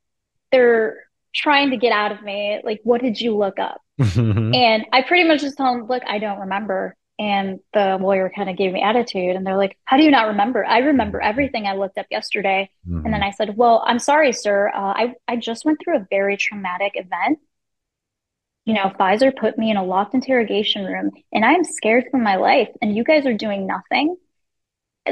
they're 0.51 1.03
trying 1.33 1.71
to 1.71 1.77
get 1.77 1.91
out 1.91 2.11
of 2.11 2.21
me, 2.23 2.61
like, 2.63 2.81
what 2.83 3.01
did 3.01 3.19
you 3.19 3.37
look 3.37 3.59
up? 3.59 3.81
And 4.53 4.85
I 4.91 5.01
pretty 5.03 5.23
much 5.27 5.41
just 5.41 5.57
told 5.57 5.77
him, 5.79 5.87
look, 5.87 6.03
I 6.07 6.19
don't 6.19 6.39
remember. 6.39 6.95
And 7.19 7.59
the 7.73 7.97
lawyer 8.01 8.31
kind 8.35 8.49
of 8.49 8.57
gave 8.57 8.71
me 8.73 8.81
attitude 8.81 9.35
and 9.35 9.45
they're 9.45 9.57
like, 9.57 9.77
how 9.85 9.97
do 9.97 10.03
you 10.03 10.09
not 10.11 10.29
remember? 10.29 10.65
I 10.65 10.79
remember 10.79 11.21
everything 11.21 11.67
I 11.67 11.73
looked 11.75 11.97
up 11.99 12.07
yesterday. 12.09 12.71
Mhm. 12.87 13.05
And 13.05 13.13
then 13.13 13.21
I 13.21 13.31
said, 13.31 13.55
well, 13.57 13.83
I'm 13.85 13.99
sorry, 13.99 14.33
sir. 14.33 14.69
Uh, 14.73 14.93
I, 14.95 15.13
I 15.27 15.35
just 15.35 15.63
went 15.65 15.79
through 15.83 15.97
a 15.97 16.07
very 16.09 16.35
traumatic 16.35 16.93
event. 16.95 17.39
You 18.65 18.73
know, 18.75 18.91
Pfizer 18.99 19.35
put 19.35 19.57
me 19.57 19.69
in 19.71 19.77
a 19.77 19.83
locked 19.83 20.13
interrogation 20.13 20.85
room 20.85 21.11
and 21.33 21.43
I 21.45 21.53
am 21.53 21.63
scared 21.63 22.05
for 22.09 22.17
my 22.17 22.35
life 22.37 22.69
and 22.81 22.95
you 22.95 23.03
guys 23.03 23.25
are 23.25 23.33
doing 23.33 23.67
nothing. 23.67 24.15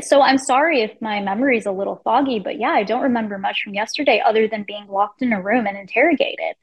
So 0.01 0.21
I'm 0.21 0.37
sorry 0.37 0.81
if 0.81 1.01
my 1.01 1.19
memory 1.19 1.57
is 1.57 1.65
a 1.65 1.71
little 1.71 2.01
foggy, 2.03 2.39
but 2.39 2.59
yeah, 2.59 2.69
I 2.69 2.83
don't 2.83 3.01
remember 3.01 3.37
much 3.39 3.63
from 3.63 3.73
yesterday 3.73 4.21
other 4.23 4.47
than 4.47 4.63
being 4.63 4.87
locked 4.87 5.21
in 5.23 5.33
a 5.33 5.41
room 5.41 5.65
and 5.65 5.77
interrogated. 5.77 6.55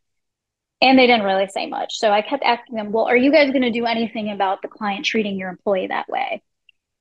And 0.82 0.98
they 0.98 1.06
didn't 1.06 1.24
really 1.24 1.48
say 1.48 1.66
much. 1.66 1.98
So 1.98 2.10
I 2.10 2.20
kept 2.20 2.42
asking 2.42 2.76
them, 2.76 2.92
well, 2.92 3.06
are 3.06 3.16
you 3.16 3.32
guys 3.32 3.50
going 3.50 3.62
to 3.62 3.70
do 3.70 3.86
anything 3.86 4.30
about 4.30 4.60
the 4.60 4.68
client 4.68 5.06
treating 5.06 5.38
your 5.38 5.48
employee 5.48 5.86
that 5.86 6.08
way? 6.08 6.42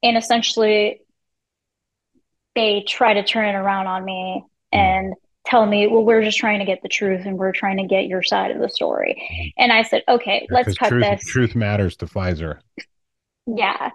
And 0.01 0.17
essentially, 0.17 1.01
they 2.55 2.86
try 2.88 3.15
to 3.15 3.23
turn 3.23 3.49
it 3.49 3.57
around 3.57 3.88
on 3.88 4.05
me 4.05 4.43
hmm. 4.71 4.80
and 4.80 5.13
tell 5.45 5.65
me, 5.65 5.88
well, 5.88 6.03
we're 6.03 6.23
just 6.23 6.38
trying 6.38 6.59
to 6.59 6.65
get 6.65 6.82
the 6.82 6.89
truth 6.89 7.26
and 7.26 7.38
we're 7.38 7.51
trying 7.51 7.78
to 7.78 7.86
get 7.86 8.07
your 8.07 8.23
side 8.23 8.51
of 8.51 8.59
the 8.59 8.69
story. 8.69 9.21
Hmm. 9.30 9.63
And 9.63 9.71
I 9.71 9.84
said, 9.84 10.03
okay, 10.07 10.47
let's 10.49 10.78
cut 10.78 10.89
truth, 10.89 11.03
this. 11.03 11.26
truth 11.26 11.55
matters 11.55 11.97
to 11.97 12.05
Pfizer. 12.05 12.59
Yeah. 13.45 13.91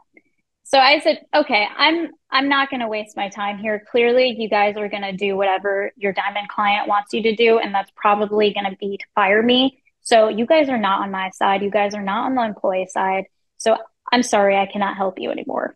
So 0.71 0.79
I 0.79 1.01
said, 1.01 1.27
okay, 1.35 1.66
I'm 1.77 2.11
I'm 2.31 2.49
not 2.49 2.71
going 2.71 2.79
to 2.79 2.87
waste 2.87 3.16
my 3.16 3.29
time 3.29 3.59
here. 3.59 3.85
Clearly, 3.91 4.37
you 4.39 4.49
guys 4.49 4.77
are 4.77 4.89
going 4.89 5.03
to 5.03 5.12
do 5.12 5.37
whatever 5.37 5.91
your 5.97 6.12
diamond 6.12 6.49
client 6.49 6.87
wants 6.87 7.12
you 7.12 7.25
to 7.25 7.35
do, 7.35 7.59
and 7.59 7.75
that's 7.75 7.91
probably 7.97 8.55
going 8.55 8.71
to 8.71 8.77
be 8.77 8.97
to 8.97 9.05
fire 9.16 9.43
me. 9.43 9.83
So 10.03 10.29
you 10.29 10.47
guys 10.47 10.68
are 10.68 10.79
not 10.79 11.03
on 11.03 11.11
my 11.11 11.31
side. 11.31 11.62
You 11.62 11.73
guys 11.73 11.93
are 11.95 12.03
not 12.03 12.27
on 12.27 12.37
the 12.37 12.43
employee 12.43 12.87
side. 12.89 13.25
So 13.59 13.79
I'm 14.12 14.23
sorry, 14.23 14.57
I 14.57 14.66
cannot 14.66 14.97
help 14.97 15.18
you 15.18 15.33
anymore. 15.33 15.75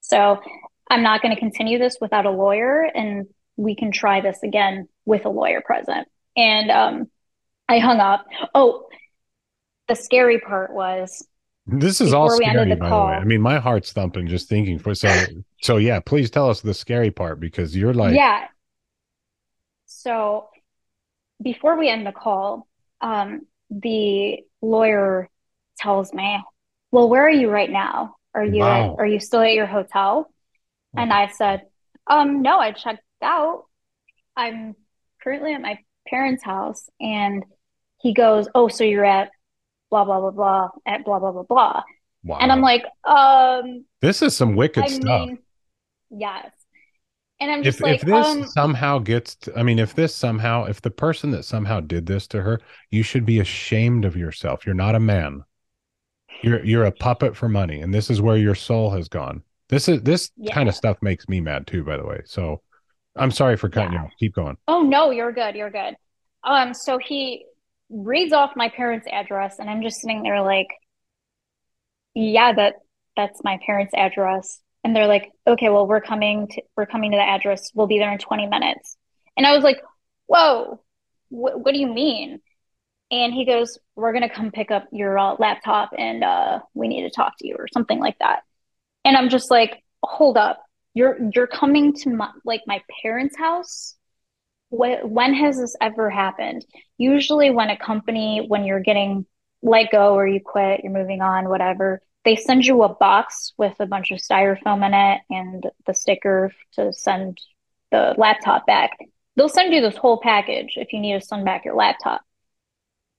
So 0.00 0.40
I'm 0.90 1.04
not 1.04 1.22
going 1.22 1.32
to 1.32 1.40
continue 1.40 1.78
this 1.78 1.98
without 2.00 2.26
a 2.26 2.30
lawyer, 2.30 2.82
and 2.82 3.28
we 3.56 3.76
can 3.76 3.92
try 3.92 4.22
this 4.22 4.42
again 4.42 4.88
with 5.04 5.24
a 5.24 5.28
lawyer 5.28 5.60
present. 5.60 6.08
And 6.36 6.68
um, 6.68 7.10
I 7.68 7.78
hung 7.78 8.00
up. 8.00 8.26
Oh, 8.56 8.88
the 9.86 9.94
scary 9.94 10.40
part 10.40 10.72
was 10.72 11.24
This 11.66 12.00
is 12.00 12.12
all 12.12 12.26
Before 12.26 12.38
we 12.38 12.44
ended 12.44 12.78
scary, 12.78 12.80
by 12.80 12.88
the 12.88 12.96
way. 12.96 13.14
I 13.14 13.24
mean, 13.24 13.40
my 13.40 13.58
heart's 13.58 13.92
thumping 13.92 14.26
just 14.26 14.48
thinking 14.48 14.78
for 14.78 14.94
so. 14.94 15.08
so 15.62 15.76
yeah, 15.76 16.00
please 16.00 16.30
tell 16.30 16.50
us 16.50 16.60
the 16.60 16.74
scary 16.74 17.10
part 17.10 17.38
because 17.40 17.76
you're 17.76 17.94
like, 17.94 18.14
yeah. 18.14 18.46
So 19.86 20.48
before 21.40 21.78
we 21.78 21.88
end 21.88 22.06
the 22.06 22.12
call, 22.12 22.66
um, 23.00 23.42
the 23.70 24.40
lawyer 24.60 25.28
tells 25.78 26.12
me, 26.12 26.42
"Well, 26.90 27.08
where 27.08 27.24
are 27.24 27.30
you 27.30 27.48
right 27.48 27.70
now? 27.70 28.16
Are 28.34 28.44
you 28.44 28.60
Wow. 28.60 28.94
at, 28.94 28.98
are 28.98 29.06
you 29.06 29.20
still 29.20 29.40
at 29.40 29.52
your 29.54 29.66
hotel?" 29.66 30.32
And 30.96 31.12
I 31.12 31.28
said, 31.28 31.62
"Um, 32.08 32.42
no, 32.42 32.58
I 32.58 32.72
checked 32.72 33.02
out. 33.22 33.66
I'm 34.36 34.74
currently 35.22 35.54
at 35.54 35.60
my 35.60 35.78
parents' 36.08 36.42
house." 36.42 36.88
And 37.00 37.44
he 38.00 38.14
goes, 38.14 38.48
"Oh, 38.54 38.66
so 38.68 38.82
you're 38.82 39.04
at 39.04 39.30
blah 39.92 40.04
blah 40.04 40.20
blah 40.20 40.32
blah 40.32 40.68
at 40.86 41.04
blah 41.04 41.20
blah 41.20 41.32
blah 41.32 41.44
blah." 41.44 41.82
wow. 42.24 42.38
And 42.40 42.50
I'm 42.50 42.62
like, 42.62 42.84
"Um, 43.04 43.84
this 44.00 44.22
is 44.22 44.36
some 44.36 44.56
wicked 44.56 44.84
I 44.84 44.88
stuff. 44.88 45.28
mean, 45.28 45.38
yes." 46.10 46.50
And 47.40 47.50
I'm 47.50 47.60
if 47.60 47.64
just 47.64 47.80
like, 47.82 47.96
if 47.96 48.02
this 48.02 48.26
um, 48.26 48.44
somehow 48.46 48.98
gets 49.00 49.34
to, 49.36 49.58
i 49.58 49.62
mean 49.64 49.78
if 49.80 49.94
this 49.94 50.14
somehow 50.14 50.64
if 50.64 50.80
the 50.80 50.90
person 50.90 51.32
that 51.32 51.44
somehow 51.44 51.80
did 51.80 52.06
this 52.06 52.28
to 52.28 52.40
her 52.42 52.60
you 52.90 53.02
should 53.02 53.26
be 53.26 53.40
ashamed 53.40 54.04
of 54.04 54.16
yourself 54.16 54.64
you're 54.64 54.76
not 54.76 54.94
a 54.94 55.00
man 55.00 55.42
you're 56.42 56.64
you're 56.64 56.84
a 56.84 56.92
puppet 56.92 57.36
for 57.36 57.48
money 57.48 57.80
and 57.80 57.92
this 57.92 58.10
is 58.10 58.20
where 58.20 58.36
your 58.36 58.54
soul 58.54 58.90
has 58.90 59.08
gone 59.08 59.42
this 59.68 59.88
is 59.88 60.02
this 60.02 60.30
Yeah. 60.36 60.54
kind 60.54 60.68
of 60.68 60.74
stuff 60.74 60.98
makes 61.02 61.28
me 61.28 61.40
mad 61.40 61.66
too 61.66 61.82
by 61.84 61.96
the 61.96 62.06
way 62.06 62.20
so 62.24 62.62
i'm 63.16 63.30
sorry 63.30 63.56
for 63.56 63.68
cutting 63.68 63.92
Yeah. 63.92 64.00
you 64.00 64.04
off 64.06 64.12
keep 64.18 64.34
going 64.34 64.56
Oh 64.68 64.82
no, 64.82 65.10
you're 65.10 65.32
good. 65.32 65.54
You're 65.56 65.70
good. 65.70 65.96
Um, 66.44 66.74
so 66.74 66.98
he 66.98 67.44
reads 67.92 68.32
off 68.32 68.56
my 68.56 68.68
parents' 68.70 69.06
address, 69.10 69.58
and 69.58 69.68
I'm 69.68 69.82
just 69.82 70.00
sitting 70.00 70.22
there 70.22 70.42
like, 70.42 70.68
yeah, 72.14 72.52
that 72.54 72.74
that's 73.16 73.44
my 73.44 73.58
parents' 73.64 73.94
address. 73.94 74.60
And 74.84 74.96
they're 74.96 75.06
like, 75.06 75.30
okay, 75.46 75.68
well, 75.68 75.86
we're 75.86 76.00
coming 76.00 76.48
to 76.48 76.62
we're 76.76 76.86
coming 76.86 77.12
to 77.12 77.16
the 77.16 77.22
address. 77.22 77.70
We'll 77.74 77.86
be 77.86 77.98
there 77.98 78.12
in 78.12 78.18
20 78.18 78.46
minutes. 78.46 78.96
And 79.36 79.46
I 79.46 79.54
was 79.54 79.62
like, 79.62 79.80
whoa, 80.26 80.82
wh 81.30 81.32
what 81.32 81.72
do 81.72 81.78
you 81.78 81.86
mean? 81.86 82.40
And 83.10 83.34
he 83.34 83.44
goes, 83.44 83.78
we're 83.94 84.12
gonna 84.12 84.30
come 84.30 84.50
pick 84.50 84.70
up 84.70 84.88
your 84.90 85.18
uh, 85.18 85.36
laptop, 85.38 85.90
and 85.96 86.24
uh, 86.24 86.60
we 86.74 86.88
need 86.88 87.02
to 87.02 87.10
talk 87.10 87.34
to 87.38 87.46
you, 87.46 87.56
or 87.58 87.68
something 87.72 87.98
like 87.98 88.18
that. 88.20 88.42
And 89.04 89.16
I'm 89.16 89.28
just 89.28 89.50
like, 89.50 89.82
hold 90.02 90.36
up, 90.36 90.62
you're 90.94 91.18
you're 91.34 91.46
coming 91.46 91.94
to 91.94 92.10
my 92.10 92.30
like 92.44 92.62
my 92.66 92.82
parents' 93.02 93.36
house? 93.36 93.96
Wh- 94.72 95.04
when 95.04 95.34
has 95.34 95.58
this 95.58 95.76
ever 95.80 96.08
happened? 96.08 96.64
Usually, 96.96 97.50
when 97.50 97.70
a 97.70 97.76
company, 97.76 98.44
when 98.46 98.64
you're 98.64 98.80
getting 98.80 99.26
let 99.62 99.92
go 99.92 100.14
or 100.14 100.26
you 100.26 100.40
quit, 100.40 100.80
you're 100.82 100.92
moving 100.92 101.20
on, 101.20 101.48
whatever, 101.48 102.00
they 102.24 102.36
send 102.36 102.64
you 102.64 102.82
a 102.82 102.88
box 102.88 103.52
with 103.58 103.74
a 103.80 103.86
bunch 103.86 104.10
of 104.10 104.18
styrofoam 104.18 104.84
in 104.86 104.94
it 104.94 105.20
and 105.30 105.64
the 105.86 105.94
sticker 105.94 106.52
to 106.74 106.92
send 106.92 107.38
the 107.90 108.14
laptop 108.16 108.66
back. 108.66 108.90
They'll 109.36 109.48
send 109.48 109.72
you 109.72 109.80
this 109.80 109.96
whole 109.96 110.20
package 110.20 110.74
if 110.76 110.92
you 110.92 111.00
need 111.00 111.20
to 111.20 111.26
send 111.26 111.44
back 111.44 111.64
your 111.64 111.74
laptop. 111.74 112.22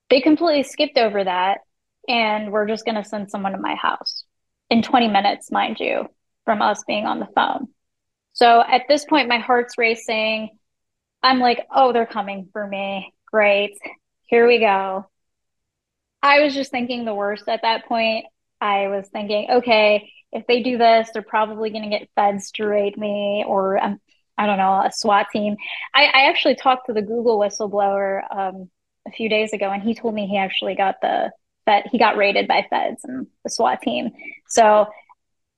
They 0.10 0.22
completely 0.22 0.64
skipped 0.64 0.98
over 0.98 1.24
that, 1.24 1.60
and 2.08 2.52
we're 2.52 2.68
just 2.68 2.86
going 2.86 3.02
to 3.02 3.08
send 3.08 3.30
someone 3.30 3.54
to 3.54 3.58
my 3.58 3.76
house 3.76 4.24
in 4.70 4.82
20 4.82 5.08
minutes, 5.08 5.52
mind 5.52 5.80
you, 5.80 6.08
from 6.46 6.62
us 6.62 6.84
being 6.88 7.06
on 7.06 7.20
the 7.20 7.28
phone. 7.36 7.68
So 8.34 8.62
at 8.62 8.84
this 8.88 9.06
point, 9.06 9.30
my 9.30 9.38
heart's 9.38 9.78
racing. 9.78 10.58
I'm 11.24 11.40
like, 11.40 11.66
oh, 11.74 11.94
they're 11.94 12.06
coming 12.06 12.50
for 12.52 12.68
me. 12.68 13.14
Great. 13.32 13.78
Here 14.26 14.46
we 14.46 14.60
go. 14.60 15.08
I 16.22 16.42
was 16.42 16.54
just 16.54 16.72
thinking 16.72 17.06
the 17.06 17.16
worst 17.16 17.48
at 17.48 17.62
that 17.64 17.86
point. 17.86 18.26
I 18.62 18.88
was 18.90 19.08
thinking, 19.08 19.48
okay, 19.50 20.12
if 20.32 20.46
they 20.48 20.62
do 20.62 20.78
this, 20.78 21.10
they're 21.14 21.22
probably 21.22 21.70
going 21.70 21.84
to 21.84 21.90
get 21.90 22.10
feds 22.16 22.52
to 22.52 22.66
raid 22.66 22.98
me 22.98 23.44
or, 23.48 23.78
um, 23.78 24.00
I 24.38 24.48
don't 24.48 24.58
know, 24.58 24.82
a 24.86 24.92
SWAT 24.92 25.28
team. 25.32 25.58
I, 25.94 26.06
I 26.06 26.30
actually 26.30 26.56
talked 26.56 26.88
to 26.88 26.94
the 26.94 27.02
Google 27.02 27.40
whistleblower 27.40 28.22
um, 28.36 28.70
a 29.08 29.12
few 29.12 29.30
days 29.30 29.54
ago, 29.54 29.70
and 29.70 29.84
he 29.84 29.94
told 29.94 30.16
me 30.16 30.28
he 30.28 30.38
actually 30.38 30.76
got 30.76 30.96
the 31.02 31.32
that 31.66 31.88
he 31.88 31.98
got 31.98 32.18
raided 32.18 32.48
by 32.48 32.66
feds 32.70 33.02
and 33.06 33.28
the 33.44 33.50
SWAT 33.50 33.82
team. 33.82 34.12
So, 34.48 34.88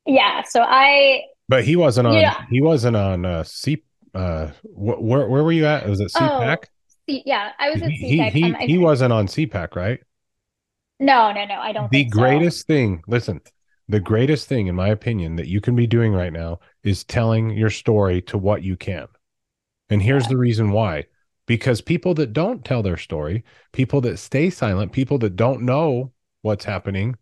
yeah, 0.06 0.44
so 0.44 0.62
I, 0.62 1.24
but 1.48 1.64
he 1.64 1.76
wasn't 1.76 2.08
on 2.08 2.46
he 2.50 2.62
wasn't 2.62 2.96
on 2.96 3.26
uh 3.26 3.44
c 3.44 3.84
uh 4.16 4.48
wh- 4.64 5.02
where 5.02 5.28
where 5.30 5.44
were 5.44 5.52
you 5.52 5.66
at 5.66 5.88
was 5.90 6.00
it 6.00 6.12
cpac 6.12 6.66
see, 7.10 7.24
yeah, 7.26 7.52
I 7.60 7.70
was 7.70 7.82
at 7.82 7.92
he, 7.92 7.98
he, 7.98 8.18
CPAC. 8.20 8.32
he, 8.32 8.44
I'm- 8.46 8.56
I- 8.60 8.66
he 8.66 8.78
wasn't 8.78 9.14
on 9.14 9.28
cpac 9.28 9.76
right 9.76 10.00
No, 11.00 11.32
no, 11.32 11.46
no, 11.46 11.56
I 11.56 11.72
don't 11.74 11.92
the 11.92 12.04
think 12.04 12.14
so. 12.16 12.20
greatest 12.22 12.68
thing 12.68 13.04
listen 13.08 13.42
the 13.88 14.00
greatest 14.00 14.48
thing 14.48 14.68
in 14.68 14.76
my 14.76 14.88
opinion 14.90 15.36
that 15.36 15.48
you 15.48 15.62
can 15.62 15.76
be 15.76 15.88
doing 15.88 16.14
right 16.14 16.34
now 16.34 16.60
is 16.84 17.04
telling 17.04 17.52
your 17.52 17.70
story 17.70 18.22
to 18.24 18.38
what 18.38 18.64
you 18.64 18.76
can 18.78 19.08
and 19.90 20.02
here's 20.02 20.24
Yeah. 20.24 20.30
the 20.30 20.38
reason 20.38 20.72
why 20.72 21.06
because 21.48 21.82
people 21.82 22.14
that 22.16 22.34
don't 22.34 22.66
tell 22.66 22.84
their 22.84 22.98
story 22.98 23.44
people 23.74 24.02
that 24.02 24.18
stay 24.18 24.50
silent 24.50 24.92
people 24.94 25.18
that 25.20 25.36
don't 25.36 25.62
know 25.64 26.14
what's 26.42 26.66
happening 26.66 27.18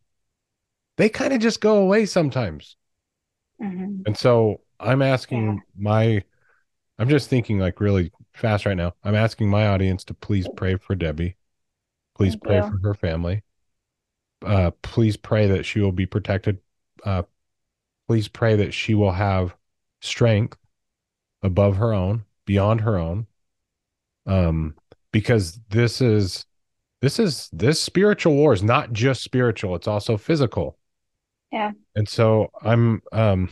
they 0.98 1.10
kind 1.10 1.34
of 1.34 1.40
just 1.40 1.62
go 1.62 1.78
away 1.78 2.06
sometimes 2.06 2.78
Mhm. 3.62 4.04
and 4.06 4.18
so 4.18 4.62
i'm 4.80 5.02
asking 5.02 5.56
Yeah. 5.56 5.60
my 5.78 6.24
i'm 7.04 7.10
just 7.10 7.30
thinking 7.30 7.60
like 7.60 7.82
really 7.82 8.12
fast 8.34 8.66
right 8.66 8.78
now. 8.78 8.94
I'm 9.04 9.16
asking 9.16 9.50
my 9.50 9.68
audience 9.68 10.04
to 10.06 10.14
please 10.14 10.48
pray 10.56 10.76
for 10.78 10.96
debbie. 10.96 11.36
Please 12.16 12.34
Thank 12.34 12.44
pray 12.44 12.56
you. 12.58 12.64
for 12.64 12.80
her 12.88 12.94
family. 12.94 13.44
Uh 14.46 14.72
please 14.82 15.18
pray 15.18 15.48
that 15.48 15.66
she 15.66 15.80
will 15.80 15.92
be 15.92 16.06
protected. 16.06 16.60
Uh 17.04 17.24
please 18.08 18.28
pray 18.28 18.56
that 18.56 18.74
she 18.74 18.94
will 18.96 19.12
have 19.12 19.56
strength 20.02 20.58
above 21.42 21.78
her 21.78 21.94
own 21.94 22.26
beyond 22.46 22.82
her 22.82 22.98
own. 22.98 23.28
Um 24.26 24.76
because 25.12 25.60
this 25.70 26.02
is 26.02 26.46
this 27.02 27.20
is 27.20 27.50
this 27.52 27.80
spiritual 27.82 28.34
war 28.34 28.54
is 28.54 28.64
not 28.64 28.94
just 28.94 29.24
spiritual 29.24 29.76
it's 29.76 29.88
also 29.88 30.18
physical. 30.18 30.78
Yeah. 31.52 31.74
and 31.96 32.10
so 32.10 32.50
i'm 32.64 33.04
um 33.12 33.48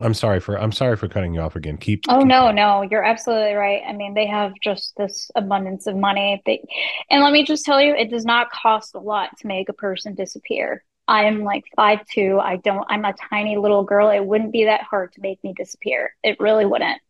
i'm 0.00 0.14
sorry 0.14 0.40
for 0.40 0.58
i'm 0.58 0.72
sorry 0.72 0.96
for 0.96 1.08
cutting 1.08 1.34
you 1.34 1.40
off 1.40 1.56
again 1.56 1.76
keep 1.76 2.02
Oh 2.06 2.20
keep 2.20 2.26
no, 2.26 2.52
going. 2.52 2.52
no, 2.52 2.82
you're 2.82 3.02
absolutely 3.02 3.54
right. 3.54 3.82
I 3.86 3.92
mean, 3.94 4.12
they 4.12 4.26
have 4.26 4.52
just 4.62 4.94
this 4.96 5.30
abundance 5.34 5.86
of 5.86 5.96
money. 5.96 6.42
They, 6.44 6.62
and 7.10 7.22
let 7.22 7.32
me 7.32 7.44
just 7.44 7.64
tell 7.64 7.80
you, 7.80 7.94
it 7.94 8.10
does 8.10 8.26
not 8.26 8.50
cost 8.50 8.94
a 8.94 8.98
lot 9.00 9.30
to 9.38 9.46
make 9.46 9.70
a 9.70 9.72
person 9.72 10.14
disappear. 10.14 10.84
I'm 11.08 11.44
like 11.44 11.64
five 11.76 12.00
two. 12.12 12.38
I 12.40 12.56
don't, 12.56 12.84
I'm 12.90 13.04
a 13.06 13.14
tiny 13.30 13.56
little 13.56 13.84
girl. 13.84 14.10
It 14.10 14.24
wouldn't 14.24 14.52
be 14.52 14.64
that 14.64 14.82
hard 14.82 15.12
to 15.14 15.22
make 15.22 15.42
me 15.42 15.54
disappear. 15.56 16.14
It 16.22 16.38
really 16.40 16.66
wouldn't. 16.66 17.00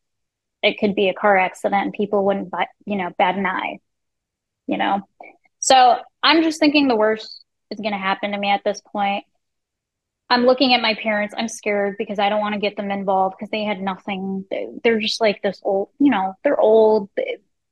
It 0.63 0.79
could 0.79 0.95
be 0.95 1.09
a 1.09 1.15
car 1.15 1.37
accident 1.37 1.83
and 1.85 1.93
people 1.93 2.25
wouldn't, 2.25 2.51
bat, 2.53 2.69
you 2.87 2.97
know, 2.97 3.11
bat 3.19 3.37
an 3.37 3.47
eye, 3.47 3.79
you 4.69 4.79
know? 4.79 5.03
So 5.59 5.99
I'm 6.23 6.43
just 6.43 6.61
thinking 6.61 6.87
the 6.89 6.97
worst 6.97 7.45
is 7.71 7.81
going 7.81 7.93
to 7.93 7.99
happen 7.99 8.31
to 8.33 8.39
me 8.39 8.51
at 8.51 8.63
this 8.65 8.81
point. 8.93 9.25
I'm 10.31 10.47
looking 10.47 10.75
at 10.75 10.81
my 10.81 10.95
parents. 10.95 11.35
I'm 11.37 11.49
scared 11.49 11.97
because 11.99 12.19
I 12.19 12.29
don't 12.29 12.41
want 12.41 12.55
to 12.55 12.61
get 12.61 12.77
them 12.77 12.91
involved 12.91 13.37
because 13.39 13.51
they 13.51 13.65
had 13.65 13.81
nothing. 13.81 14.45
They're 14.83 15.01
just 15.01 15.21
like 15.21 15.43
this 15.43 15.61
old, 15.63 15.91
you 15.99 16.11
know, 16.11 16.35
they're 16.43 16.59
old. 16.59 17.11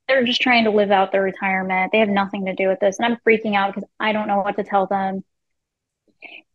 They're 0.07 0.23
just 0.23 0.41
trying 0.41 0.65
to 0.65 0.71
live 0.71 0.91
out 0.91 1.11
their 1.11 1.23
retirement. 1.23 1.91
They 1.91 1.99
have 1.99 2.09
nothing 2.09 2.45
to 2.45 2.55
do 2.55 2.67
with 2.67 2.79
this. 2.79 2.99
And 2.99 3.05
I'm 3.05 3.19
freaking 3.27 3.55
out 3.55 3.73
because 3.73 3.89
I 3.99 4.13
don't 4.13 4.27
know 4.27 4.39
what 4.39 4.55
to 4.57 4.63
tell 4.63 4.85
them. 4.85 5.23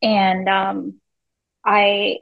And 0.01 0.49
um, 0.49 1.01
I, 1.65 2.19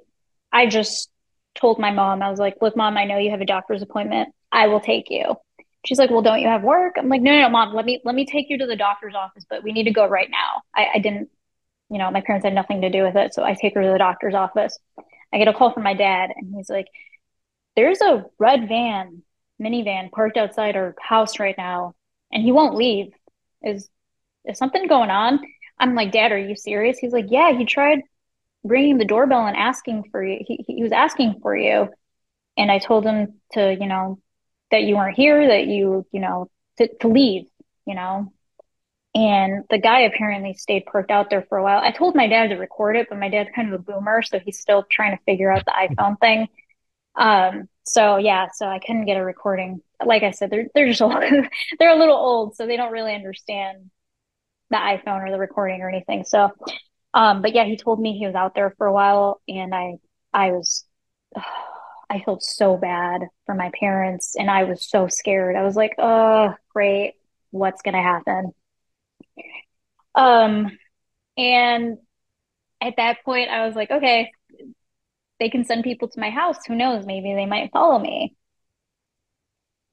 I 0.51 0.67
just 0.67 1.11
told 1.55 1.79
my 1.79 1.91
mom, 1.91 2.23
I 2.23 2.31
was 2.31 2.39
like, 2.39 2.57
look, 2.61 2.77
mom, 2.77 2.97
I 2.97 3.05
know 3.05 3.19
you 3.19 3.31
have 3.31 3.41
a 3.41 3.47
doctor's 3.47 3.83
appointment. 3.83 4.31
I 4.51 4.69
will 4.69 4.81
take 4.81 5.11
you. 5.11 5.37
She's 5.85 5.99
like, 5.99 6.11
well, 6.11 6.23
don't 6.23 6.41
you 6.41 6.49
have 6.49 6.63
work? 6.63 6.95
I'm 6.97 7.09
like, 7.09 7.23
no, 7.23 7.31
no, 7.31 7.43
no, 7.43 7.49
mom, 7.51 7.75
let 7.75 7.85
me, 7.85 8.01
let 8.05 8.15
me 8.15 8.27
take 8.27 8.49
you 8.49 8.59
to 8.59 8.67
the 8.67 8.75
doctor's 8.77 9.15
office, 9.15 9.47
but 9.49 9.63
we 9.63 9.73
need 9.73 9.85
to 9.85 9.93
go 9.93 10.07
right 10.07 10.29
now. 10.31 10.63
I, 10.75 10.89
I 10.95 10.99
didn't, 10.99 11.29
you 11.91 11.99
know, 11.99 12.11
my 12.11 12.21
parents 12.21 12.45
had 12.45 12.55
nothing 12.55 12.81
to 12.81 12.91
do 12.91 13.03
with 13.03 13.17
it. 13.17 13.35
So 13.35 13.45
I 13.45 13.55
take 13.55 13.75
her 13.75 13.83
to 13.83 13.91
the 13.91 13.99
doctor's 13.99 14.35
office. 14.35 14.79
I 15.33 15.39
get 15.39 15.49
a 15.49 15.53
call 15.53 15.73
from 15.73 15.83
my 15.83 15.95
dad 15.95 16.31
and 16.35 16.55
he's 16.55 16.71
like, 16.71 16.87
there's 17.75 18.01
a 18.01 18.25
red 18.39 18.69
van, 18.69 19.23
minivan 19.61 20.11
parked 20.11 20.37
outside 20.37 20.77
our 20.77 20.95
house 21.01 21.39
right 21.39 21.57
now 21.57 21.95
and 22.33 22.43
he 22.43 22.53
won't 22.53 22.75
leave. 22.75 23.13
Is, 23.63 23.89
is 24.45 24.59
something 24.59 24.87
going 24.87 25.11
on? 25.11 25.41
I'm 25.79 25.95
like, 25.95 26.13
dad, 26.13 26.33
are 26.33 26.39
you 26.39 26.57
serious? 26.57 26.99
He's 26.99 27.13
like, 27.13 27.27
yeah, 27.29 27.53
he 27.53 27.65
tried 27.65 28.01
ringing 28.65 28.99
the 28.99 29.05
doorbell 29.05 29.47
and 29.47 29.57
asking 29.57 30.05
for 30.11 30.25
you. 30.25 30.39
He, 30.47 30.65
he 30.67 30.83
was 30.83 30.93
asking 30.93 31.41
for 31.43 31.57
you. 31.57 31.89
And 32.57 32.71
I 32.71 32.79
told 32.79 33.05
him 33.05 33.41
to, 33.53 33.77
you 33.79 33.87
know, 33.87 34.19
that 34.71 34.83
you 34.83 34.97
weren't 34.97 35.17
here, 35.17 35.47
that 35.49 35.67
you, 35.67 36.07
you 36.11 36.21
know, 36.21 36.51
to, 36.79 36.89
to 37.01 37.09
leave, 37.09 37.47
you 37.87 37.95
know. 37.95 38.33
And 39.17 39.65
the 39.71 39.79
guy 39.79 40.01
apparently 40.01 40.53
stayed 40.55 40.85
parked 40.85 41.11
out 41.11 41.31
there 41.31 41.47
for 41.49 41.57
a 41.57 41.63
while. 41.63 41.81
I 41.81 41.91
told 41.91 42.15
my 42.15 42.27
dad 42.27 42.49
to 42.49 42.57
record 42.57 42.97
it, 42.97 43.07
but 43.09 43.19
my 43.19 43.31
dad's 43.31 43.49
kind 43.55 43.73
of 43.73 43.81
a 43.81 43.83
boomer, 43.83 44.21
so 44.23 44.39
he's 44.39 44.61
still 44.61 44.85
trying 44.91 45.17
to 45.17 45.23
figure 45.25 45.51
out 45.51 45.65
the 45.65 45.73
iPhone 45.97 46.21
thing. 46.21 46.49
Um, 47.15 47.69
so 47.85 48.19
yeah, 48.19 48.49
so 48.53 48.67
I 48.67 48.79
couldn't 48.79 49.07
get 49.07 49.17
a 49.17 49.25
recording. 49.25 49.81
Like 50.05 50.23
I 50.23 50.33
said, 50.33 50.51
they're 50.51 50.67
they're 50.75 50.89
just 50.89 51.01
old. 51.01 51.15
they're 51.79 51.97
a 51.97 51.99
little 51.99 52.17
old, 52.17 52.57
so 52.57 52.67
they 52.67 52.77
don't 52.77 52.93
really 52.93 53.15
understand 53.15 53.91
the 54.69 54.77
iPhone 54.77 55.27
or 55.27 55.31
the 55.31 55.39
recording 55.39 55.81
or 55.81 55.89
anything. 55.89 56.25
So 56.25 56.53
um, 57.15 57.41
but 57.41 57.55
yeah, 57.55 57.65
he 57.65 57.79
told 57.79 57.99
me 57.99 58.19
he 58.19 58.27
was 58.27 58.35
out 58.35 58.55
there 58.55 58.75
for 58.77 58.87
a 58.87 58.93
while, 58.93 59.41
and 59.49 59.75
I 59.75 59.95
I 60.35 60.53
was 60.53 60.85
I 62.11 62.21
felt 62.21 62.43
so 62.43 62.77
bad 62.77 63.23
for 63.47 63.55
my 63.55 63.71
parents, 63.81 64.37
and 64.39 64.51
I 64.51 64.65
was 64.65 64.89
so 64.89 65.09
scared. 65.09 65.57
I 65.57 65.63
was 65.65 65.77
like, 65.77 65.95
oh, 65.99 66.55
great, 66.69 67.15
what's 67.51 67.83
gonna 67.83 68.03
happen? 68.03 68.53
Um, 70.17 70.77
and 71.39 71.99
at 72.81 72.95
that 72.97 73.25
point, 73.25 73.51
I 73.51 73.67
was 73.67 73.77
like, 73.77 73.91
okay, 73.91 74.31
they 75.39 75.51
can 75.51 75.65
send 75.65 75.85
people 75.85 76.09
to 76.09 76.21
my 76.21 76.31
house. 76.31 76.59
Who 76.67 76.75
knows? 76.75 77.05
Maybe 77.07 77.35
they 77.35 77.47
might 77.47 77.73
follow 77.73 77.99
me. 77.99 78.35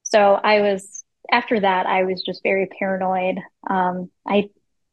So 0.03 0.33
I 0.33 0.61
was 0.61 1.03
after 1.31 1.59
that, 1.59 1.85
I 1.85 2.03
was 2.03 2.21
just 2.21 2.43
very 2.43 2.67
paranoid. 2.67 3.39
Um, 3.69 4.11
I 4.27 4.49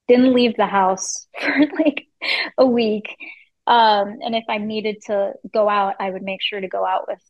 didn't 0.08 0.34
leave 0.34 0.56
the 0.56 0.66
house 0.66 1.26
for 1.40 1.58
like 1.78 2.06
a 2.58 2.66
week. 2.66 3.16
Um, 3.66 4.18
and 4.22 4.34
if 4.34 4.44
I 4.48 4.58
needed 4.58 5.02
to 5.06 5.34
go 5.52 5.68
out, 5.68 5.96
I 6.00 6.10
would 6.10 6.22
make 6.22 6.42
sure 6.42 6.60
to 6.60 6.68
go 6.68 6.84
out 6.84 7.06
with 7.08 7.20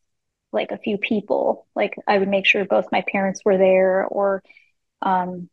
like 0.52 0.70
a 0.70 0.78
few 0.78 0.98
people. 0.98 1.66
Like 1.74 1.94
I 2.06 2.18
would 2.18 2.28
make 2.28 2.46
sure 2.46 2.64
both 2.64 2.92
my 2.92 3.04
parents 3.10 3.42
were 3.44 3.58
there 3.58 4.06
or, 4.06 4.42
um, 5.02 5.48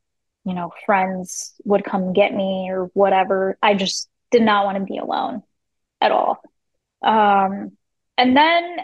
you 0.47 0.53
know, 0.53 0.71
friends 0.85 1.53
would 1.65 1.83
come 1.83 2.13
get 2.13 2.33
me 2.33 2.69
or 2.71 2.85
whatever. 2.93 3.57
I 3.61 3.73
just 3.73 4.09
did 4.31 4.41
not 4.41 4.63
want 4.63 4.77
to 4.77 4.83
be 4.85 4.97
alone 4.97 5.43
at 5.99 6.11
all. 6.11 6.41
Um, 7.01 7.73
and 8.17 8.35
then 8.35 8.77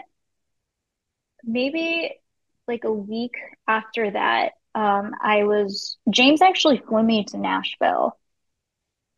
maybe 1.42 2.12
like 2.68 2.84
a 2.84 2.92
week 2.92 3.32
after 3.66 4.10
that, 4.10 4.52
um, 4.74 5.12
I 5.22 5.44
was, 5.44 5.96
James 6.10 6.42
actually 6.42 6.82
flew 6.86 7.02
me 7.02 7.24
to 7.28 7.38
Nashville 7.38 8.18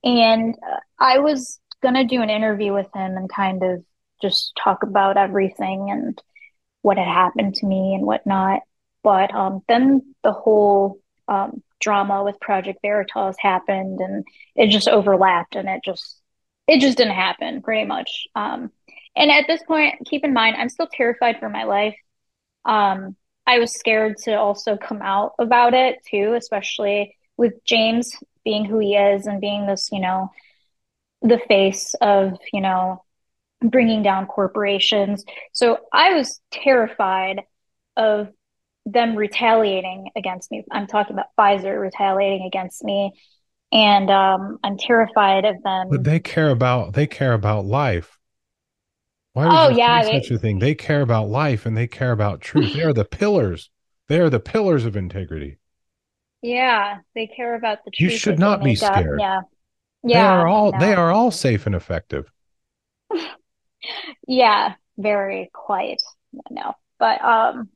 and 0.04 0.54
uh, 0.54 0.78
I 1.00 1.18
was 1.18 1.58
going 1.82 1.96
to 1.96 2.04
do 2.04 2.22
an 2.22 2.30
interview 2.30 2.72
with 2.72 2.86
him 2.94 3.16
and 3.16 3.28
kind 3.28 3.64
of 3.64 3.84
just 4.22 4.52
talk 4.62 4.84
about 4.84 5.16
everything 5.16 5.88
and 5.90 6.22
what 6.82 6.96
had 6.96 7.08
happened 7.08 7.56
to 7.56 7.66
me 7.66 7.94
and 7.94 8.06
whatnot. 8.06 8.60
But 9.02 9.34
um, 9.34 9.62
then 9.66 10.14
the 10.22 10.32
whole 10.32 11.00
um, 11.26 11.62
drama 11.86 12.24
with 12.24 12.40
Project 12.40 12.80
Veritas 12.82 13.36
happened 13.38 14.00
and 14.00 14.24
it 14.56 14.70
just 14.70 14.88
overlapped 14.88 15.54
and 15.54 15.68
it 15.68 15.82
just 15.84 16.20
it 16.66 16.80
just 16.80 16.98
didn't 16.98 17.14
happen 17.14 17.62
pretty 17.62 17.86
much. 17.86 18.26
Um, 18.34 18.72
and 19.14 19.30
at 19.30 19.44
this 19.46 19.62
point, 19.62 19.94
keep 20.04 20.24
in 20.24 20.32
mind, 20.32 20.56
I'm 20.58 20.68
still 20.68 20.88
terrified 20.92 21.38
for 21.38 21.48
my 21.48 21.62
life. 21.62 21.94
Um, 22.64 23.14
I 23.46 23.60
was 23.60 23.72
scared 23.72 24.16
to 24.24 24.34
also 24.34 24.76
come 24.76 25.00
out 25.00 25.34
about 25.38 25.74
it 25.74 25.98
too, 26.10 26.34
especially 26.36 27.14
with 27.36 27.64
James 27.64 28.10
being 28.44 28.64
who 28.64 28.80
he 28.80 28.96
is 28.96 29.26
and 29.26 29.40
being 29.40 29.66
this, 29.66 29.90
you 29.92 30.00
know, 30.00 30.32
the 31.22 31.38
face 31.46 31.94
of, 32.00 32.36
you 32.52 32.60
know, 32.60 33.04
bringing 33.60 34.02
down 34.02 34.26
corporations. 34.26 35.24
So 35.52 35.78
I 35.92 36.14
was 36.14 36.40
terrified 36.50 37.42
of 37.96 38.30
them 38.86 39.16
retaliating 39.16 40.10
against 40.16 40.50
me. 40.50 40.64
I'm 40.70 40.86
talking 40.86 41.14
about 41.14 41.26
Pfizer 41.38 41.78
retaliating 41.78 42.46
against 42.46 42.82
me. 42.84 43.12
And 43.72 44.10
um, 44.10 44.58
I'm 44.62 44.78
terrified 44.78 45.44
of 45.44 45.60
them. 45.62 45.88
But 45.90 46.04
they 46.04 46.20
care 46.20 46.50
about 46.50 46.94
they 46.94 47.06
care 47.06 47.32
about 47.32 47.66
life. 47.66 48.16
Why 49.32 49.46
would 49.46 49.74
oh, 49.74 49.76
yeah, 49.76 50.02
say 50.02 50.22
such 50.22 50.30
a 50.30 50.38
thing? 50.38 50.60
They 50.60 50.74
care 50.74 51.02
about 51.02 51.28
life 51.28 51.66
and 51.66 51.76
they 51.76 51.88
care 51.88 52.12
about 52.12 52.40
truth. 52.40 52.72
they 52.72 52.82
are 52.82 52.92
the 52.92 53.04
pillars. 53.04 53.70
They 54.08 54.20
are 54.20 54.30
the 54.30 54.40
pillars 54.40 54.86
of 54.86 54.96
integrity. 54.96 55.58
Yeah, 56.42 56.98
they 57.14 57.26
care 57.26 57.56
about 57.56 57.84
the 57.84 57.90
truth. 57.90 58.12
You 58.12 58.16
should 58.16 58.38
not 58.38 58.62
be 58.62 58.76
scared. 58.76 59.18
Yeah. 59.20 59.40
Yeah. 60.04 60.22
They 60.22 60.28
are 60.28 60.46
all 60.46 60.72
no. 60.72 60.78
they 60.78 60.94
are 60.94 61.10
all 61.10 61.32
safe 61.32 61.66
and 61.66 61.74
effective. 61.74 62.30
yeah, 64.28 64.74
very 64.96 65.50
quiet. 65.52 66.00
No. 66.50 66.74
But 66.98 67.22
um 67.22 67.68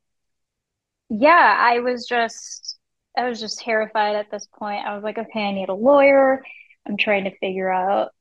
yeah, 1.11 1.57
I 1.59 1.81
was 1.81 2.07
just 2.07 2.79
I 3.17 3.29
was 3.29 3.41
just 3.41 3.59
terrified 3.59 4.17
at 4.17 4.31
this 4.31 4.47
point. 4.47 4.87
I 4.87 4.95
was 4.95 5.03
like, 5.03 5.19
okay, 5.19 5.43
I 5.43 5.53
need 5.53 5.69
a 5.69 5.75
lawyer. 5.75 6.43
I'm 6.87 6.97
trying 6.97 7.25
to 7.25 7.37
figure 7.39 7.71
out 7.71 8.13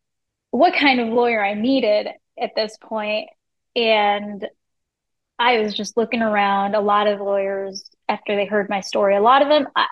what 0.52 0.74
kind 0.74 1.00
of 1.00 1.10
lawyer 1.10 1.44
I 1.44 1.54
needed 1.54 2.08
at 2.40 2.56
this 2.56 2.76
point. 2.82 3.30
And 3.76 4.46
I 5.38 5.60
was 5.60 5.76
just 5.76 5.96
looking 5.96 6.22
around. 6.24 6.76
A 6.76 6.82
lot 6.82 7.08
of 7.08 7.22
lawyers, 7.22 7.90
after 8.10 8.36
they 8.36 8.46
heard 8.46 8.70
my 8.70 8.82
story, 8.82 9.16
a 9.16 9.22
lot 9.22 9.44
of 9.44 9.48
them, 9.48 9.68
I, 9.76 9.86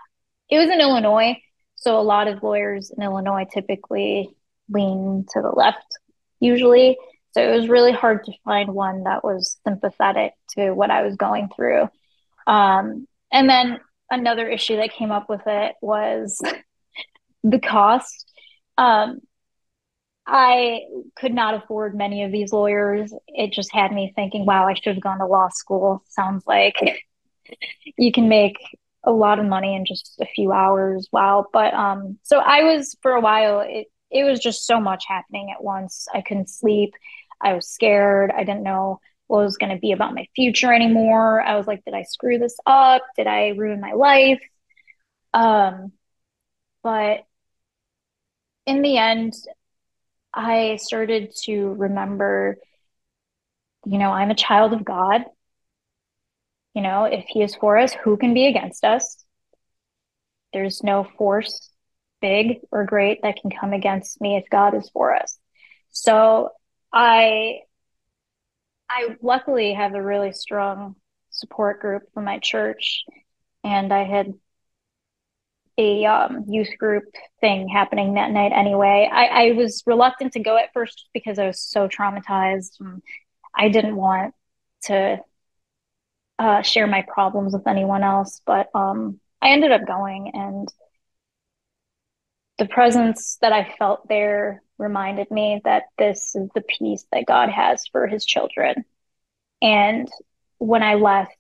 it 0.50 0.58
was 0.58 0.70
in 0.70 0.82
Illinois. 0.82 1.38
So 1.76 2.00
a 2.00 2.02
lot 2.02 2.28
of 2.28 2.42
lawyers 2.42 2.92
in 2.96 3.04
Illinois 3.04 3.46
typically 3.54 4.30
lean 4.68 5.26
to 5.34 5.42
the 5.42 5.52
left, 5.52 6.00
usually. 6.40 6.98
So 7.32 7.42
it 7.42 7.56
was 7.56 7.70
really 7.70 7.92
hard 7.92 8.24
to 8.24 8.34
find 8.44 8.74
one 8.74 9.04
that 9.04 9.24
was 9.24 9.60
sympathetic 9.64 10.34
to 10.56 10.72
what 10.72 10.90
I 10.90 11.04
was 11.04 11.16
going 11.16 11.50
through. 11.56 11.90
Um, 12.48 13.08
and 13.32 13.50
then 13.50 13.80
another 14.10 14.50
issue 14.50 14.78
that 14.78 14.94
came 14.94 15.12
up 15.12 15.30
with 15.30 15.42
it 15.46 15.76
was 15.82 16.42
the 17.44 17.60
cost. 17.60 18.32
Um, 18.78 19.20
I 20.26 20.82
could 21.16 21.34
not 21.34 21.54
afford 21.54 21.96
many 21.96 22.24
of 22.24 22.32
these 22.32 22.52
lawyers. 22.52 23.14
It 23.28 23.54
just 23.54 23.72
had 23.72 23.94
me 23.94 24.12
thinking, 24.16 24.46
wow, 24.46 24.68
I 24.68 24.74
should 24.74 24.96
have 24.96 25.04
gone 25.04 25.20
to 25.20 25.26
law 25.26 25.50
school. 25.50 26.04
Sounds 26.10 26.44
like 26.46 26.76
you 27.98 28.12
can 28.12 28.28
make 28.28 28.58
a 29.04 29.12
lot 29.12 29.40
of 29.40 29.46
money 29.46 29.76
in 29.76 29.86
just 29.86 30.18
a 30.20 30.26
few 30.26 30.52
hours. 30.52 31.08
Wow. 31.12 31.46
But 31.54 31.74
um 31.74 32.18
so 32.24 32.40
I 32.40 32.64
was 32.64 32.98
for 33.02 33.14
a 33.14 33.22
while 33.22 33.62
it 33.62 33.88
it 34.12 34.24
was 34.24 34.40
just 34.40 34.66
so 34.66 34.80
much 34.82 35.06
happening 35.08 35.50
at 35.52 35.64
once. 35.64 36.08
I 36.14 36.22
couldn't 36.22 36.50
sleep. 36.50 36.94
I 37.42 37.54
was 37.54 37.70
scared. 37.70 38.32
I 38.32 38.44
didn't 38.44 38.64
know 38.64 39.00
was 39.28 39.58
going 39.58 39.74
to 39.74 39.80
be 39.80 39.92
about 39.92 40.16
my 40.16 40.28
future 40.36 40.74
anymore. 40.74 41.42
I 41.42 41.56
was 41.56 41.68
like, 41.68 41.84
did 41.86 41.94
I 41.94 42.04
screw 42.04 42.40
this 42.40 42.58
up? 42.66 43.02
Did 43.16 43.28
I 43.28 43.50
ruin 43.50 43.82
my 43.82 43.94
life? 43.94 44.42
Um 45.34 45.92
but 46.84 47.26
in 48.66 48.82
the 48.82 48.98
end 48.98 49.34
I 50.34 50.78
started 50.78 51.34
to 51.44 51.74
remember 51.74 52.58
you 53.86 53.98
know, 53.98 54.12
I'm 54.12 54.32
a 54.32 54.36
child 54.36 54.74
of 54.74 54.84
God. 54.84 55.24
You 56.74 56.82
know, 56.82 57.06
if 57.06 57.26
he 57.28 57.42
is 57.42 57.56
for 57.56 57.78
us, 57.78 57.94
who 57.94 58.18
can 58.18 58.34
be 58.34 58.48
against 58.48 58.84
us? 58.84 59.24
There's 60.54 60.84
no 60.84 61.08
force, 61.18 61.72
big 62.22 62.60
or 62.72 62.86
great, 62.86 63.22
that 63.22 63.38
can 63.42 63.50
come 63.50 63.74
against 63.74 64.20
me 64.20 64.36
if 64.38 64.50
God 64.50 64.76
is 64.76 64.90
for 64.90 65.16
us. 65.16 65.40
So 65.90 66.50
I 66.92 67.62
I 68.90 69.16
luckily 69.22 69.74
have 69.74 69.94
a 69.94 70.02
really 70.02 70.32
strong 70.32 70.96
support 71.30 71.80
group 71.80 72.04
from 72.14 72.26
my 72.26 72.40
church 72.40 73.04
and 73.64 73.94
I 73.94 74.04
had 74.04 74.34
a 75.78 76.06
um, 76.06 76.46
youth 76.48 76.70
group 76.80 77.04
thing 77.40 77.68
happening 77.68 78.16
that 78.16 78.32
night 78.32 78.52
anyway. 78.54 79.10
I, 79.12 79.26
I 79.26 79.52
was 79.52 79.84
reluctant 79.86 80.34
to 80.34 80.40
go 80.40 80.58
at 80.58 80.74
first 80.74 81.08
because 81.14 81.38
I 81.38 81.46
was 81.46 81.62
so 81.62 81.88
traumatized. 81.88 82.82
I 83.56 83.70
didn't 83.70 83.96
want 83.96 84.34
to 84.84 85.20
uh, 86.40 86.62
share 86.62 86.88
my 86.88 87.04
problems 87.08 87.54
with 87.54 87.68
anyone 87.68 88.04
else, 88.04 88.42
but 88.46 88.70
um, 88.74 89.20
I 89.42 89.50
ended 89.50 89.72
up 89.72 89.86
going, 89.86 90.32
and 90.34 90.68
the 92.58 92.68
presence 92.68 93.38
that 93.42 93.54
I 93.54 93.76
felt 93.78 94.08
there 94.08 94.64
reminded 94.78 95.32
me 95.32 95.62
that 95.64 95.84
this 95.98 96.36
is 96.36 96.50
the 96.54 96.62
peace 96.62 97.06
that 97.12 97.26
God 97.26 97.50
has 97.50 97.88
for 97.88 98.08
his 98.08 98.26
children. 98.26 98.86
And 99.62 100.08
when 100.58 100.84
I 100.84 100.96
left 100.96 101.36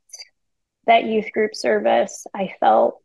that 0.85 1.05
youth 1.05 1.31
group 1.33 1.55
service, 1.55 2.25
I 2.33 2.53
felt 2.59 3.01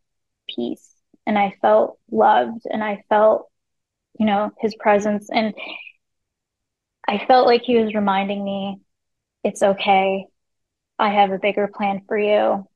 peace 0.48 0.88
and 1.26 1.38
I 1.38 1.54
felt 1.60 1.98
loved 2.10 2.62
and 2.70 2.82
I 2.82 3.04
felt, 3.08 3.48
you 4.18 4.26
know, 4.26 4.50
his 4.58 4.74
presence. 4.74 5.28
And 5.30 5.54
I 7.06 7.24
felt 7.26 7.46
like 7.46 7.62
he 7.62 7.76
was 7.76 7.94
reminding 7.94 8.42
me, 8.44 8.80
it's 9.44 9.62
okay. 9.62 10.26
I 10.98 11.10
have 11.10 11.32
a 11.32 11.38
bigger 11.38 11.68
plan 11.68 12.02
for 12.06 12.18
you. 12.18 12.66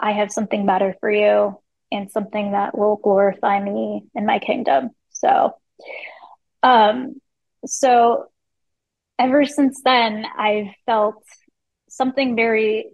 I 0.00 0.12
have 0.12 0.30
something 0.30 0.66
better 0.66 0.94
for 1.00 1.10
you 1.10 1.60
and 1.90 2.10
something 2.10 2.52
that 2.52 2.76
will 2.76 2.96
glorify 2.96 3.62
me 3.62 4.04
and 4.14 4.26
my 4.26 4.38
kingdom. 4.38 4.90
So, 5.10 5.56
um, 6.62 7.20
so 7.66 8.26
ever 9.18 9.44
since 9.44 9.80
then, 9.84 10.24
I've 10.36 10.68
felt 10.86 11.22
something 11.88 12.36
very, 12.36 12.90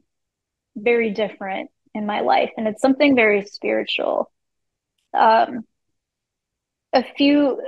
very 0.77 1.11
different 1.11 1.71
in 1.95 2.07
my 2.07 2.21
life, 2.21 2.51
and 2.57 2.67
it's 2.67 2.83
something 2.83 3.15
very 3.15 3.45
spiritual. 3.45 4.31
Um, 5.13 5.65
a 6.93 7.05
few, 7.17 7.61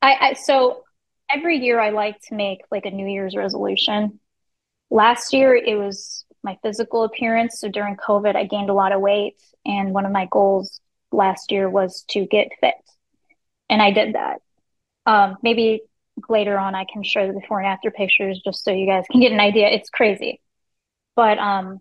I, 0.00 0.14
I 0.20 0.32
so 0.34 0.84
every 1.32 1.58
year 1.58 1.80
I 1.80 1.90
like 1.90 2.20
to 2.28 2.34
make 2.34 2.60
like 2.70 2.86
a 2.86 2.90
New 2.90 3.06
Year's 3.06 3.36
resolution. 3.36 4.20
Last 4.90 5.32
year 5.34 5.54
it 5.54 5.76
was 5.76 6.24
my 6.42 6.58
physical 6.62 7.04
appearance. 7.04 7.60
So 7.60 7.68
during 7.68 7.96
COVID, 7.96 8.36
I 8.36 8.44
gained 8.44 8.70
a 8.70 8.74
lot 8.74 8.92
of 8.92 9.00
weight, 9.00 9.36
and 9.66 9.92
one 9.92 10.06
of 10.06 10.12
my 10.12 10.26
goals 10.30 10.80
last 11.12 11.50
year 11.50 11.68
was 11.68 12.04
to 12.10 12.26
get 12.26 12.48
fit, 12.60 12.74
and 13.68 13.82
I 13.82 13.90
did 13.90 14.14
that. 14.14 14.40
Um, 15.06 15.36
maybe 15.42 15.82
later 16.28 16.58
on 16.58 16.74
I 16.74 16.84
can 16.92 17.02
show 17.02 17.26
the 17.26 17.40
before 17.40 17.60
and 17.60 17.68
after 17.68 17.90
pictures 17.90 18.40
just 18.44 18.64
so 18.64 18.72
you 18.72 18.86
guys 18.86 19.04
can 19.10 19.20
get 19.20 19.32
an 19.32 19.40
idea. 19.40 19.68
It's 19.68 19.90
crazy, 19.90 20.40
but 21.16 21.38
um, 21.38 21.80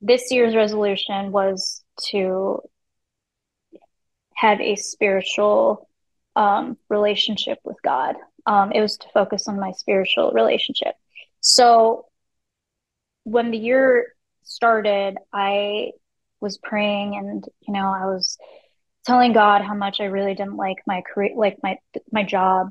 this 0.00 0.30
year's 0.30 0.54
resolution 0.54 1.32
was 1.32 1.82
to 2.10 2.60
have 4.34 4.60
a 4.60 4.76
spiritual 4.76 5.88
um, 6.36 6.76
relationship 6.88 7.58
with 7.64 7.76
God. 7.82 8.14
Um, 8.46 8.70
it 8.72 8.80
was 8.80 8.96
to 8.98 9.08
focus 9.12 9.48
on 9.48 9.58
my 9.58 9.72
spiritual 9.72 10.30
relationship. 10.30 10.94
So 11.40 12.06
when 13.24 13.50
the 13.50 13.58
year 13.58 14.14
started, 14.44 15.16
I 15.32 15.90
was 16.40 16.58
praying 16.58 17.16
and, 17.16 17.44
you 17.66 17.74
know, 17.74 17.88
I 17.88 18.06
was 18.06 18.38
telling 19.08 19.32
God 19.32 19.62
how 19.62 19.74
much 19.74 20.00
I 20.00 20.04
really 20.04 20.34
didn't 20.34 20.56
like 20.56 20.76
my 20.86 21.02
career, 21.02 21.32
like 21.34 21.56
my, 21.62 21.78
my 22.12 22.22
job. 22.22 22.68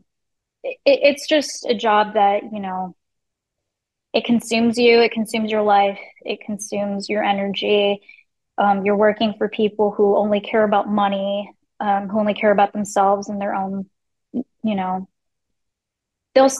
It, 0.63 0.77
it's 0.85 1.27
just 1.27 1.65
a 1.65 1.73
job 1.73 2.13
that, 2.13 2.43
you 2.53 2.59
know, 2.59 2.95
it 4.13 4.23
consumes 4.23 4.77
you, 4.77 4.99
it 5.01 5.11
consumes 5.11 5.51
your 5.51 5.63
life, 5.63 5.99
it 6.21 6.39
consumes 6.45 7.09
your 7.09 7.23
energy. 7.23 8.01
Um, 8.59 8.85
you're 8.85 8.95
working 8.95 9.33
for 9.37 9.49
people 9.49 9.91
who 9.91 10.15
only 10.15 10.39
care 10.39 10.63
about 10.63 10.87
money, 10.87 11.51
um, 11.79 12.07
who 12.07 12.19
only 12.19 12.35
care 12.35 12.51
about 12.51 12.71
themselves 12.71 13.29
and 13.29 13.41
their 13.41 13.55
own, 13.55 13.87
you 14.33 14.75
know, 14.75 15.09
they'll 16.35 16.51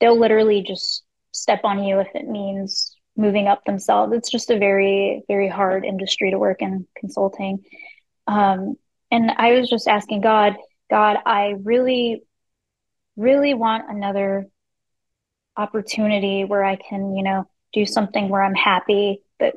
they'll 0.00 0.18
literally 0.18 0.62
just 0.62 1.02
step 1.32 1.60
on 1.64 1.82
you 1.82 1.98
if 1.98 2.08
it 2.14 2.28
means 2.28 2.96
moving 3.16 3.48
up 3.48 3.64
themselves. 3.64 4.12
It's 4.12 4.30
just 4.30 4.50
a 4.50 4.58
very 4.58 5.22
very 5.26 5.48
hard 5.48 5.84
industry 5.84 6.30
to 6.30 6.38
work 6.38 6.62
in 6.62 6.86
consulting. 6.96 7.64
Um, 8.26 8.76
and 9.10 9.30
I 9.30 9.52
was 9.52 9.68
just 9.68 9.88
asking 9.88 10.20
God, 10.20 10.56
God, 10.90 11.18
I 11.26 11.54
really, 11.62 12.22
really 13.16 13.54
want 13.54 13.90
another 13.90 14.46
opportunity 15.56 16.44
where 16.44 16.64
I 16.64 16.76
can, 16.76 17.16
you 17.16 17.22
know, 17.22 17.44
do 17.72 17.86
something 17.86 18.28
where 18.28 18.42
I'm 18.42 18.54
happy, 18.54 19.22
but 19.38 19.54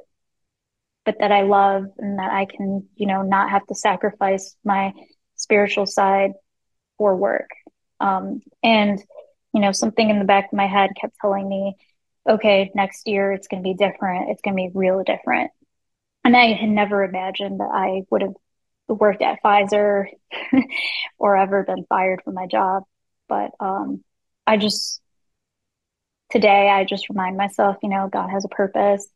but 1.06 1.20
that 1.20 1.32
I 1.32 1.42
love 1.42 1.86
and 1.98 2.18
that 2.18 2.32
I 2.32 2.46
can, 2.46 2.88
you 2.96 3.08
know, 3.08 3.24
not 3.24 3.50
have 3.50 3.66
to 3.68 3.76
sacrifice 3.76 4.56
my 4.64 4.94
spiritual 5.36 5.86
side 5.86 6.32
for 6.98 7.16
work. 7.16 7.50
Um, 8.00 8.42
and 8.64 9.04
you 9.54 9.62
know, 9.62 9.72
something 9.72 10.10
in 10.10 10.20
the 10.20 10.26
back 10.26 10.46
of 10.46 10.58
my 10.58 10.68
head 10.68 10.92
kept 11.00 11.16
telling 11.22 11.48
me, 11.48 11.76
okay, 12.28 12.72
next 12.74 13.08
year 13.08 13.32
it's 13.32 13.48
going 13.48 13.62
to 13.62 13.68
be 13.68 13.76
different. 13.76 14.30
It's 14.30 14.42
going 14.42 14.58
to 14.58 14.72
be 14.72 14.72
real 14.74 15.04
different. 15.04 15.52
And 16.24 16.36
I 16.36 16.54
had 16.54 16.70
never 16.70 17.04
imagined 17.04 17.60
that 17.60 17.70
I 17.72 18.04
would 18.10 18.22
have 18.22 18.34
worked 18.88 19.22
at 19.22 19.40
Pfizer 19.44 20.06
or 21.18 21.38
ever 21.38 21.64
been 21.64 21.86
fired 21.88 22.22
from 22.24 22.34
my 22.34 22.48
job. 22.48 22.84
But 23.28 23.52
um, 23.60 24.04
I 24.46 24.58
just 24.58 25.02
today 26.32 26.70
I 26.70 26.84
just 26.84 27.10
remind 27.10 27.38
myself, 27.38 27.78
you 27.84 27.90
know, 27.90 28.10
God 28.12 28.30
has 28.30 28.46
a 28.46 28.50
purpose. 28.50 29.08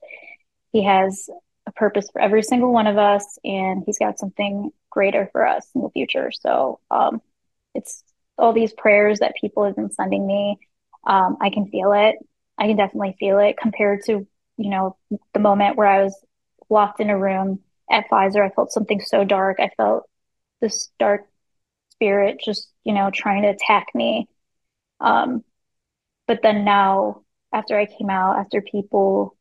He 0.71 0.83
has 0.83 1.29
a 1.65 1.71
purpose 1.71 2.07
for 2.11 2.21
every 2.21 2.43
single 2.43 2.71
one 2.71 2.87
of 2.87 2.97
us, 2.97 3.37
and 3.43 3.83
He's 3.85 3.99
got 3.99 4.19
something 4.19 4.71
greater 4.89 5.29
for 5.31 5.45
us 5.45 5.67
in 5.75 5.81
the 5.81 5.89
future. 5.89 6.31
So 6.31 6.79
um, 6.89 7.21
it's 7.73 8.03
all 8.37 8.53
these 8.53 8.73
prayers 8.73 9.19
that 9.19 9.35
people 9.39 9.65
have 9.65 9.75
been 9.75 9.91
sending 9.91 10.25
me. 10.25 10.57
Um, 11.05 11.37
I 11.41 11.49
can 11.49 11.67
feel 11.69 11.93
it. 11.93 12.15
I 12.57 12.67
can 12.67 12.77
definitely 12.77 13.15
feel 13.19 13.39
it 13.39 13.57
compared 13.61 14.03
to, 14.05 14.27
you 14.57 14.69
know, 14.69 14.97
the 15.33 15.39
moment 15.39 15.75
where 15.77 15.87
I 15.87 16.03
was 16.03 16.15
locked 16.69 16.99
in 16.99 17.09
a 17.09 17.17
room 17.17 17.59
at 17.89 18.09
Pfizer. 18.09 18.45
I 18.45 18.53
felt 18.53 18.71
something 18.71 19.01
so 19.01 19.23
dark. 19.23 19.57
I 19.59 19.69
felt 19.77 20.03
this 20.61 20.89
dark 20.99 21.27
spirit 21.91 22.39
just, 22.43 22.69
you 22.83 22.93
know, 22.93 23.09
trying 23.13 23.43
to 23.43 23.49
attack 23.49 23.87
me. 23.93 24.27
Um, 24.99 25.43
but 26.27 26.41
then 26.41 26.65
now 26.65 27.21
after 27.53 27.77
I 27.77 27.85
came 27.85 28.09
out, 28.09 28.39
after 28.39 28.61
people 28.61 29.35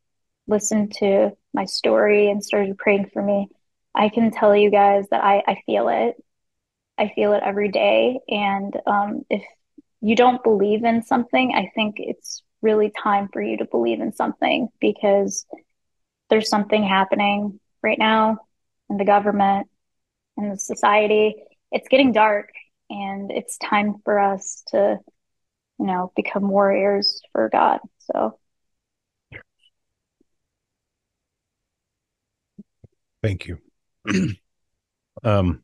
listened 0.46 0.94
to 0.98 1.32
my 1.52 1.64
story 1.64 2.30
and 2.30 2.44
started 2.44 2.78
praying 2.78 3.10
for 3.12 3.22
me, 3.22 3.48
I 3.94 4.08
can 4.08 4.30
tell 4.30 4.54
you 4.54 4.70
guys 4.70 5.06
that 5.10 5.24
I, 5.24 5.42
I 5.46 5.62
feel 5.66 5.88
it. 5.88 6.16
I 6.98 7.12
feel 7.14 7.32
it 7.32 7.42
every 7.44 7.70
day. 7.70 8.20
And 8.28 8.74
um, 8.86 9.22
if 9.28 9.42
you 10.00 10.16
don't 10.16 10.42
believe 10.42 10.84
in 10.84 11.02
something, 11.02 11.52
I 11.54 11.70
think 11.74 11.96
it's 11.98 12.42
really 12.62 12.92
time 13.02 13.28
for 13.32 13.42
you 13.42 13.58
to 13.58 13.64
believe 13.64 14.00
in 14.00 14.14
something 14.14 14.68
because 14.80 15.46
there's 16.30 16.48
something 16.48 16.82
happening 16.82 17.60
right 17.86 17.98
now 17.98 18.38
in 18.90 18.96
the 18.96 19.04
government 19.04 19.68
and 20.36 20.52
the 20.52 20.58
society. 20.58 21.36
It's 21.72 21.88
getting 21.88 22.12
dark 22.12 22.50
and 22.90 23.30
it's 23.30 23.56
time 23.58 23.96
for 24.04 24.18
us 24.18 24.62
to 24.68 24.98
you 25.78 25.86
know, 25.86 26.12
become 26.16 26.48
warriors 26.48 27.20
for 27.32 27.48
God. 27.50 27.80
So 27.98 28.38
thank 33.22 33.46
you. 33.46 33.58
um 35.24 35.62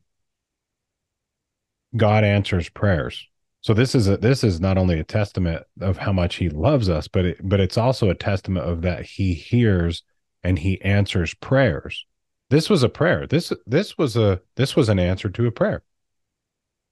God 1.97 2.25
answers 2.25 2.69
prayers. 2.69 3.27
So 3.61 3.75
this 3.75 3.95
is 3.95 4.09
a, 4.09 4.17
this 4.17 4.43
is 4.43 4.61
not 4.61 4.79
only 4.79 4.99
a 4.99 5.05
testament 5.05 5.63
of 5.81 5.99
how 5.99 6.13
much 6.13 6.37
he 6.37 6.49
loves 6.49 6.89
us, 6.89 7.07
but 7.07 7.25
it, 7.25 7.49
but 7.49 7.61
it's 7.61 7.79
also 7.79 8.09
a 8.09 8.15
testament 8.15 8.67
of 8.67 8.83
that 8.83 9.05
he 9.05 9.35
hears 9.35 10.03
and 10.43 10.59
he 10.59 10.81
answers 10.81 11.35
prayers. 11.35 12.05
This 12.53 12.69
was 12.69 12.83
a 12.83 12.91
prayer. 12.91 13.27
This 13.27 13.51
this 13.67 13.97
was 13.97 14.15
a 14.15 14.43
this 14.57 14.77
was 14.77 14.91
an 14.91 14.99
answer 14.99 15.31
to 15.31 15.47
a 15.47 15.51
prayer. 15.51 15.83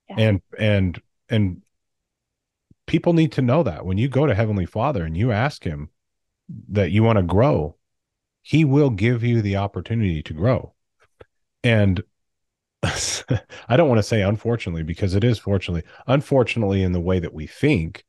Yeah. 0.08 0.16
And 0.18 0.42
and 0.58 1.02
and 1.28 1.60
people 2.86 3.12
need 3.12 3.32
to 3.32 3.42
know 3.42 3.62
that 3.64 3.84
when 3.84 3.98
you 3.98 4.08
go 4.08 4.24
to 4.24 4.34
Heavenly 4.34 4.64
Father 4.64 5.04
and 5.04 5.14
you 5.14 5.32
ask 5.32 5.62
Him 5.64 5.90
that 6.70 6.92
you 6.92 7.02
want 7.02 7.18
to 7.18 7.22
grow, 7.22 7.76
He 8.40 8.64
will 8.64 8.88
give 8.88 9.22
you 9.22 9.42
the 9.42 9.56
opportunity 9.56 10.22
to 10.22 10.32
grow. 10.32 10.72
And 11.62 12.02
I 12.82 13.76
don't 13.76 13.90
want 13.90 13.98
to 13.98 14.02
say 14.02 14.22
unfortunately 14.22 14.82
because 14.82 15.14
it 15.14 15.24
is 15.24 15.38
fortunately, 15.38 15.82
unfortunately, 16.06 16.82
in 16.82 16.92
the 16.92 17.00
way 17.00 17.18
that 17.18 17.34
we 17.34 17.46
think, 17.46 18.06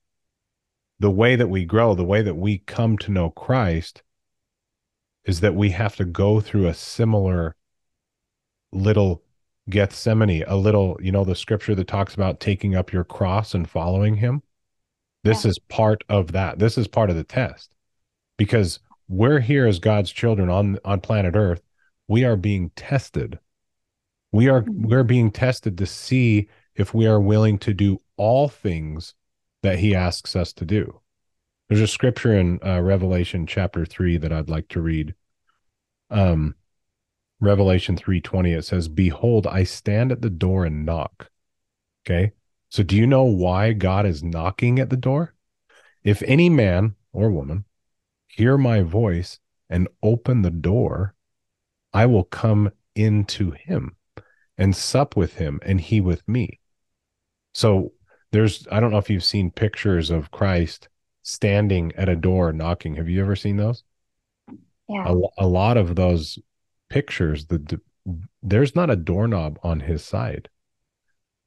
the 1.00 1.12
way 1.12 1.36
that 1.36 1.50
we 1.50 1.66
grow, 1.66 1.96
the 1.96 2.06
way 2.06 2.22
that 2.22 2.36
we 2.36 2.60
come 2.60 2.98
to 3.00 3.12
know 3.12 3.30
Christ 3.30 4.04
is 5.26 5.42
that 5.42 5.56
we 5.56 5.72
have 5.72 5.96
to 5.96 6.06
go 6.06 6.40
through 6.40 6.68
a 6.68 6.74
similar 6.74 7.56
little 8.72 9.24
Gethsemane, 9.70 10.44
a 10.48 10.56
little, 10.56 10.98
you 11.02 11.12
know, 11.12 11.24
the 11.24 11.36
scripture 11.36 11.76
that 11.76 11.88
talks 11.88 12.16
about 12.16 12.40
taking 12.40 12.76
up 12.76 12.92
your 12.92 13.04
cross 13.04 13.54
and 13.54 13.70
following 13.70 14.16
him. 14.16 14.42
This 15.24 15.46
yeah. 15.46 15.52
is 15.52 15.60
part 15.60 16.04
of 16.10 16.32
that. 16.32 16.60
This 16.60 16.78
is 16.78 16.88
part 16.88 17.10
of 17.10 17.16
the 17.16 17.24
test 17.24 17.76
because 18.38 18.80
we're 19.08 19.40
here 19.40 19.68
as 19.68 19.78
God's 19.80 20.12
children 20.12 20.50
on 20.50 20.80
on 20.84 21.02
planet 21.02 21.36
Earth. 21.36 21.62
We 22.08 22.24
are 22.24 22.36
being 22.36 22.72
tested. 22.72 23.40
We 24.32 24.50
are 24.50 24.62
mm-hmm. 24.62 24.88
we're 24.88 25.04
being 25.04 25.32
tested 25.32 25.78
to 25.78 25.86
see 25.86 26.48
if 26.76 26.94
we 26.94 27.06
are 27.06 27.20
willing 27.20 27.60
to 27.60 27.74
do 27.74 28.00
all 28.18 28.48
things 28.48 29.14
that 29.62 29.80
he 29.80 29.94
asks 29.94 30.36
us 30.36 30.54
to 30.54 30.66
do. 30.66 31.01
There's 31.72 31.80
a 31.80 31.88
scripture 31.88 32.38
in 32.38 32.60
uh, 32.66 32.82
Revelation 32.82 33.48
chapter 33.48 33.86
3 33.86 34.18
that 34.18 34.34
I'd 34.34 34.50
like 34.50 34.68
to 34.68 34.82
read. 34.82 35.16
Um 36.10 36.56
Revelation 37.40 37.96
3:20 37.96 38.52
it 38.52 38.64
says, 38.64 38.90
"Behold, 38.90 39.48
I 39.48 39.64
stand 39.64 40.12
at 40.12 40.22
the 40.22 40.30
door 40.30 40.66
and 40.66 40.86
knock." 40.86 41.32
Okay? 42.04 42.34
So 42.68 42.84
do 42.84 42.98
you 42.98 43.08
know 43.08 43.24
why 43.24 43.72
God 43.72 44.06
is 44.06 44.22
knocking 44.22 44.80
at 44.80 44.90
the 44.90 44.98
door? 44.98 45.34
If 46.04 46.22
any 46.24 46.50
man 46.50 46.96
or 47.14 47.32
woman 47.32 47.64
hear 48.28 48.58
my 48.58 48.82
voice 48.82 49.40
and 49.70 49.88
open 50.04 50.42
the 50.42 50.52
door, 50.52 51.16
I 51.94 52.06
will 52.06 52.26
come 52.26 52.72
into 52.96 53.52
him 53.52 53.96
and 54.58 54.76
sup 54.76 55.16
with 55.16 55.36
him 55.36 55.62
and 55.64 55.80
he 55.80 56.02
with 56.02 56.28
me. 56.28 56.60
So 57.54 57.94
there's 58.32 58.68
I 58.70 58.82
don't 58.82 58.92
know 58.92 58.98
if 58.98 59.10
you've 59.10 59.24
seen 59.24 59.52
pictures 59.52 60.10
of 60.10 60.32
Christ 60.32 60.90
standing 61.24 61.92
at 61.96 62.10
a 62.10 62.16
door 62.16 62.52
knocking. 62.54 62.96
Have 62.96 63.10
you 63.10 63.22
ever 63.22 63.36
seen 63.36 63.58
those? 63.58 63.84
Yeah. 64.88 65.08
A, 65.08 65.46
a 65.46 65.48
lot 65.48 65.78
of 65.78 65.96
those 65.96 66.40
pictures 66.90 67.46
the 67.46 67.80
there's 68.42 68.76
not 68.76 68.90
a 68.90 68.96
doorknob 68.96 69.60
on 69.64 69.80
his 69.82 70.04
side. 70.04 70.50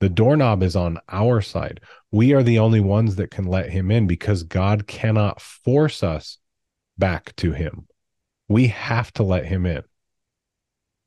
The 0.01 0.09
doorknob 0.09 0.63
is 0.63 0.77
on 0.77 0.99
our 1.09 1.41
side. 1.41 1.81
We 2.11 2.33
are 2.33 2.43
the 2.43 2.59
only 2.59 2.81
ones 2.81 3.17
that 3.17 3.31
can 3.31 3.45
let 3.45 3.71
him 3.71 3.91
in 3.91 4.07
because 4.07 4.43
God 4.43 4.87
cannot 4.87 5.41
force 5.41 6.03
us 6.03 6.39
back 6.99 7.35
to 7.37 7.53
him. 7.53 7.87
We 8.49 8.69
have 8.69 9.13
to 9.15 9.23
let 9.23 9.47
him 9.47 9.67
in. 9.67 9.83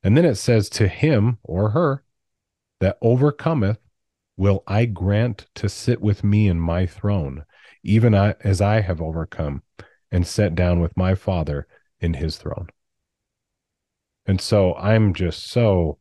And 0.04 0.18
then 0.18 0.26
it 0.26 0.36
says, 0.36 0.70
To 0.70 0.88
him 0.88 1.38
or 1.44 1.70
her 1.72 2.04
that 2.80 2.98
overcometh, 3.02 3.80
will 4.36 4.64
I 4.68 4.86
grant 4.86 5.48
to 5.56 5.70
sit 5.70 6.02
with 6.02 6.24
me 6.24 6.48
in 6.48 6.60
my 6.60 6.86
throne, 6.86 7.46
even 7.88 8.14
as 8.14 8.62
I 8.62 8.82
have 8.82 9.02
overcome 9.02 9.64
and 10.12 10.28
sat 10.28 10.54
down 10.56 10.82
with 10.82 10.96
my 10.96 11.16
Father 11.16 11.68
in 12.00 12.14
his 12.14 12.38
throne. 12.38 12.68
And 14.26 14.40
so 14.42 14.76
I'm 14.76 15.14
just 15.14 15.50
so 15.50 15.98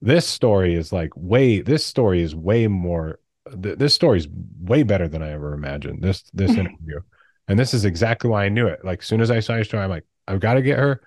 this 0.00 0.26
story 0.26 0.74
is 0.74 0.92
like 0.92 1.10
way 1.16 1.60
this 1.60 1.84
story 1.84 2.22
is 2.22 2.34
way 2.34 2.68
more 2.68 3.18
th- 3.62 3.78
this 3.78 3.94
story 3.94 4.18
is 4.18 4.28
way 4.60 4.84
better 4.84 5.08
than 5.08 5.22
I 5.22 5.32
ever 5.32 5.52
imagined. 5.52 6.02
This 6.02 6.22
this 6.32 6.52
interview. 6.56 7.00
And 7.48 7.58
this 7.58 7.74
is 7.74 7.84
exactly 7.84 8.30
why 8.30 8.44
I 8.44 8.48
knew 8.48 8.68
it. 8.68 8.84
Like 8.84 9.00
as 9.00 9.06
soon 9.06 9.20
as 9.20 9.30
I 9.30 9.40
saw 9.40 9.56
your 9.56 9.64
story, 9.64 9.82
I'm 9.82 9.90
like, 9.90 10.06
I've 10.28 10.40
got 10.40 10.54
to 10.54 10.62
get 10.62 10.78
her. 10.78 11.02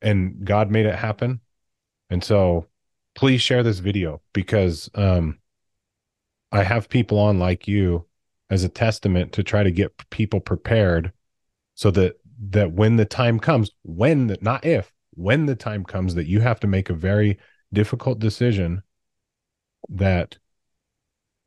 And 0.00 0.44
God 0.44 0.70
made 0.70 0.86
it 0.86 0.94
happen. 0.94 1.40
And 2.08 2.24
so 2.24 2.66
please 3.14 3.42
share 3.42 3.62
this 3.62 3.78
video 3.78 4.22
because 4.32 4.88
um 4.94 5.38
I 6.50 6.62
have 6.62 6.88
people 6.88 7.18
on 7.18 7.38
like 7.38 7.68
you 7.68 8.06
as 8.54 8.62
a 8.62 8.68
testament 8.68 9.32
to 9.32 9.42
try 9.42 9.64
to 9.64 9.72
get 9.72 9.92
people 10.10 10.38
prepared 10.38 11.12
so 11.74 11.90
that 11.90 12.14
that 12.50 12.72
when 12.72 12.96
the 12.96 13.04
time 13.04 13.40
comes, 13.40 13.70
when 13.82 14.28
the, 14.28 14.38
not 14.40 14.64
if, 14.64 14.92
when 15.10 15.46
the 15.46 15.56
time 15.56 15.84
comes 15.84 16.14
that 16.14 16.26
you 16.26 16.40
have 16.40 16.60
to 16.60 16.66
make 16.68 16.88
a 16.88 16.94
very 16.94 17.38
difficult 17.72 18.20
decision 18.20 18.82
that 19.88 20.38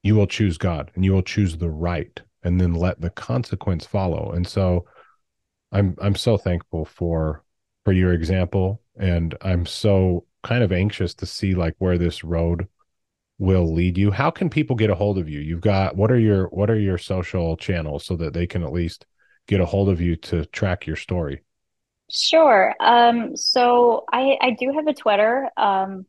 you 0.04 0.16
will 0.16 0.28
choose 0.28 0.58
God 0.58 0.92
and 0.96 1.06
you 1.06 1.14
will 1.14 1.24
choose 1.24 1.58
the 1.58 1.70
right 1.70 2.22
and 2.44 2.60
then 2.60 2.74
let 2.74 3.00
the 3.00 3.10
consequence 3.10 3.86
follow. 3.86 4.32
And 4.34 4.46
so 4.46 4.86
I'm 5.72 5.96
I'm 6.02 6.16
so 6.16 6.38
thankful 6.38 6.84
for 6.84 7.44
for 7.86 7.94
your 7.94 8.12
example 8.12 8.82
and 9.00 9.34
I'm 9.42 9.66
so 9.66 10.26
kind 10.44 10.62
of 10.62 10.74
anxious 10.74 11.14
to 11.16 11.26
see 11.26 11.56
like 11.56 11.76
where 11.78 11.98
this 11.98 12.26
road 12.26 12.68
will 13.40 13.74
lead 13.74 13.98
you. 13.98 14.12
How 14.12 14.32
can 14.32 14.50
people 14.50 14.76
get 14.76 14.90
a 14.90 14.96
hold 14.96 15.18
of 15.18 15.30
you? 15.30 15.40
You've 15.40 15.62
got 15.62 15.96
what 15.96 16.12
are 16.12 16.20
your 16.20 16.48
what 16.48 16.70
are 16.70 16.80
your 16.80 16.98
social 16.98 17.58
channels 17.58 18.06
so 18.06 18.16
that 18.18 18.34
they 18.34 18.48
can 18.48 18.64
at 18.64 18.74
least 18.74 19.06
get 19.48 19.62
a 19.62 19.66
hold 19.66 19.90
of 19.90 20.02
you 20.02 20.16
to 20.18 20.46
track 20.48 20.88
your 20.88 20.96
story? 20.96 21.44
Sure. 22.10 22.74
Um, 22.80 23.36
so 23.36 24.06
I, 24.12 24.38
I 24.42 24.52
do 24.58 24.72
have 24.74 24.88
a 24.88 24.94
Twitter. 24.94 25.50
Um, 25.58 26.06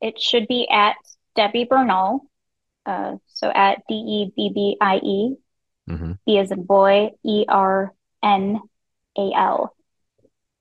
it 0.00 0.20
should 0.20 0.48
be 0.48 0.68
at 0.70 0.96
Debbie 1.36 1.64
Bernal. 1.64 2.26
Uh, 2.86 3.16
so 3.28 3.50
at 3.50 3.82
D 3.88 3.94
E 3.94 4.32
B 4.36 4.50
B 4.54 4.76
I 4.80 4.96
E, 4.96 5.36
Mm-hmm. 5.88 6.12
B 6.26 6.38
as 6.38 6.50
in 6.52 6.64
boy, 6.64 7.10
E 7.24 7.44
R 7.48 7.92
N 8.22 8.60
A 9.18 9.32
L. 9.36 9.76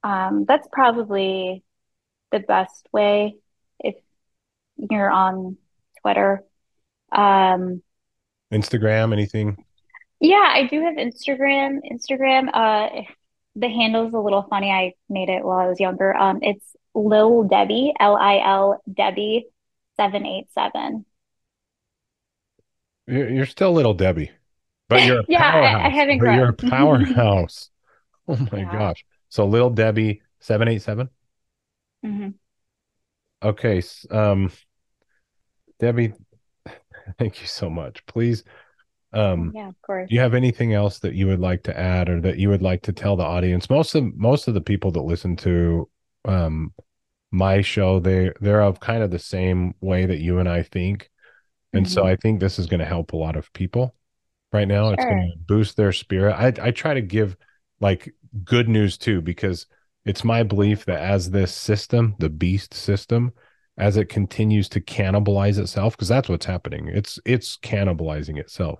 Um, 0.03 0.45
that's 0.47 0.67
probably 0.71 1.63
the 2.31 2.39
best 2.39 2.87
way 2.91 3.35
if 3.79 3.95
you're 4.77 5.09
on 5.11 5.57
Twitter. 6.01 6.43
Um, 7.11 7.81
Instagram, 8.51 9.13
anything? 9.13 9.57
yeah, 10.19 10.49
I 10.53 10.67
do 10.67 10.81
have 10.83 10.95
Instagram. 10.95 11.79
Instagram, 11.91 12.49
uh, 12.53 13.01
the 13.55 13.67
handle's 13.69 14.13
a 14.13 14.19
little 14.19 14.43
funny. 14.43 14.69
I 14.71 14.93
made 15.09 15.29
it 15.29 15.43
while 15.43 15.57
I 15.59 15.67
was 15.67 15.79
younger. 15.79 16.15
Um, 16.15 16.39
it's 16.41 16.65
Lil 16.93 17.43
Debbie, 17.43 17.93
L 17.99 18.15
I 18.15 18.39
L 18.45 18.81
Debbie, 18.93 19.47
seven 19.97 20.25
eight 20.25 20.47
seven. 20.53 21.05
You're, 23.07 23.29
you're 23.29 23.45
still 23.45 23.71
little 23.73 23.93
Debbie, 23.93 24.31
but 24.89 25.03
you're 25.03 25.19
a 25.21 25.23
Yeah, 25.27 25.41
I- 25.43 25.87
I 25.87 25.89
powerhouse. 25.89 25.89
haven't 25.89 26.19
but 26.19 26.29
you're 26.29 26.49
a 26.49 26.53
powerhouse. 26.53 27.69
oh 28.27 28.37
my 28.51 28.63
Yeah. 28.63 28.65
gosh. 28.65 29.05
So 29.29 29.45
little 29.45 29.69
Debbie, 29.71 30.23
787. 30.39 31.09
hmm 32.03 32.41
Okay. 33.43 33.81
Um, 34.09 34.51
Debbie, 35.81 36.13
thank 37.19 37.41
you 37.41 37.47
so 37.47 37.69
much. 37.69 38.05
Please, 38.07 38.43
um, 39.13 39.53
Yeah, 39.53 39.67
of 39.69 39.81
course. 39.81 40.09
do 40.09 40.15
you 40.15 40.21
have 40.21 40.35
anything 40.35 40.73
else 40.73 40.99
that 40.99 41.15
you 41.15 41.27
would 41.27 41.39
like 41.39 41.63
to 41.63 41.79
add 41.79 42.09
or 42.09 42.21
that 42.21 42.37
you 42.39 42.49
would 42.49 42.61
like 42.63 42.83
to 42.83 42.93
tell 42.93 43.15
the 43.17 43.23
audience? 43.23 43.69
Most 43.69 43.95
of 43.95 44.15
most 44.17 44.47
of 44.47 44.55
the 44.55 44.61
people 44.61 44.91
that 44.93 45.01
listen 45.03 45.35
to 45.37 45.89
um 46.25 46.73
my 47.31 47.61
show, 47.61 47.99
they 47.99 48.31
they're 48.41 48.63
of 48.63 48.79
kind 48.81 49.03
of 49.03 49.11
the 49.11 49.19
same 49.19 49.75
way 49.81 50.05
that 50.07 50.19
you 50.19 50.39
and 50.39 50.49
I 50.49 50.63
think. 50.63 51.09
And 51.73 51.87
so 51.87 52.03
Mhm. 52.03 52.07
I 52.07 52.15
think 52.17 52.39
this 52.39 52.59
is 52.59 52.67
going 52.67 52.79
to 52.81 52.85
help 52.85 53.13
a 53.13 53.17
lot 53.17 53.35
of 53.35 53.51
people 53.53 53.95
right 54.53 54.67
now. 54.67 54.91
It's 54.93 55.05
going 55.05 55.19
to 55.19 55.39
boost 55.47 55.77
their 55.77 55.93
spirit. 55.93 56.33
I 56.35 56.53
I 56.67 56.71
try 56.71 56.93
to 56.95 57.01
give 57.01 57.37
like 57.81 58.13
good 58.43 58.69
news 58.69 58.97
too 58.97 59.21
because 59.21 59.67
it's 60.05 60.23
my 60.23 60.43
belief 60.43 60.85
that 60.85 61.01
as 61.01 61.31
this 61.31 61.53
system, 61.53 62.15
the 62.19 62.29
beast 62.29 62.73
system, 62.73 63.33
as 63.81 63.97
it 63.97 64.09
continues 64.09 64.69
to 64.69 64.79
cannibalize 64.79 65.57
itself 65.57 65.97
because 65.97 66.07
that's 66.07 66.29
what's 66.29 66.45
happening. 66.45 66.87
It's 66.87 67.19
it's 67.25 67.57
cannibalizing 67.57 68.37
itself. 68.37 68.79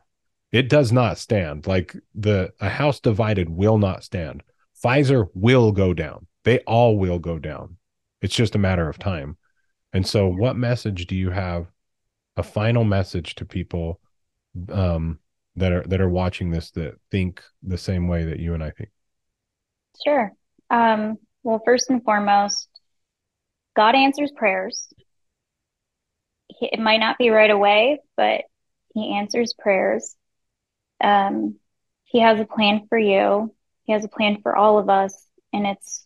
It 0.52 0.70
does 0.70 0.92
not 0.92 1.18
stand. 1.18 1.66
Like 1.66 1.96
the 2.14 2.54
a 2.62 2.70
house 2.70 3.00
divided 3.00 3.50
will 3.50 3.80
not 3.80 4.04
stand. 4.04 4.44
Pfizer 4.82 5.28
will 5.34 5.72
go 5.72 5.96
down. 5.96 6.28
They 6.44 6.60
all 6.60 7.00
will 7.00 7.18
go 7.18 7.40
down. 7.40 7.78
It's 8.22 8.36
just 8.36 8.54
a 8.54 8.60
matter 8.60 8.88
of 8.88 9.00
time. 9.00 9.38
And 9.92 10.06
so 10.06 10.28
what 10.28 10.56
message 10.56 11.08
do 11.08 11.16
you 11.16 11.32
have 11.32 11.66
a 12.38 12.44
final 12.44 12.84
message 12.84 13.36
to 13.36 13.46
people 13.46 14.00
um 14.70 15.20
that 15.56 15.72
are 15.72 15.84
that 15.88 16.00
are 16.00 16.10
watching 16.10 16.52
this 16.52 16.70
that 16.72 16.94
think 17.10 17.42
the 17.64 17.78
same 17.78 18.08
way 18.08 18.26
that 18.26 18.40
you 18.40 18.54
and 18.54 18.64
I 18.64 18.70
think? 18.70 18.92
Sure. 20.06 20.32
Um, 20.70 21.18
well, 21.42 21.60
first 21.66 21.90
and 21.90 22.04
foremost, 22.04 22.70
God 23.76 23.96
answers 23.96 24.32
prayers. 24.36 24.94
It 26.62 26.80
might 26.80 27.00
not 27.00 27.18
be 27.18 27.30
right 27.30 27.50
away, 27.50 28.00
but 28.18 28.42
He 28.94 29.16
answers 29.16 29.54
prayers. 29.54 30.16
Um, 31.04 31.56
he 32.06 32.20
has 32.20 32.40
a 32.40 32.46
plan 32.46 32.88
for 32.90 32.98
you. 32.98 33.54
He 33.84 33.94
has 33.94 34.04
a 34.04 34.10
plan 34.10 34.42
for 34.42 34.56
all 34.56 34.78
of 34.78 34.90
us, 34.90 35.26
and 35.54 35.66
it's 35.66 36.06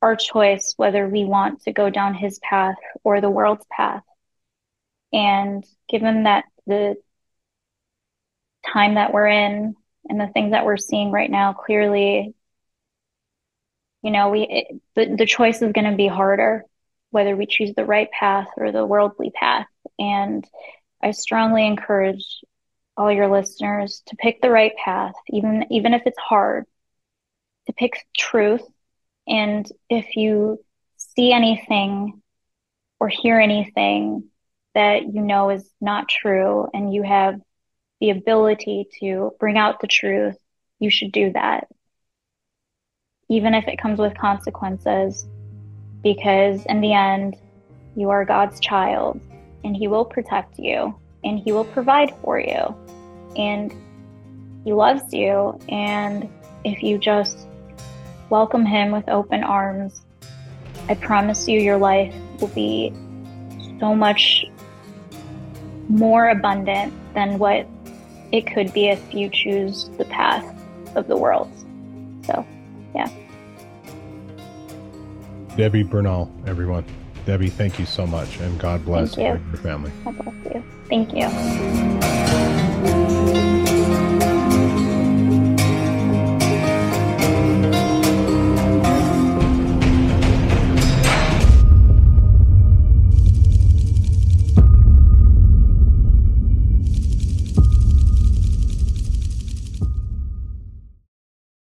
our 0.00 0.16
choice 0.16 0.74
whether 0.76 1.06
we 1.06 1.24
want 1.24 1.62
to 1.62 1.72
go 1.72 1.90
down 1.90 2.14
His 2.14 2.38
path 2.38 2.76
or 3.04 3.20
the 3.20 3.30
world's 3.30 3.66
path. 3.70 4.02
And 5.12 5.64
given 5.88 6.24
that 6.24 6.44
the 6.66 6.96
time 8.66 8.94
that 8.94 9.12
we're 9.12 9.28
in 9.28 9.76
and 10.08 10.20
the 10.20 10.26
things 10.28 10.52
that 10.52 10.64
we're 10.64 10.78
seeing 10.78 11.10
right 11.10 11.30
now, 11.30 11.52
clearly 11.52 12.34
you 14.02 14.10
know 14.10 14.28
we 14.30 14.42
it, 14.42 14.80
the, 14.94 15.16
the 15.16 15.26
choice 15.26 15.62
is 15.62 15.72
going 15.72 15.90
to 15.90 15.96
be 15.96 16.06
harder 16.06 16.64
whether 17.14 17.36
we 17.36 17.46
choose 17.46 17.72
the 17.74 17.84
right 17.84 18.10
path 18.10 18.48
or 18.56 18.72
the 18.72 18.84
worldly 18.84 19.30
path. 19.30 19.66
And 19.98 20.44
i 21.02 21.10
strongly 21.10 21.66
encourage 21.66 22.26
all 22.96 23.12
your 23.12 23.28
listeners 23.28 24.02
to 24.06 24.16
pick 24.16 24.40
the 24.40 24.50
right 24.50 24.72
path 24.82 25.14
even 25.28 25.66
even 25.70 25.92
if 25.92 26.02
it's 26.06 26.18
hard 26.18 26.64
to 27.66 27.72
pick 27.72 27.92
truth. 28.16 28.62
And 29.26 29.70
if 29.88 30.16
you 30.16 30.58
see 30.96 31.32
anything 31.32 32.20
or 33.00 33.08
hear 33.08 33.38
anything 33.40 34.24
that 34.74 35.02
you 35.14 35.22
know 35.22 35.50
is 35.50 35.70
not 35.80 36.08
true 36.08 36.68
and 36.74 36.92
you 36.92 37.02
have 37.02 37.40
the 38.00 38.10
ability 38.10 38.88
to 39.00 39.32
bring 39.38 39.56
out 39.56 39.80
the 39.80 39.86
truth 39.86 40.36
you 40.80 40.90
should 40.90 41.12
do 41.12 41.32
that. 41.32 41.68
Even 43.30 43.54
if 43.54 43.66
it 43.68 43.78
comes 43.78 43.98
with 43.98 44.18
consequences, 44.18 45.26
because 46.04 46.64
in 46.66 46.80
the 46.80 46.92
end, 46.92 47.34
you 47.96 48.10
are 48.10 48.24
God's 48.24 48.60
child 48.60 49.20
and 49.64 49.76
He 49.76 49.88
will 49.88 50.04
protect 50.04 50.58
you 50.58 50.94
and 51.24 51.40
He 51.40 51.50
will 51.50 51.64
provide 51.64 52.14
for 52.22 52.38
you. 52.38 52.76
And 53.36 53.74
He 54.64 54.72
loves 54.72 55.12
you. 55.12 55.58
And 55.68 56.28
if 56.62 56.82
you 56.82 56.98
just 56.98 57.48
welcome 58.30 58.64
Him 58.64 58.92
with 58.92 59.08
open 59.08 59.42
arms, 59.42 60.02
I 60.88 60.94
promise 60.94 61.48
you 61.48 61.58
your 61.58 61.78
life 61.78 62.14
will 62.40 62.48
be 62.48 62.92
so 63.80 63.94
much 63.94 64.44
more 65.88 66.28
abundant 66.28 66.92
than 67.14 67.38
what 67.38 67.66
it 68.32 68.46
could 68.46 68.72
be 68.72 68.88
if 68.88 69.14
you 69.14 69.30
choose 69.30 69.88
the 69.96 70.04
path 70.04 70.44
of 70.94 71.08
the 71.08 71.16
world. 71.16 71.50
So, 72.26 72.46
yeah. 72.94 73.08
Debbie 75.56 75.82
Bernal, 75.82 76.30
everyone. 76.46 76.84
Debbie, 77.26 77.48
thank 77.48 77.78
you 77.78 77.86
so 77.86 78.06
much, 78.06 78.38
and 78.38 78.58
God 78.58 78.84
bless 78.84 79.14
Thank 79.14 79.18
you. 79.18 79.24
you 79.24 79.30
and 79.36 79.52
your 79.52 79.62
family. 79.62 79.92
God 80.04 80.18
bless 80.18 80.54
you. 80.54 80.64
Thank 80.88 81.14
you. 81.14 82.53